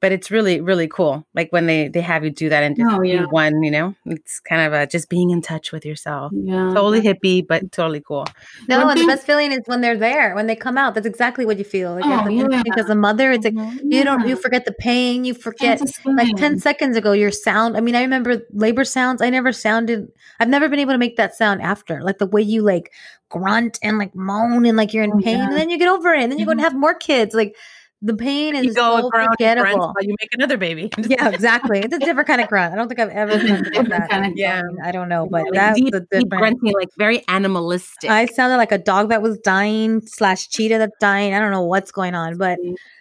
but 0.06 0.12
it's 0.12 0.30
really 0.30 0.60
really 0.60 0.86
cool 0.86 1.26
like 1.34 1.48
when 1.50 1.66
they 1.66 1.88
they 1.88 2.00
have 2.00 2.22
you 2.24 2.30
do 2.30 2.48
that 2.48 2.62
and 2.62 2.76
just 2.76 2.94
Oh, 2.94 3.00
be 3.00 3.10
yeah. 3.10 3.24
one 3.42 3.60
you 3.64 3.72
know 3.72 3.92
it's 4.06 4.38
kind 4.50 4.62
of 4.66 4.72
uh, 4.72 4.86
just 4.86 5.08
being 5.08 5.30
in 5.30 5.40
touch 5.42 5.72
with 5.72 5.84
yourself 5.84 6.30
Yeah. 6.32 6.70
totally 6.74 7.00
hippie 7.08 7.40
but 7.46 7.72
totally 7.72 8.00
cool 8.06 8.24
No, 8.68 8.76
One 8.78 8.82
and 8.82 8.90
the 8.90 9.00
thing- 9.00 9.08
best 9.08 9.26
feeling 9.26 9.50
is 9.50 9.60
when 9.66 9.80
they're 9.80 9.96
there, 9.98 10.34
when 10.36 10.46
they 10.46 10.54
come 10.66 10.78
out. 10.82 10.94
That's 10.94 11.06
exactly 11.14 11.44
what 11.48 11.56
you 11.58 11.64
feel. 11.64 11.90
Like, 11.96 12.04
Oh, 12.06 12.26
as, 12.26 12.64
yeah. 12.66 12.82
as 12.82 12.88
a 12.90 12.94
mother, 13.08 13.26
it's 13.32 13.44
like 13.48 13.54
Mhm. 13.54 13.80
you 13.94 14.04
don't 14.04 14.26
you 14.28 14.36
forget 14.36 14.64
the 14.64 14.76
pain, 14.90 15.24
you 15.24 15.34
forget 15.34 15.80
like 16.04 16.36
10 16.36 16.58
seconds 16.68 16.94
ago 17.00 17.10
your 17.22 17.32
sound 17.46 17.76
i 17.76 17.80
mean 17.86 17.96
i 18.00 18.02
remember 18.08 18.32
labor 18.64 18.84
sounds 18.84 19.18
i 19.26 19.28
never 19.38 19.52
sounded 19.52 20.00
i've 20.40 20.48
never 20.56 20.68
been 20.68 20.78
able 20.84 20.92
to 20.98 21.02
make 21.06 21.16
that 21.16 21.34
sound 21.34 21.58
after 21.62 21.94
like 22.08 22.18
the 22.18 22.26
way 22.34 22.42
you 22.54 22.60
like 22.62 22.86
grunt 23.28 23.74
and 23.82 23.98
like 23.98 24.14
moan 24.14 24.64
and 24.66 24.76
like 24.80 24.92
you're 24.94 25.02
in 25.10 25.12
Oh, 25.18 25.20
pain 25.26 25.38
yeah. 25.38 25.46
and 25.48 25.56
then 25.56 25.68
you 25.70 25.78
get 25.78 25.88
over 25.96 26.14
it 26.14 26.22
and 26.22 26.30
then 26.30 26.38
you're 26.38 26.46
going 26.52 26.58
to 26.58 26.62
Mhm. 26.64 26.70
have 26.70 26.84
more 26.86 26.94
kids 26.94 27.34
like 27.34 27.56
the 28.02 28.14
pain 28.14 28.54
you 28.54 28.60
is 28.68 28.76
go 28.76 29.00
so 29.00 29.08
around 29.08 29.28
and 29.28 29.36
grunt 29.38 29.38
forgettable. 29.38 29.92
while 29.94 30.04
you 30.04 30.14
make 30.20 30.28
another 30.34 30.56
baby. 30.58 30.90
Yeah 31.08 31.28
exactly. 31.30 31.78
It's 31.80 31.94
a 31.94 31.98
different 31.98 32.26
kind 32.28 32.40
of 32.40 32.48
grunt. 32.48 32.72
I 32.72 32.76
don't 32.76 32.88
think 32.88 33.00
i've 33.00 33.08
ever 33.10 33.38
grunted 33.38 33.64
like 33.64 33.72
Different 33.72 33.88
that. 33.90 34.10
kind 34.10 34.26
of 34.26 34.32
Yeah. 34.36 34.62
i 34.84 34.92
don't 34.92 35.08
know 35.08 35.26
but 35.30 35.44
like 35.44 35.52
that's 35.54 35.80
deep, 35.80 35.94
a 35.94 36.00
deep 36.00 36.08
different 36.10 36.30
grunting 36.30 36.74
like 36.74 36.88
very 36.98 37.26
animalistic. 37.28 38.10
I 38.10 38.26
sounded 38.26 38.58
like 38.58 38.72
a 38.72 38.78
dog 38.78 39.08
that 39.08 39.22
was 39.22 39.38
dying 39.38 40.02
slash 40.06 40.48
cheetah 40.48 40.78
that's 40.78 40.96
dying. 41.00 41.32
I 41.34 41.38
don't 41.40 41.50
know 41.52 41.64
what's 41.64 41.90
going 41.90 42.14
on, 42.14 42.36
but. 42.36 42.58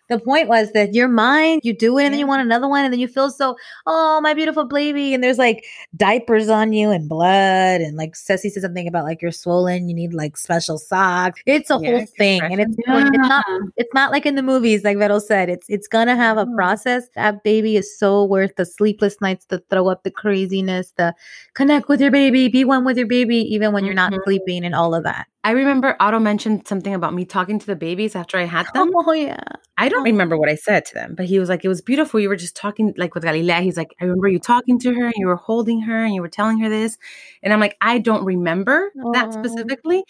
The 0.09 0.19
point 0.19 0.47
was 0.47 0.71
that 0.73 0.93
your 0.93 1.07
mind, 1.07 1.61
you 1.63 1.73
do 1.75 1.97
it 1.97 2.05
and 2.05 2.13
then 2.13 2.19
you 2.19 2.27
want 2.27 2.41
another 2.41 2.67
one 2.67 2.83
and 2.83 2.93
then 2.93 2.99
you 2.99 3.07
feel 3.07 3.29
so, 3.31 3.55
oh, 3.85 4.19
my 4.21 4.33
beautiful 4.33 4.65
baby. 4.65 5.13
And 5.13 5.23
there's 5.23 5.37
like 5.37 5.65
diapers 5.95 6.49
on 6.49 6.73
you 6.73 6.91
and 6.91 7.09
blood. 7.09 7.81
And 7.81 7.97
like 7.97 8.15
Ceci 8.15 8.49
said 8.49 8.63
something 8.63 8.87
about 8.87 9.05
like 9.05 9.21
you're 9.21 9.31
swollen, 9.31 9.89
you 9.89 9.95
need 9.95 10.13
like 10.13 10.37
special 10.37 10.77
socks. 10.77 11.41
It's 11.45 11.69
a 11.69 11.77
Yeah, 11.81 11.97
whole 11.97 12.05
thing. 12.17 12.41
And 12.43 12.61
it's, 12.61 12.75
Yeah. 12.87 13.07
it's 13.07 13.17
not 13.17 13.45
it's 13.77 13.93
not 13.93 14.11
like 14.11 14.25
in 14.25 14.35
the 14.35 14.43
movies, 14.43 14.83
like 14.83 14.97
Vettel 14.97 15.21
said. 15.21 15.49
It's 15.49 15.65
it's 15.69 15.87
gonna 15.87 16.15
have 16.15 16.37
a 16.37 16.45
process. 16.55 17.07
That 17.15 17.43
baby 17.43 17.75
is 17.75 17.97
so 17.97 18.23
worth 18.25 18.55
the 18.55 18.65
sleepless 18.65 19.19
nights, 19.21 19.45
the 19.47 19.59
throw 19.69 19.87
up, 19.89 20.03
the 20.03 20.11
craziness, 20.11 20.91
the 20.97 21.13
connect 21.55 21.89
with 21.89 21.99
your 22.01 22.11
baby, 22.11 22.47
be 22.47 22.63
one 22.63 22.85
with 22.85 22.97
your 22.97 23.07
baby, 23.07 23.37
even 23.53 23.73
when 23.73 23.85
you're 23.85 23.93
not 23.93 24.11
Mhm. 24.13 24.23
sleeping 24.23 24.63
and 24.65 24.75
all 24.75 24.93
of 24.95 25.03
that. 25.03 25.27
I 25.45 25.51
remember 25.51 25.95
otto 25.99 26.19
mentioned 26.19 26.67
something 26.67 26.93
about 26.93 27.13
me 27.13 27.23
talking 27.23 27.57
to 27.59 27.65
the 27.65 27.75
babies 27.87 28.15
after 28.15 28.37
i 28.37 28.43
had 28.43 28.65
them 28.73 28.91
Oh 28.93 29.13
yeah. 29.13 29.37
I 29.77 29.89
don't 29.89 30.03
remember 30.03 30.37
what 30.37 30.47
I 30.49 30.55
said 30.55 30.85
to 30.85 30.93
them, 30.93 31.15
but 31.15 31.25
he 31.25 31.37
was 31.37 31.49
like, 31.49 31.65
it 31.65 31.67
was 31.67 31.81
beautiful. 31.81 32.19
You 32.19 32.29
were 32.29 32.37
just 32.37 32.55
talking 32.55 32.93
like 32.97 33.13
with 33.13 33.25
Galilea. 33.25 33.61
He's 33.61 33.75
like, 33.75 33.93
I 33.99 34.05
remember 34.05 34.29
you 34.29 34.39
talking 34.39 34.79
to 34.79 34.93
her 34.93 35.05
and 35.05 35.13
you 35.17 35.27
were 35.27 35.35
holding 35.35 35.81
her 35.81 36.05
and 36.05 36.13
you 36.15 36.21
were 36.21 36.29
telling 36.29 36.59
her 36.59 36.69
this. 36.69 36.97
And 37.43 37.51
I'm 37.51 37.59
like, 37.59 37.75
I 37.81 37.99
don't 37.99 38.23
remember 38.23 38.91
that 39.13 39.33
specifically, 39.33 40.05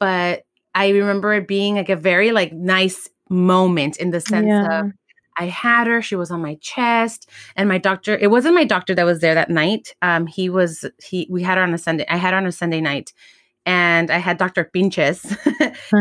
but 0.00 0.44
I 0.74 0.88
remember 0.88 1.32
it 1.34 1.46
being 1.46 1.76
like 1.76 1.88
a 1.88 1.96
very 1.96 2.32
like 2.32 2.52
nice 2.52 3.08
moment 3.28 3.96
in 3.98 4.10
the 4.10 4.20
sense 4.20 4.48
Yeah. 4.48 4.80
of 4.80 4.92
I 5.38 5.46
had 5.46 5.86
her, 5.86 6.00
she 6.02 6.16
was 6.16 6.30
on 6.30 6.40
my 6.40 6.56
chest, 6.62 7.28
and 7.56 7.68
my 7.68 7.76
doctor, 7.78 8.16
it 8.16 8.30
wasn't 8.30 8.54
my 8.54 8.64
doctor 8.64 8.94
that 8.94 9.04
was 9.04 9.20
there 9.20 9.34
that 9.34 9.50
night. 9.50 9.94
Um, 10.00 10.26
he 10.26 10.48
was 10.48 10.84
he 11.02 11.28
we 11.30 11.42
had 11.42 11.58
her 11.58 11.62
on 11.64 11.74
a 11.74 11.78
Sunday. 11.78 12.06
I 12.08 12.16
had 12.16 12.32
her 12.32 12.38
on 12.38 12.46
a 12.46 12.52
Sunday 12.52 12.80
night. 12.80 13.12
And 13.66 14.12
I 14.12 14.18
had 14.18 14.38
Dr. 14.38 14.62
Pinches. 14.64 15.22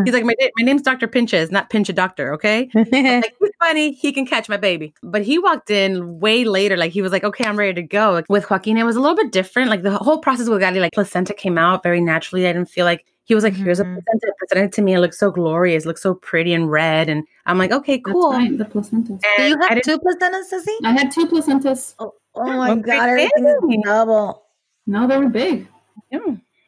He's 0.05 0.13
like, 0.13 0.23
my, 0.23 0.35
my 0.57 0.63
name's 0.63 0.83
Dr. 0.83 1.07
Pinches, 1.07 1.49
not 1.51 1.71
Pinch 1.71 1.89
a 1.89 1.93
Doctor, 1.93 2.31
okay? 2.35 2.69
Like, 2.75 3.33
he's 3.39 3.51
funny. 3.59 3.91
He 3.93 4.11
can 4.13 4.27
catch 4.27 4.47
my 4.47 4.57
baby. 4.57 4.93
But 5.01 5.23
he 5.23 5.39
walked 5.39 5.71
in 5.71 6.19
way 6.19 6.43
later. 6.43 6.77
Like 6.77 6.91
he 6.91 7.01
was 7.01 7.11
like, 7.11 7.23
okay, 7.23 7.43
I'm 7.45 7.57
ready 7.57 7.73
to 7.73 7.81
go. 7.81 8.11
Like, 8.11 8.25
with 8.29 8.49
Joaquin, 8.49 8.77
it 8.77 8.83
was 8.83 8.95
a 8.95 8.99
little 8.99 9.15
bit 9.15 9.31
different. 9.31 9.69
Like 9.71 9.81
the 9.81 9.97
whole 9.97 10.19
process 10.19 10.47
with 10.47 10.61
Gali, 10.61 10.79
like 10.79 10.93
placenta 10.93 11.33
came 11.33 11.57
out 11.57 11.81
very 11.81 12.01
naturally. 12.01 12.47
I 12.47 12.53
didn't 12.53 12.69
feel 12.69 12.85
like 12.85 13.03
he 13.23 13.33
was 13.33 13.43
like, 13.43 13.55
here's 13.55 13.79
a 13.79 13.83
Mhm. 13.83 13.95
placenta. 14.03 14.33
Presented 14.37 14.73
to 14.73 14.81
me. 14.83 14.93
It 14.93 14.99
looked 14.99 15.15
so 15.15 15.31
glorious. 15.31 15.85
It 15.85 15.87
looked 15.87 15.99
so 16.01 16.13
pretty 16.13 16.53
and 16.53 16.69
red. 16.69 17.09
And 17.09 17.23
I'm 17.47 17.57
like, 17.57 17.71
okay, 17.71 17.95
That's 18.05 18.13
cool. 18.13 18.31
right, 18.31 18.55
the 18.55 18.65
placentas. 18.65 19.19
Do 19.37 19.43
you 19.43 19.57
I 19.59 19.73
have 19.73 19.81
two 19.81 19.97
placentas, 19.97 20.43
Ceci? 20.45 20.71
I 20.83 20.91
had 20.91 21.09
two 21.11 21.25
placentas. 21.25 21.95
Oh, 21.97 22.13
oh 22.35 22.43
my 22.45 22.71
Okay, 22.73 22.81
god, 22.81 23.09
everything 23.09 23.43
really? 23.43 23.75
is 23.77 23.83
double. 23.85 24.43
No, 24.85 25.07
they 25.07 25.17
were 25.17 25.29
big. 25.29 25.67
Yeah. 26.11 26.19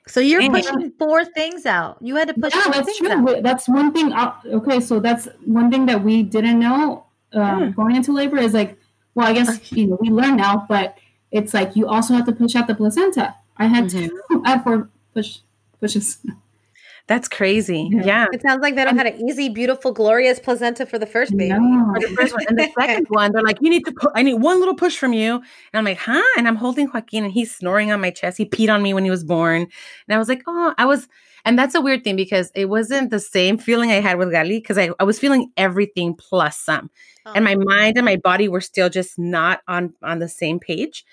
So 0.07 0.19
you're 0.19 0.41
Dang. 0.41 0.51
pushing 0.51 0.91
four 0.97 1.23
things 1.25 1.65
out. 1.65 1.97
You 2.01 2.15
had 2.15 2.27
to 2.29 2.33
push 2.33 2.53
yeah, 2.55 2.69
that's 2.71 2.85
things 2.85 2.97
true. 2.97 3.11
out. 3.11 3.43
That's 3.43 3.67
one 3.67 3.91
thing. 3.93 4.11
uh, 4.13 4.33
Okay, 4.45 4.79
so 4.79 4.99
that's 4.99 5.27
one 5.45 5.69
thing 5.71 5.85
that 5.87 6.03
we 6.03 6.23
didn't 6.23 6.59
know 6.59 7.05
um, 7.33 7.59
Yeah. 7.63 7.69
going 7.71 7.95
into 7.95 8.13
labor 8.13 8.37
is 8.37 8.53
like, 8.53 8.79
well, 9.15 9.27
I 9.27 9.33
guess 9.33 9.71
you 9.71 9.87
know 9.87 9.97
we 9.99 10.09
learn 10.09 10.37
now, 10.37 10.65
but 10.69 10.97
it's 11.31 11.53
like 11.53 11.75
you 11.75 11.87
also 11.87 12.13
have 12.13 12.25
to 12.25 12.31
push 12.31 12.55
out 12.55 12.67
the 12.67 12.75
placenta. 12.75 13.35
I 13.57 13.65
had 13.67 13.85
Mhm. 13.85 14.07
two, 14.07 14.41
I 14.45 14.51
had 14.51 14.63
four 14.63 14.89
push 15.13 15.39
pushes. 15.81 16.19
That's 17.07 17.29
crazy. 17.29 17.89
Yeah. 17.91 18.03
Yeah. 18.03 18.25
It 18.33 18.41
sounds 18.41 18.61
like 18.61 18.75
they 18.75 18.83
don't 18.83 18.97
had 18.97 19.07
an 19.07 19.29
easy, 19.29 19.47
beautiful, 19.47 19.93
glorious 19.93 20.39
placenta 20.39 20.85
for 20.85 20.99
the 20.99 21.05
first 21.05 21.35
baby. 21.35 21.57
No. 21.57 21.91
For 21.93 22.01
the 22.01 22.15
first 22.15 22.33
one. 22.33 22.45
And 22.49 22.59
the 22.59 22.69
second 22.77 23.05
one, 23.09 23.31
they're 23.31 23.41
like, 23.41 23.59
you 23.61 23.69
need 23.69 23.85
to 23.85 23.93
put, 23.93 24.11
I 24.13 24.23
need 24.23 24.35
one 24.35 24.59
little 24.59 24.75
push 24.75 24.97
from 24.97 25.13
you. 25.13 25.35
And 25.35 25.43
I'm 25.73 25.85
like, 25.85 25.99
huh? 25.99 26.21
And 26.37 26.47
I'm 26.47 26.57
holding 26.57 26.89
Joaquin 26.93 27.23
and 27.23 27.31
he's 27.31 27.55
snoring 27.55 27.91
on 27.91 28.01
my 28.01 28.11
chest. 28.11 28.37
He 28.37 28.45
peed 28.45 28.71
on 28.73 28.83
me 28.83 28.93
when 28.93 29.05
he 29.05 29.09
was 29.09 29.23
born. 29.23 29.61
And 29.61 30.15
I 30.15 30.17
was 30.17 30.27
like, 30.27 30.43
oh, 30.47 30.73
I 30.77 30.85
was, 30.85 31.07
and 31.45 31.57
that's 31.57 31.75
a 31.75 31.81
weird 31.81 32.03
thing 32.03 32.17
because 32.17 32.51
it 32.55 32.65
wasn't 32.65 33.09
the 33.09 33.21
same 33.21 33.57
feeling 33.57 33.89
I 33.89 34.01
had 34.01 34.17
with 34.17 34.27
Gali 34.27 34.57
because 34.57 34.77
I, 34.77 34.89
I 34.99 35.05
was 35.05 35.17
feeling 35.17 35.49
everything 35.55 36.13
plus 36.13 36.59
some. 36.59 36.91
And 37.25 37.47
oh. 37.47 37.55
my 37.55 37.55
mind 37.55 37.97
and 37.97 38.05
my 38.05 38.17
body 38.17 38.49
were 38.49 38.61
still 38.61 38.89
just 38.89 39.17
not 39.17 39.61
on 39.67 39.93
on 40.01 40.19
the 40.19 40.27
same 40.27 40.59
page. 40.59 41.05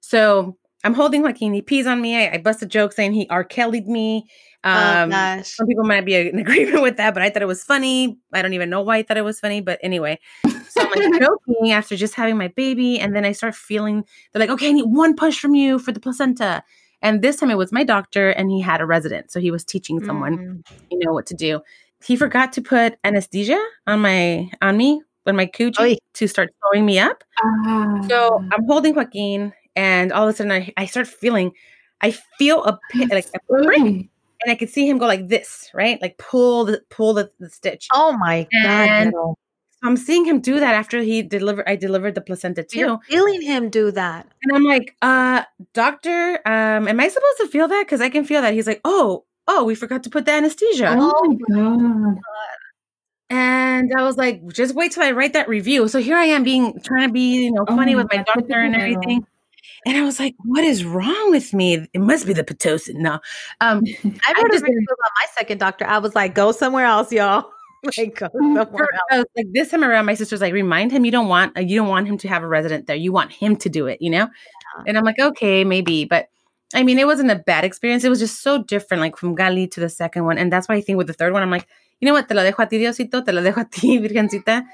So 0.00 0.56
I'm 0.84 0.94
holding 0.94 1.22
Joaquin. 1.22 1.52
He 1.52 1.62
pees 1.62 1.86
on 1.86 2.00
me. 2.00 2.16
I, 2.16 2.34
I 2.34 2.38
bust 2.38 2.62
a 2.62 2.66
joke 2.66 2.92
saying 2.92 3.12
he 3.12 3.26
R. 3.28 3.44
Kelly'd 3.44 3.88
me. 3.88 4.26
Um, 4.64 5.12
oh 5.12 5.42
some 5.42 5.66
people 5.66 5.84
might 5.84 6.04
be 6.04 6.14
in 6.16 6.38
agreement 6.46 6.82
with 6.82 6.96
that, 6.96 7.14
but 7.14 7.22
I 7.22 7.30
thought 7.30 7.42
it 7.42 7.46
was 7.46 7.62
funny. 7.62 8.18
I 8.32 8.42
don't 8.42 8.52
even 8.54 8.68
know 8.70 8.82
why 8.82 8.98
I 8.98 9.02
thought 9.02 9.16
it 9.16 9.24
was 9.24 9.38
funny, 9.40 9.60
but 9.60 9.78
anyway. 9.82 10.18
So 10.46 10.80
I'm 10.80 10.90
like 10.90 11.20
joking 11.20 11.70
after 11.72 11.96
just 11.96 12.14
having 12.14 12.36
my 12.36 12.48
baby, 12.48 12.98
and 12.98 13.14
then 13.14 13.24
I 13.24 13.32
start 13.32 13.54
feeling 13.54 14.04
they're 14.32 14.40
like, 14.40 14.50
okay, 14.50 14.68
I 14.68 14.72
need 14.72 14.86
one 14.86 15.14
push 15.14 15.38
from 15.38 15.54
you 15.54 15.78
for 15.78 15.92
the 15.92 16.00
placenta. 16.00 16.62
And 17.02 17.22
this 17.22 17.36
time 17.36 17.50
it 17.50 17.58
was 17.58 17.70
my 17.72 17.84
doctor, 17.84 18.30
and 18.30 18.50
he 18.50 18.60
had 18.60 18.80
a 18.80 18.86
resident, 18.86 19.30
so 19.30 19.38
he 19.40 19.50
was 19.50 19.64
teaching 19.64 20.04
someone, 20.04 20.38
Mm. 20.38 20.62
you 20.90 20.98
know, 20.98 21.12
what 21.12 21.26
to 21.26 21.34
do. 21.34 21.60
He 22.04 22.16
forgot 22.16 22.52
to 22.54 22.62
put 22.62 22.96
anesthesia 23.04 23.62
on 23.86 24.00
my 24.00 24.50
on 24.62 24.76
me 24.76 25.00
when 25.24 25.36
my 25.36 25.46
coochie 25.46 25.80
Oy. 25.80 25.96
to 26.14 26.26
start 26.26 26.50
sewing 26.72 26.84
me 26.86 26.98
up. 26.98 27.22
Ah. 27.42 28.00
So 28.08 28.42
I'm 28.52 28.64
holding 28.66 28.94
Joaquin, 28.94 29.52
and 29.76 30.12
all 30.12 30.26
of 30.26 30.34
a 30.34 30.36
sudden 30.36 30.50
I, 30.52 30.72
I 30.76 30.86
start 30.86 31.06
feeling, 31.06 31.52
I 32.00 32.10
feel 32.38 32.64
a 32.64 32.78
pit, 32.92 33.10
like 33.10 33.26
a 33.34 33.38
prick 33.48 34.08
and 34.42 34.52
I 34.52 34.54
could 34.54 34.70
see 34.70 34.88
him 34.88 34.98
go 34.98 35.06
like 35.06 35.28
this, 35.28 35.70
right? 35.74 36.00
Like 36.00 36.18
pull 36.18 36.64
the 36.64 36.82
pull 36.90 37.14
the, 37.14 37.30
the 37.38 37.50
stitch. 37.50 37.88
Oh 37.92 38.16
my 38.16 38.46
god. 38.52 38.88
And-. 38.88 39.12
So 39.12 39.36
I'm 39.84 39.96
seeing 39.98 40.24
him 40.24 40.40
do 40.40 40.58
that 40.58 40.74
after 40.74 41.00
he 41.02 41.22
delivered. 41.22 41.68
I 41.68 41.76
delivered 41.76 42.14
the 42.14 42.20
placenta 42.22 42.64
too, 42.64 42.78
You're 42.78 42.98
feeling 43.06 43.42
him 43.42 43.68
do 43.68 43.90
that. 43.92 44.26
and 44.42 44.56
I'm 44.56 44.64
like, 44.64 44.96
uh, 45.02 45.42
doctor, 45.74 46.40
um, 46.46 46.88
am 46.88 46.98
I 46.98 47.08
supposed 47.08 47.38
to 47.40 47.48
feel 47.48 47.68
that? 47.68 47.84
Because 47.86 48.00
I 48.00 48.08
can 48.08 48.24
feel 48.24 48.40
that. 48.40 48.54
He's 48.54 48.66
like, 48.66 48.80
oh, 48.84 49.24
oh, 49.46 49.64
we 49.64 49.74
forgot 49.74 50.02
to 50.04 50.10
put 50.10 50.24
the 50.24 50.32
anesthesia. 50.32 50.96
Oh 50.98 51.36
my 51.48 51.54
god. 52.14 52.18
And 53.28 53.92
I 53.96 54.02
was 54.02 54.16
like, 54.16 54.46
just 54.48 54.74
wait 54.74 54.92
till 54.92 55.02
I 55.02 55.10
write 55.10 55.34
that 55.34 55.48
review. 55.48 55.88
So 55.88 55.98
here 55.98 56.16
I 56.16 56.26
am 56.26 56.42
being 56.42 56.80
trying 56.82 57.08
to 57.08 57.12
be, 57.12 57.44
you 57.44 57.52
know, 57.52 57.64
Oh 57.68 57.76
funny 57.76 57.94
my 57.94 58.02
with 58.02 58.12
my 58.12 58.18
God, 58.18 58.26
doctor 58.34 58.60
and 58.60 58.74
everything. 58.74 59.26
And 59.86 59.96
I 59.96 60.02
was 60.02 60.18
like, 60.18 60.34
what 60.44 60.64
is 60.64 60.84
wrong 60.84 61.30
with 61.30 61.54
me? 61.54 61.86
It 61.92 62.00
must 62.00 62.26
be 62.26 62.32
the 62.32 62.42
Pitocin. 62.42 62.96
No. 62.96 63.20
Um, 63.60 63.82
I 64.04 64.34
I 64.36 64.48
just 64.50 64.64
review 64.64 64.84
about 64.84 65.12
my 65.22 65.26
second 65.38 65.58
doctor. 65.58 65.86
I 65.86 65.98
was 65.98 66.14
like, 66.16 66.34
go 66.34 66.50
somewhere 66.50 66.84
else, 66.84 67.12
y'all. 67.12 67.50
like 67.96 68.16
go 68.16 68.28
somewhere 68.32 68.88
else. 69.12 69.26
Like 69.36 69.46
this 69.52 69.70
time 69.70 69.84
around, 69.84 70.04
my 70.06 70.14
sister's 70.14 70.40
like, 70.40 70.52
remind 70.52 70.90
him 70.90 71.04
you 71.04 71.12
don't 71.12 71.28
want 71.28 71.56
uh, 71.56 71.60
you 71.60 71.78
don't 71.78 71.88
want 71.88 72.08
him 72.08 72.18
to 72.18 72.28
have 72.28 72.42
a 72.42 72.48
resident 72.48 72.88
there. 72.88 72.96
You 72.96 73.12
want 73.12 73.30
him 73.30 73.54
to 73.56 73.68
do 73.68 73.86
it, 73.86 74.02
you 74.02 74.10
know. 74.10 74.28
And 74.86 74.98
I'm 74.98 75.04
like, 75.04 75.18
okay, 75.18 75.64
maybe, 75.64 76.04
but 76.04 76.28
I 76.74 76.82
mean, 76.82 76.98
it 76.98 77.06
wasn't 77.06 77.30
a 77.30 77.36
bad 77.36 77.64
experience. 77.64 78.02
It 78.02 78.08
was 78.08 78.18
just 78.18 78.42
so 78.42 78.62
different, 78.62 79.00
like 79.00 79.16
from 79.16 79.36
Gali 79.36 79.70
to 79.70 79.80
the 79.80 79.88
second 79.88 80.24
one, 80.24 80.36
and 80.36 80.52
that's 80.52 80.68
why 80.68 80.74
I 80.74 80.80
think 80.80 80.98
with 80.98 81.06
the 81.06 81.12
third 81.12 81.32
one, 81.32 81.42
I'm 81.42 81.50
like, 81.50 81.66
you 82.00 82.06
know 82.06 82.12
what? 82.12 82.28
Te 82.28 82.34
lo 82.34 82.42
dejo 82.42 82.58
a 82.58 82.66
ti, 82.66 82.78
Diosito. 82.78 83.24
Te 83.24 83.32
lo 83.32 83.40
dejo 83.40 83.58
a 83.58 83.64
ti, 83.64 83.98
Virgencita. 84.00 84.64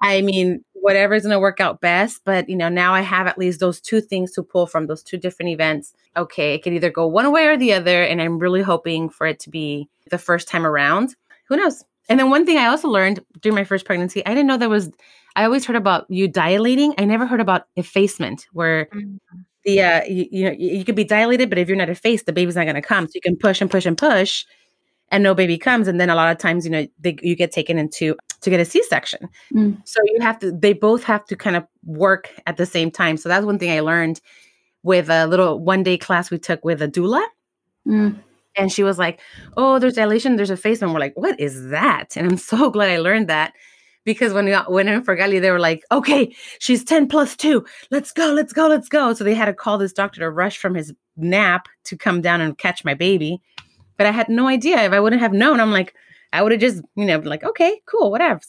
I 0.00 0.22
mean, 0.22 0.64
whatever's 0.82 1.22
gonna 1.22 1.40
work 1.40 1.60
out 1.60 1.80
best. 1.80 2.22
But 2.24 2.48
you 2.48 2.56
know, 2.56 2.68
now 2.68 2.92
I 2.92 3.00
have 3.00 3.26
at 3.26 3.38
least 3.38 3.60
those 3.60 3.80
two 3.80 4.00
things 4.00 4.32
to 4.32 4.42
pull 4.42 4.66
from 4.66 4.86
those 4.86 5.02
two 5.02 5.16
different 5.16 5.50
events. 5.50 5.94
Okay, 6.16 6.54
it 6.54 6.62
could 6.62 6.72
either 6.74 6.90
go 6.90 7.06
one 7.06 7.32
way 7.32 7.46
or 7.46 7.56
the 7.56 7.72
other, 7.72 8.02
and 8.02 8.20
I'm 8.20 8.38
really 8.38 8.62
hoping 8.62 9.08
for 9.08 9.26
it 9.26 9.40
to 9.40 9.50
be 9.50 9.88
the 10.10 10.18
first 10.18 10.48
time 10.48 10.66
around. 10.66 11.14
Who 11.48 11.56
knows? 11.56 11.84
And 12.08 12.18
then 12.18 12.30
one 12.30 12.44
thing 12.44 12.58
I 12.58 12.66
also 12.66 12.88
learned 12.88 13.20
during 13.40 13.54
my 13.54 13.64
first 13.64 13.84
pregnancy, 13.86 14.24
I 14.26 14.30
didn't 14.30 14.46
know 14.48 14.56
there 14.58 14.68
was. 14.68 14.90
I 15.34 15.44
always 15.44 15.64
heard 15.64 15.76
about 15.76 16.04
you 16.10 16.28
dilating. 16.28 16.94
I 16.98 17.04
never 17.06 17.26
heard 17.26 17.40
about 17.40 17.66
effacement, 17.76 18.46
where 18.52 18.88
Mm. 18.92 19.18
the 19.64 19.80
uh, 19.82 20.04
you, 20.04 20.26
you 20.30 20.44
know 20.44 20.50
you, 20.50 20.70
you 20.78 20.84
could 20.84 20.96
be 20.96 21.04
dilated, 21.04 21.48
but 21.48 21.58
if 21.58 21.68
you're 21.68 21.76
not 21.76 21.88
effaced, 21.88 22.26
the 22.26 22.32
baby's 22.32 22.56
not 22.56 22.64
going 22.64 22.74
to 22.74 22.82
come. 22.82 23.06
So 23.06 23.12
you 23.14 23.20
can 23.20 23.36
push 23.36 23.60
and 23.60 23.70
push 23.70 23.86
and 23.86 23.96
push, 23.96 24.44
and 25.12 25.22
no 25.22 25.34
baby 25.34 25.58
comes. 25.58 25.86
And 25.86 26.00
then 26.00 26.10
a 26.10 26.16
lot 26.16 26.32
of 26.32 26.38
times, 26.38 26.64
you 26.64 26.70
know, 26.70 26.86
they, 26.98 27.16
you 27.22 27.36
get 27.36 27.52
taken 27.52 27.78
into 27.78 28.16
to 28.40 28.50
get 28.50 28.58
a 28.58 28.64
C-section. 28.64 29.28
Mm. 29.54 29.80
So 29.84 30.00
you 30.06 30.18
have 30.20 30.38
to. 30.40 30.50
They 30.50 30.72
both 30.72 31.04
have 31.04 31.24
to 31.26 31.36
kind 31.36 31.54
of 31.54 31.64
work 31.84 32.32
at 32.46 32.56
the 32.56 32.66
same 32.66 32.90
time. 32.90 33.16
So 33.16 33.28
that's 33.28 33.46
one 33.46 33.58
thing 33.58 33.70
I 33.70 33.80
learned 33.80 34.20
with 34.82 35.08
a 35.08 35.26
little 35.28 35.60
one 35.60 35.84
day 35.84 35.96
class 35.98 36.30
we 36.30 36.38
took 36.38 36.64
with 36.64 36.82
a 36.82 36.88
doula. 36.88 37.24
Mm. 37.86 38.18
And 38.56 38.72
she 38.72 38.82
was 38.82 38.98
like, 38.98 39.20
"Oh, 39.56 39.78
there's 39.78 39.94
dilation, 39.94 40.36
there's 40.36 40.50
effacement." 40.50 40.92
We're 40.92 41.00
like, 41.00 41.16
"What 41.16 41.38
is 41.38 41.68
that?" 41.68 42.16
And 42.16 42.26
I'm 42.26 42.36
so 42.38 42.70
glad 42.70 42.90
I 42.90 42.98
learned 42.98 43.28
that 43.28 43.52
because 44.04 44.32
when 44.32 44.46
we 44.46 44.50
got, 44.50 44.72
went 44.72 44.88
in 44.88 45.02
for 45.02 45.16
Gali, 45.16 45.40
they 45.40 45.50
were 45.50 45.60
like, 45.60 45.84
okay, 45.92 46.34
she's 46.58 46.82
10 46.82 47.06
plus 47.06 47.36
two. 47.36 47.64
Let's 47.90 48.12
go, 48.12 48.32
let's 48.32 48.52
go, 48.52 48.66
let's 48.66 48.88
go. 48.88 49.14
So 49.14 49.22
they 49.22 49.34
had 49.34 49.44
to 49.44 49.54
call 49.54 49.78
this 49.78 49.92
doctor 49.92 50.20
to 50.20 50.30
rush 50.30 50.58
from 50.58 50.74
his 50.74 50.92
nap 51.16 51.68
to 51.84 51.96
come 51.96 52.20
down 52.20 52.40
and 52.40 52.58
catch 52.58 52.84
my 52.84 52.94
baby. 52.94 53.40
But 54.02 54.08
I 54.08 54.10
had 54.10 54.28
no 54.28 54.48
idea. 54.48 54.82
If 54.82 54.90
I 54.92 54.98
wouldn't 54.98 55.22
have 55.22 55.32
known, 55.32 55.60
I'm 55.60 55.70
like, 55.70 55.94
I 56.32 56.42
would 56.42 56.50
have 56.50 56.60
just, 56.60 56.82
you 56.96 57.04
know, 57.04 57.18
like, 57.18 57.44
okay, 57.44 57.80
cool, 57.86 58.10
whatever. 58.10 58.40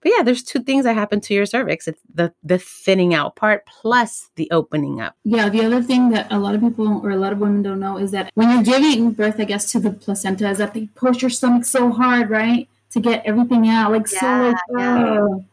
But 0.00 0.12
yeah, 0.16 0.22
there's 0.22 0.44
two 0.44 0.60
things 0.62 0.84
that 0.84 0.94
happen 0.94 1.20
to 1.22 1.34
your 1.34 1.44
cervix. 1.44 1.88
It's 1.88 2.00
the 2.14 2.32
the 2.44 2.58
thinning 2.58 3.14
out 3.14 3.34
part 3.34 3.66
plus 3.66 4.30
the 4.36 4.48
opening 4.52 5.00
up. 5.00 5.16
Yeah, 5.24 5.48
the 5.48 5.64
other 5.64 5.82
thing 5.82 6.10
that 6.10 6.30
a 6.30 6.38
lot 6.38 6.54
of 6.54 6.60
people 6.60 7.00
or 7.02 7.10
a 7.10 7.16
lot 7.16 7.32
of 7.32 7.38
women 7.40 7.62
don't 7.62 7.80
know 7.80 7.98
is 7.98 8.12
that 8.12 8.30
when 8.34 8.48
you're 8.50 8.62
giving 8.62 9.10
birth, 9.10 9.40
I 9.40 9.44
guess, 9.44 9.72
to 9.72 9.80
the 9.80 9.90
placenta, 9.90 10.48
is 10.48 10.58
that 10.58 10.72
they 10.72 10.86
push 10.94 11.20
your 11.20 11.30
stomach 11.30 11.64
so 11.64 11.90
hard, 11.90 12.30
right? 12.30 12.68
To 12.92 13.00
get 13.00 13.24
everything 13.26 13.68
out. 13.68 13.90
Like 13.90 14.06
Yeah, 14.12 14.20
so 14.20 14.26
like, 14.48 14.56
yeah. 14.78 15.18
oh. 15.20 15.44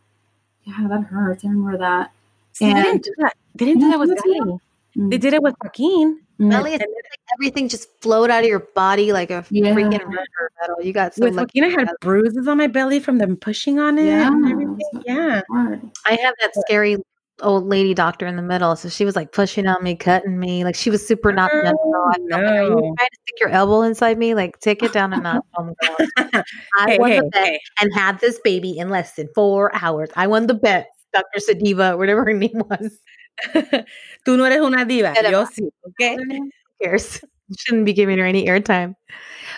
yeah, 0.65 0.87
that 0.89 1.03
hurts. 1.05 1.43
I 1.43 1.47
remember 1.47 1.77
that. 1.79 2.11
See, 2.53 2.65
they 2.67 2.73
didn't 2.73 2.91
And- 2.91 3.03
do 3.03 3.13
that. 3.17 3.33
They 3.55 3.65
didn't 3.65 3.81
do 3.81 3.89
that 3.91 3.99
with 3.99 4.09
Yeah, 4.09 4.33
Gali. 4.41 4.59
Mm. 4.97 5.09
They 5.11 5.17
did 5.17 5.33
it 5.33 5.41
with 5.41 5.55
Joaquin. 5.63 6.19
Mm. 6.39 6.49
Belly, 6.49 6.73
it's 6.73 6.81
like 6.81 7.19
everything 7.33 7.67
just 7.67 7.89
flowed 8.01 8.29
out 8.29 8.43
of 8.43 8.49
your 8.49 8.59
body 8.75 9.11
like 9.11 9.29
a 9.29 9.45
Yeah. 9.49 9.73
freaking 9.73 9.99
river. 10.05 10.51
Metal. 10.61 10.77
You 10.81 10.93
got 10.93 11.13
so 11.15 11.25
with 11.25 11.35
lucky. 11.35 11.59
Joaquin, 11.61 11.77
I 11.77 11.81
had 11.81 11.89
bruises 12.01 12.47
on 12.47 12.57
my 12.57 12.67
belly 12.67 12.99
from 12.99 13.17
them 13.17 13.35
pushing 13.35 13.79
on 13.79 13.97
it 13.97 14.07
and 14.07 14.45
Yeah. 14.45 14.51
everything. 14.51 15.03
Yeah. 15.05 15.41
I 16.05 16.13
have 16.15 16.33
that 16.41 16.51
scary 16.55 16.97
old 17.41 17.65
lady 17.67 17.93
doctor 17.93 18.25
in 18.27 18.35
the 18.35 18.41
middle, 18.41 18.75
so 18.75 18.89
she 18.89 19.05
was 19.05 19.15
like 19.15 19.31
pushing 19.31 19.65
on 19.67 19.81
me, 19.83 19.95
cutting 19.95 20.37
me. 20.39 20.63
Like 20.63 20.75
she 20.75 20.89
was 20.89 21.05
super 21.05 21.31
not 21.31 21.51
Oh, 21.53 21.61
gentle. 21.63 21.93
I 22.09 22.17
felt 22.29 22.43
like, 22.43 22.53
Are 22.53 22.63
you 22.63 22.69
no. 22.69 22.95
trying 22.97 23.09
to 23.09 23.17
stick 23.21 23.39
your 23.39 23.49
elbow 23.49 23.81
inside 23.83 24.17
me? 24.17 24.33
Like 24.33 24.59
take 24.59 24.83
it 24.83 24.91
down 24.93 25.13
a 25.13 25.17
notch. 25.21 25.43
Oh. 25.57 25.73
I 26.17 26.43
Hey, 26.85 26.97
won 26.97 27.09
hey, 27.11 27.19
the 27.19 27.29
bet 27.31 27.45
hey. 27.47 27.59
and 27.81 27.93
had 27.93 28.19
this 28.19 28.39
baby 28.43 28.77
in 28.77 28.89
less 28.89 29.13
than 29.15 29.27
four 29.35 29.71
hours. 29.75 30.09
I 30.15 30.27
won 30.27 30.47
the 30.47 30.53
bet. 30.53 30.87
Dr. 31.13 31.39
Sadiva, 31.39 31.97
whatever 31.97 32.23
her 32.25 32.33
name 32.33 32.61
was. 32.69 32.99
Tú 34.25 34.37
no 34.37 34.45
eres 34.45 34.59
una 34.59 34.85
diva. 34.85 35.13
Yo 35.29 35.45
sí, 35.45 35.69
okay? 35.87 36.17
Who 36.29 36.51
cares? 36.81 37.23
Shouldn't 37.57 37.85
be 37.85 37.93
giving 37.93 38.17
her 38.19 38.25
any 38.25 38.45
airtime. 38.45 38.95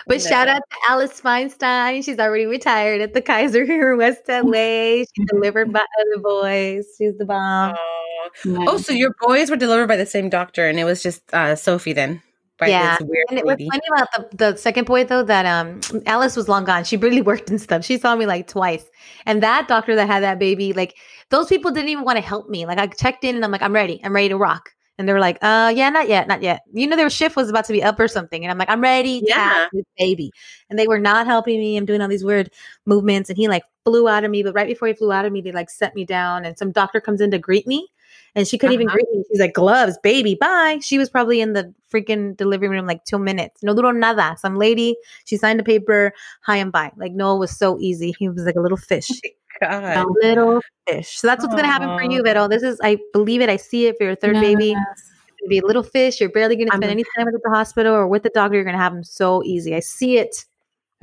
But 0.06 0.22
shout 0.22 0.48
out 0.48 0.62
to 0.70 0.76
Alice 0.88 1.20
Feinstein. 1.20 2.02
She's 2.04 2.18
already 2.18 2.46
retired 2.46 3.02
at 3.02 3.12
the 3.12 3.20
Kaiser 3.20 3.64
here 3.64 3.92
in 3.92 3.98
West 3.98 4.22
LA. 4.28 5.04
She 5.14 5.24
delivered 5.26 5.72
by 5.72 5.80
other 6.00 6.22
boys. 6.22 6.86
She's 6.96 7.16
the 7.18 7.26
bomb. 7.26 7.74
Oh. 7.76 8.02
Yeah. 8.44 8.64
Oh, 8.68 8.78
so 8.78 8.92
your 8.92 9.14
boys 9.20 9.50
were 9.50 9.56
delivered 9.56 9.88
by 9.88 9.96
the 9.96 10.06
same 10.06 10.28
doctor, 10.28 10.68
and 10.68 10.78
it 10.78 10.84
was 10.84 11.02
just 11.02 11.22
uh, 11.32 11.56
Sophie 11.56 11.92
then, 11.92 12.22
Yeah, 12.60 12.96
And 13.00 13.38
it 13.38 13.44
was 13.44 13.56
funny 13.56 13.82
about 13.92 14.30
the, 14.30 14.36
the 14.36 14.56
second 14.56 14.86
boy 14.86 15.04
though 15.04 15.24
that 15.24 15.46
um 15.46 15.80
Alice 16.06 16.36
was 16.36 16.48
long 16.48 16.64
gone. 16.64 16.84
She 16.84 16.96
barely 16.96 17.22
worked 17.22 17.50
and 17.50 17.60
stuff. 17.60 17.84
She 17.84 17.98
saw 17.98 18.14
me 18.14 18.26
like 18.26 18.46
twice. 18.46 18.84
And 19.26 19.42
that 19.42 19.68
doctor 19.68 19.94
that 19.96 20.06
had 20.06 20.22
that 20.22 20.38
baby, 20.38 20.72
like 20.72 20.96
those 21.32 21.48
people 21.48 21.72
didn't 21.72 21.90
even 21.90 22.04
want 22.04 22.18
to 22.18 22.22
help 22.22 22.48
me. 22.48 22.66
Like 22.66 22.78
I 22.78 22.86
checked 22.86 23.24
in 23.24 23.36
and 23.36 23.44
I'm 23.44 23.50
like, 23.52 23.62
I'm 23.62 23.74
ready. 23.74 24.00
I'm 24.04 24.14
ready 24.14 24.28
to 24.30 24.38
rock. 24.38 24.70
And 24.98 25.08
they 25.08 25.14
were 25.14 25.20
like, 25.20 25.38
uh 25.42 25.72
yeah, 25.74 25.90
not 25.90 26.08
yet, 26.08 26.28
not 26.28 26.42
yet. 26.42 26.62
You 26.72 26.86
know, 26.86 26.96
their 26.96 27.10
shift 27.10 27.36
was 27.36 27.50
about 27.50 27.64
to 27.66 27.72
be 27.72 27.82
up 27.82 27.98
or 28.00 28.08
something. 28.08 28.44
And 28.44 28.52
I'm 28.52 28.58
like, 28.58 28.70
I'm 28.70 28.82
ready 28.82 29.22
to 29.22 29.28
Yeah. 29.28 29.68
baby. 29.98 30.30
And 30.70 30.78
they 30.78 30.86
were 30.86 30.98
not 31.00 31.26
helping 31.26 31.58
me. 31.58 31.76
I'm 31.76 31.86
doing 31.86 32.00
all 32.02 32.08
these 32.08 32.24
weird 32.24 32.50
movements. 32.86 33.30
And 33.30 33.36
he 33.38 33.48
like 33.48 33.64
flew 33.84 34.08
out 34.08 34.24
of 34.24 34.30
me. 34.30 34.42
But 34.44 34.54
right 34.54 34.68
before 34.68 34.88
he 34.88 34.94
flew 34.94 35.12
out 35.12 35.24
of 35.24 35.32
me, 35.32 35.40
they 35.40 35.52
like 35.52 35.70
set 35.70 35.94
me 35.94 36.04
down. 36.04 36.44
And 36.44 36.58
some 36.58 36.72
doctor 36.72 37.00
comes 37.00 37.20
in 37.20 37.30
to 37.32 37.38
greet 37.38 37.66
me. 37.66 37.88
And 38.34 38.48
she 38.48 38.58
couldn't 38.58 38.74
even 38.74 38.86
Uh-huh. 38.88 38.96
greet 38.96 39.08
me. 39.12 39.24
She's 39.30 39.40
like, 39.40 39.54
gloves, 39.54 39.98
baby, 40.02 40.34
bye. 40.34 40.78
She 40.82 40.98
was 40.98 41.10
probably 41.10 41.40
in 41.40 41.52
the 41.54 41.74
freaking 41.92 42.36
delivery 42.36 42.68
room 42.68 42.86
like 42.86 43.04
two 43.04 43.18
minutes. 43.18 43.62
No 43.62 43.74
duro 43.74 43.90
nada. 43.92 44.36
Some 44.38 44.56
lady, 44.56 44.96
she 45.26 45.36
signed 45.36 45.60
a 45.60 45.64
paper, 45.64 46.12
hi 46.42 46.56
and 46.56 46.72
bye. 46.72 46.92
Like 46.96 47.12
Noah 47.12 47.36
was 47.36 47.56
so 47.56 47.78
easy. 47.78 48.14
He 48.18 48.28
was 48.28 48.44
like 48.44 48.56
a 48.56 48.60
little 48.60 48.78
fish. 48.78 49.20
A 49.62 50.04
little 50.22 50.60
fish. 50.88 51.18
So 51.18 51.26
that's 51.26 51.42
what's 51.44 51.54
gonna 51.54 51.68
happen 51.68 51.88
for 51.88 52.02
Aw. 52.04 52.08
you, 52.10 52.22
Vero. 52.22 52.48
This 52.48 52.62
is 52.62 52.80
I 52.82 52.98
believe 53.12 53.40
it. 53.40 53.48
I 53.48 53.56
see 53.56 53.86
it 53.86 53.96
for 53.98 54.04
your 54.04 54.14
third 54.16 54.34
baby. 54.34 54.68
Yes. 54.68 54.84
It's 55.28 55.40
gonna 55.40 55.48
be 55.48 55.58
a 55.58 55.66
little 55.66 55.82
fish. 55.82 56.20
You're 56.20 56.30
barely 56.30 56.56
gonna 56.56 56.68
spend 56.70 56.84
I'm- 56.84 56.92
any 56.92 57.04
time 57.16 57.28
at 57.28 57.34
the 57.42 57.50
hospital 57.50 57.94
or 57.94 58.06
with 58.06 58.22
the 58.22 58.30
doctor. 58.30 58.56
You're 58.56 58.64
gonna 58.64 58.78
have 58.78 58.92
them 58.92 59.04
so 59.04 59.42
easy. 59.44 59.74
I 59.74 59.80
see 59.80 60.18
it. 60.18 60.44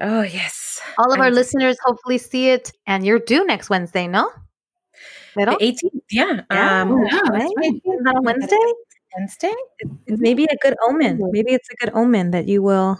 Oh, 0.01 0.21
yes. 0.21 0.79
All 0.97 1.11
of 1.11 1.19
our 1.19 1.25
I'm- 1.25 1.33
listeners 1.33 1.77
hopefully 1.83 2.17
see 2.17 2.49
it. 2.49 2.71
And 2.87 3.05
you're 3.05 3.19
due 3.19 3.45
next 3.45 3.69
Wednesday, 3.69 4.07
no? 4.07 4.29
Vero? 5.35 5.51
The 5.59 5.63
18th, 5.65 6.01
yeah. 6.11 6.41
Yeah. 6.51 6.81
Um, 6.81 6.91
Oh, 6.91 7.03
yeah, 7.11 7.19
right? 7.29 7.49
right. 7.57 8.15
On 8.15 8.23
Wednesday? 8.23 8.57
Wednesday? 9.17 9.53
It's 10.07 10.21
maybe 10.21 10.45
a 10.45 10.55
good 10.61 10.75
omen. 10.87 11.19
Maybe 11.31 11.53
it's 11.53 11.69
a 11.69 11.75
good 11.75 11.93
omen 11.93 12.31
that 12.31 12.47
you 12.47 12.61
will. 12.61 12.99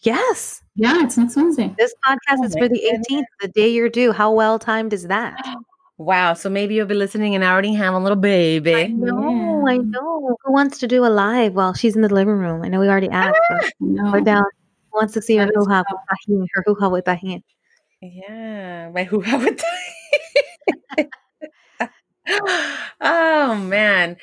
Yes, 0.00 0.61
Yeah, 0.74 1.02
it's 1.04 1.18
next 1.18 1.36
Wednesday. 1.36 1.74
this 1.78 1.94
podcast 2.06 2.38
Oh 2.38 2.44
is 2.44 2.54
for 2.56 2.68
the 2.68 2.80
goodness. 2.80 3.06
18th, 3.10 3.24
the 3.40 3.48
day 3.48 3.68
you're 3.68 3.88
due. 3.90 4.12
How 4.12 4.32
well 4.32 4.58
timed 4.58 4.92
is 4.92 5.06
that? 5.08 5.36
Wow. 5.98 6.32
So 6.34 6.48
maybe 6.48 6.74
you'll 6.74 6.86
be 6.86 6.94
listening 6.94 7.34
and 7.34 7.44
I 7.44 7.52
already 7.52 7.74
have 7.74 7.92
a 7.94 7.98
little 7.98 8.16
baby. 8.16 8.88
No, 8.88 9.66
I 9.66 9.74
Yeah. 9.74 9.74
I 9.74 9.76
know. 9.78 10.36
Who 10.44 10.52
wants 10.52 10.78
to 10.80 10.88
do 10.88 11.04
a 11.04 11.08
live 11.08 11.54
while 11.54 11.74
she's 11.74 11.94
in 11.94 12.02
the 12.02 12.08
living 12.12 12.34
room? 12.38 12.62
I 12.62 12.68
know 12.68 12.80
we 12.80 12.88
already 12.88 13.10
asked, 13.10 13.38
but 13.50 13.72
No. 13.80 14.10
we're 14.12 14.20
down. 14.22 14.44
Who 14.90 14.98
wants 14.98 15.12
to 15.14 15.22
see 15.22 15.36
her 15.36 15.44
That 15.46 15.50
is 15.58 15.66
hoo-ha 15.66 15.84
with 15.90 16.00
tajin, 16.10 16.46
her 16.54 16.62
hoo-ha 16.66 16.88
with 16.88 17.04
tajin? 17.04 17.42
Yeah. 18.00 18.90
My 18.92 19.04
who 19.04 19.20
how 19.20 19.38
would 19.38 19.60
Oh 23.00 23.54
man. 23.56 24.16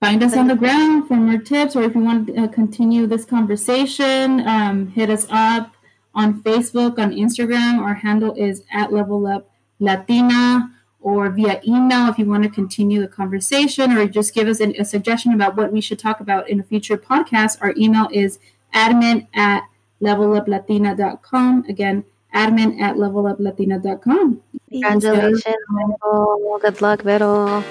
Find 0.00 0.22
us 0.22 0.34
on 0.34 0.48
the 0.48 0.56
ground 0.56 1.08
for 1.08 1.14
more 1.14 1.38
tips, 1.38 1.76
or 1.76 1.82
if 1.82 1.94
you 1.94 2.00
want 2.00 2.28
to 2.28 2.44
uh, 2.44 2.48
continue 2.48 3.06
this 3.06 3.26
conversation, 3.26 4.40
um, 4.48 4.88
hit 4.88 5.10
us 5.10 5.26
up 5.28 5.74
on 6.14 6.42
Facebook, 6.42 6.98
on 6.98 7.12
Instagram. 7.12 7.80
Our 7.80 7.92
handle 7.92 8.34
is 8.34 8.62
at 8.72 8.94
Level 8.94 9.26
Up 9.26 9.50
Latina, 9.78 10.70
or 11.02 11.28
via 11.28 11.60
email 11.68 12.08
if 12.08 12.18
you 12.18 12.24
want 12.24 12.44
to 12.44 12.48
continue 12.48 13.02
the 13.02 13.08
conversation, 13.08 13.92
or 13.92 14.06
just 14.06 14.32
give 14.32 14.48
us 14.48 14.60
an, 14.60 14.74
a 14.78 14.86
suggestion 14.86 15.34
about 15.34 15.54
what 15.54 15.70
we 15.70 15.82
should 15.82 15.98
talk 15.98 16.20
about 16.20 16.48
in 16.48 16.60
a 16.60 16.62
future 16.62 16.96
podcast. 16.96 17.58
Our 17.60 17.74
email 17.76 18.08
is 18.10 18.38
admin 18.72 19.26
at 19.34 19.64
leveluplatina.com. 20.00 21.66
Again, 21.68 22.04
admin 22.34 22.80
at 22.80 22.96
leveluplatina.com. 22.96 24.40
Congratulations, 24.70 25.44
Vero. 25.70 26.58
Good 26.62 26.80
luck, 26.80 27.02
Vero. 27.02 27.62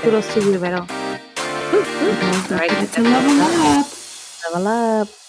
Kudos 0.00 0.32
to 0.34 0.40
you, 0.40 0.58
Vero. 0.58 0.86
All 1.74 1.80
right, 2.56 2.92
To 2.92 3.02
level 3.02 3.40
up. 3.40 3.86
Level 4.44 4.68
up. 4.68 5.23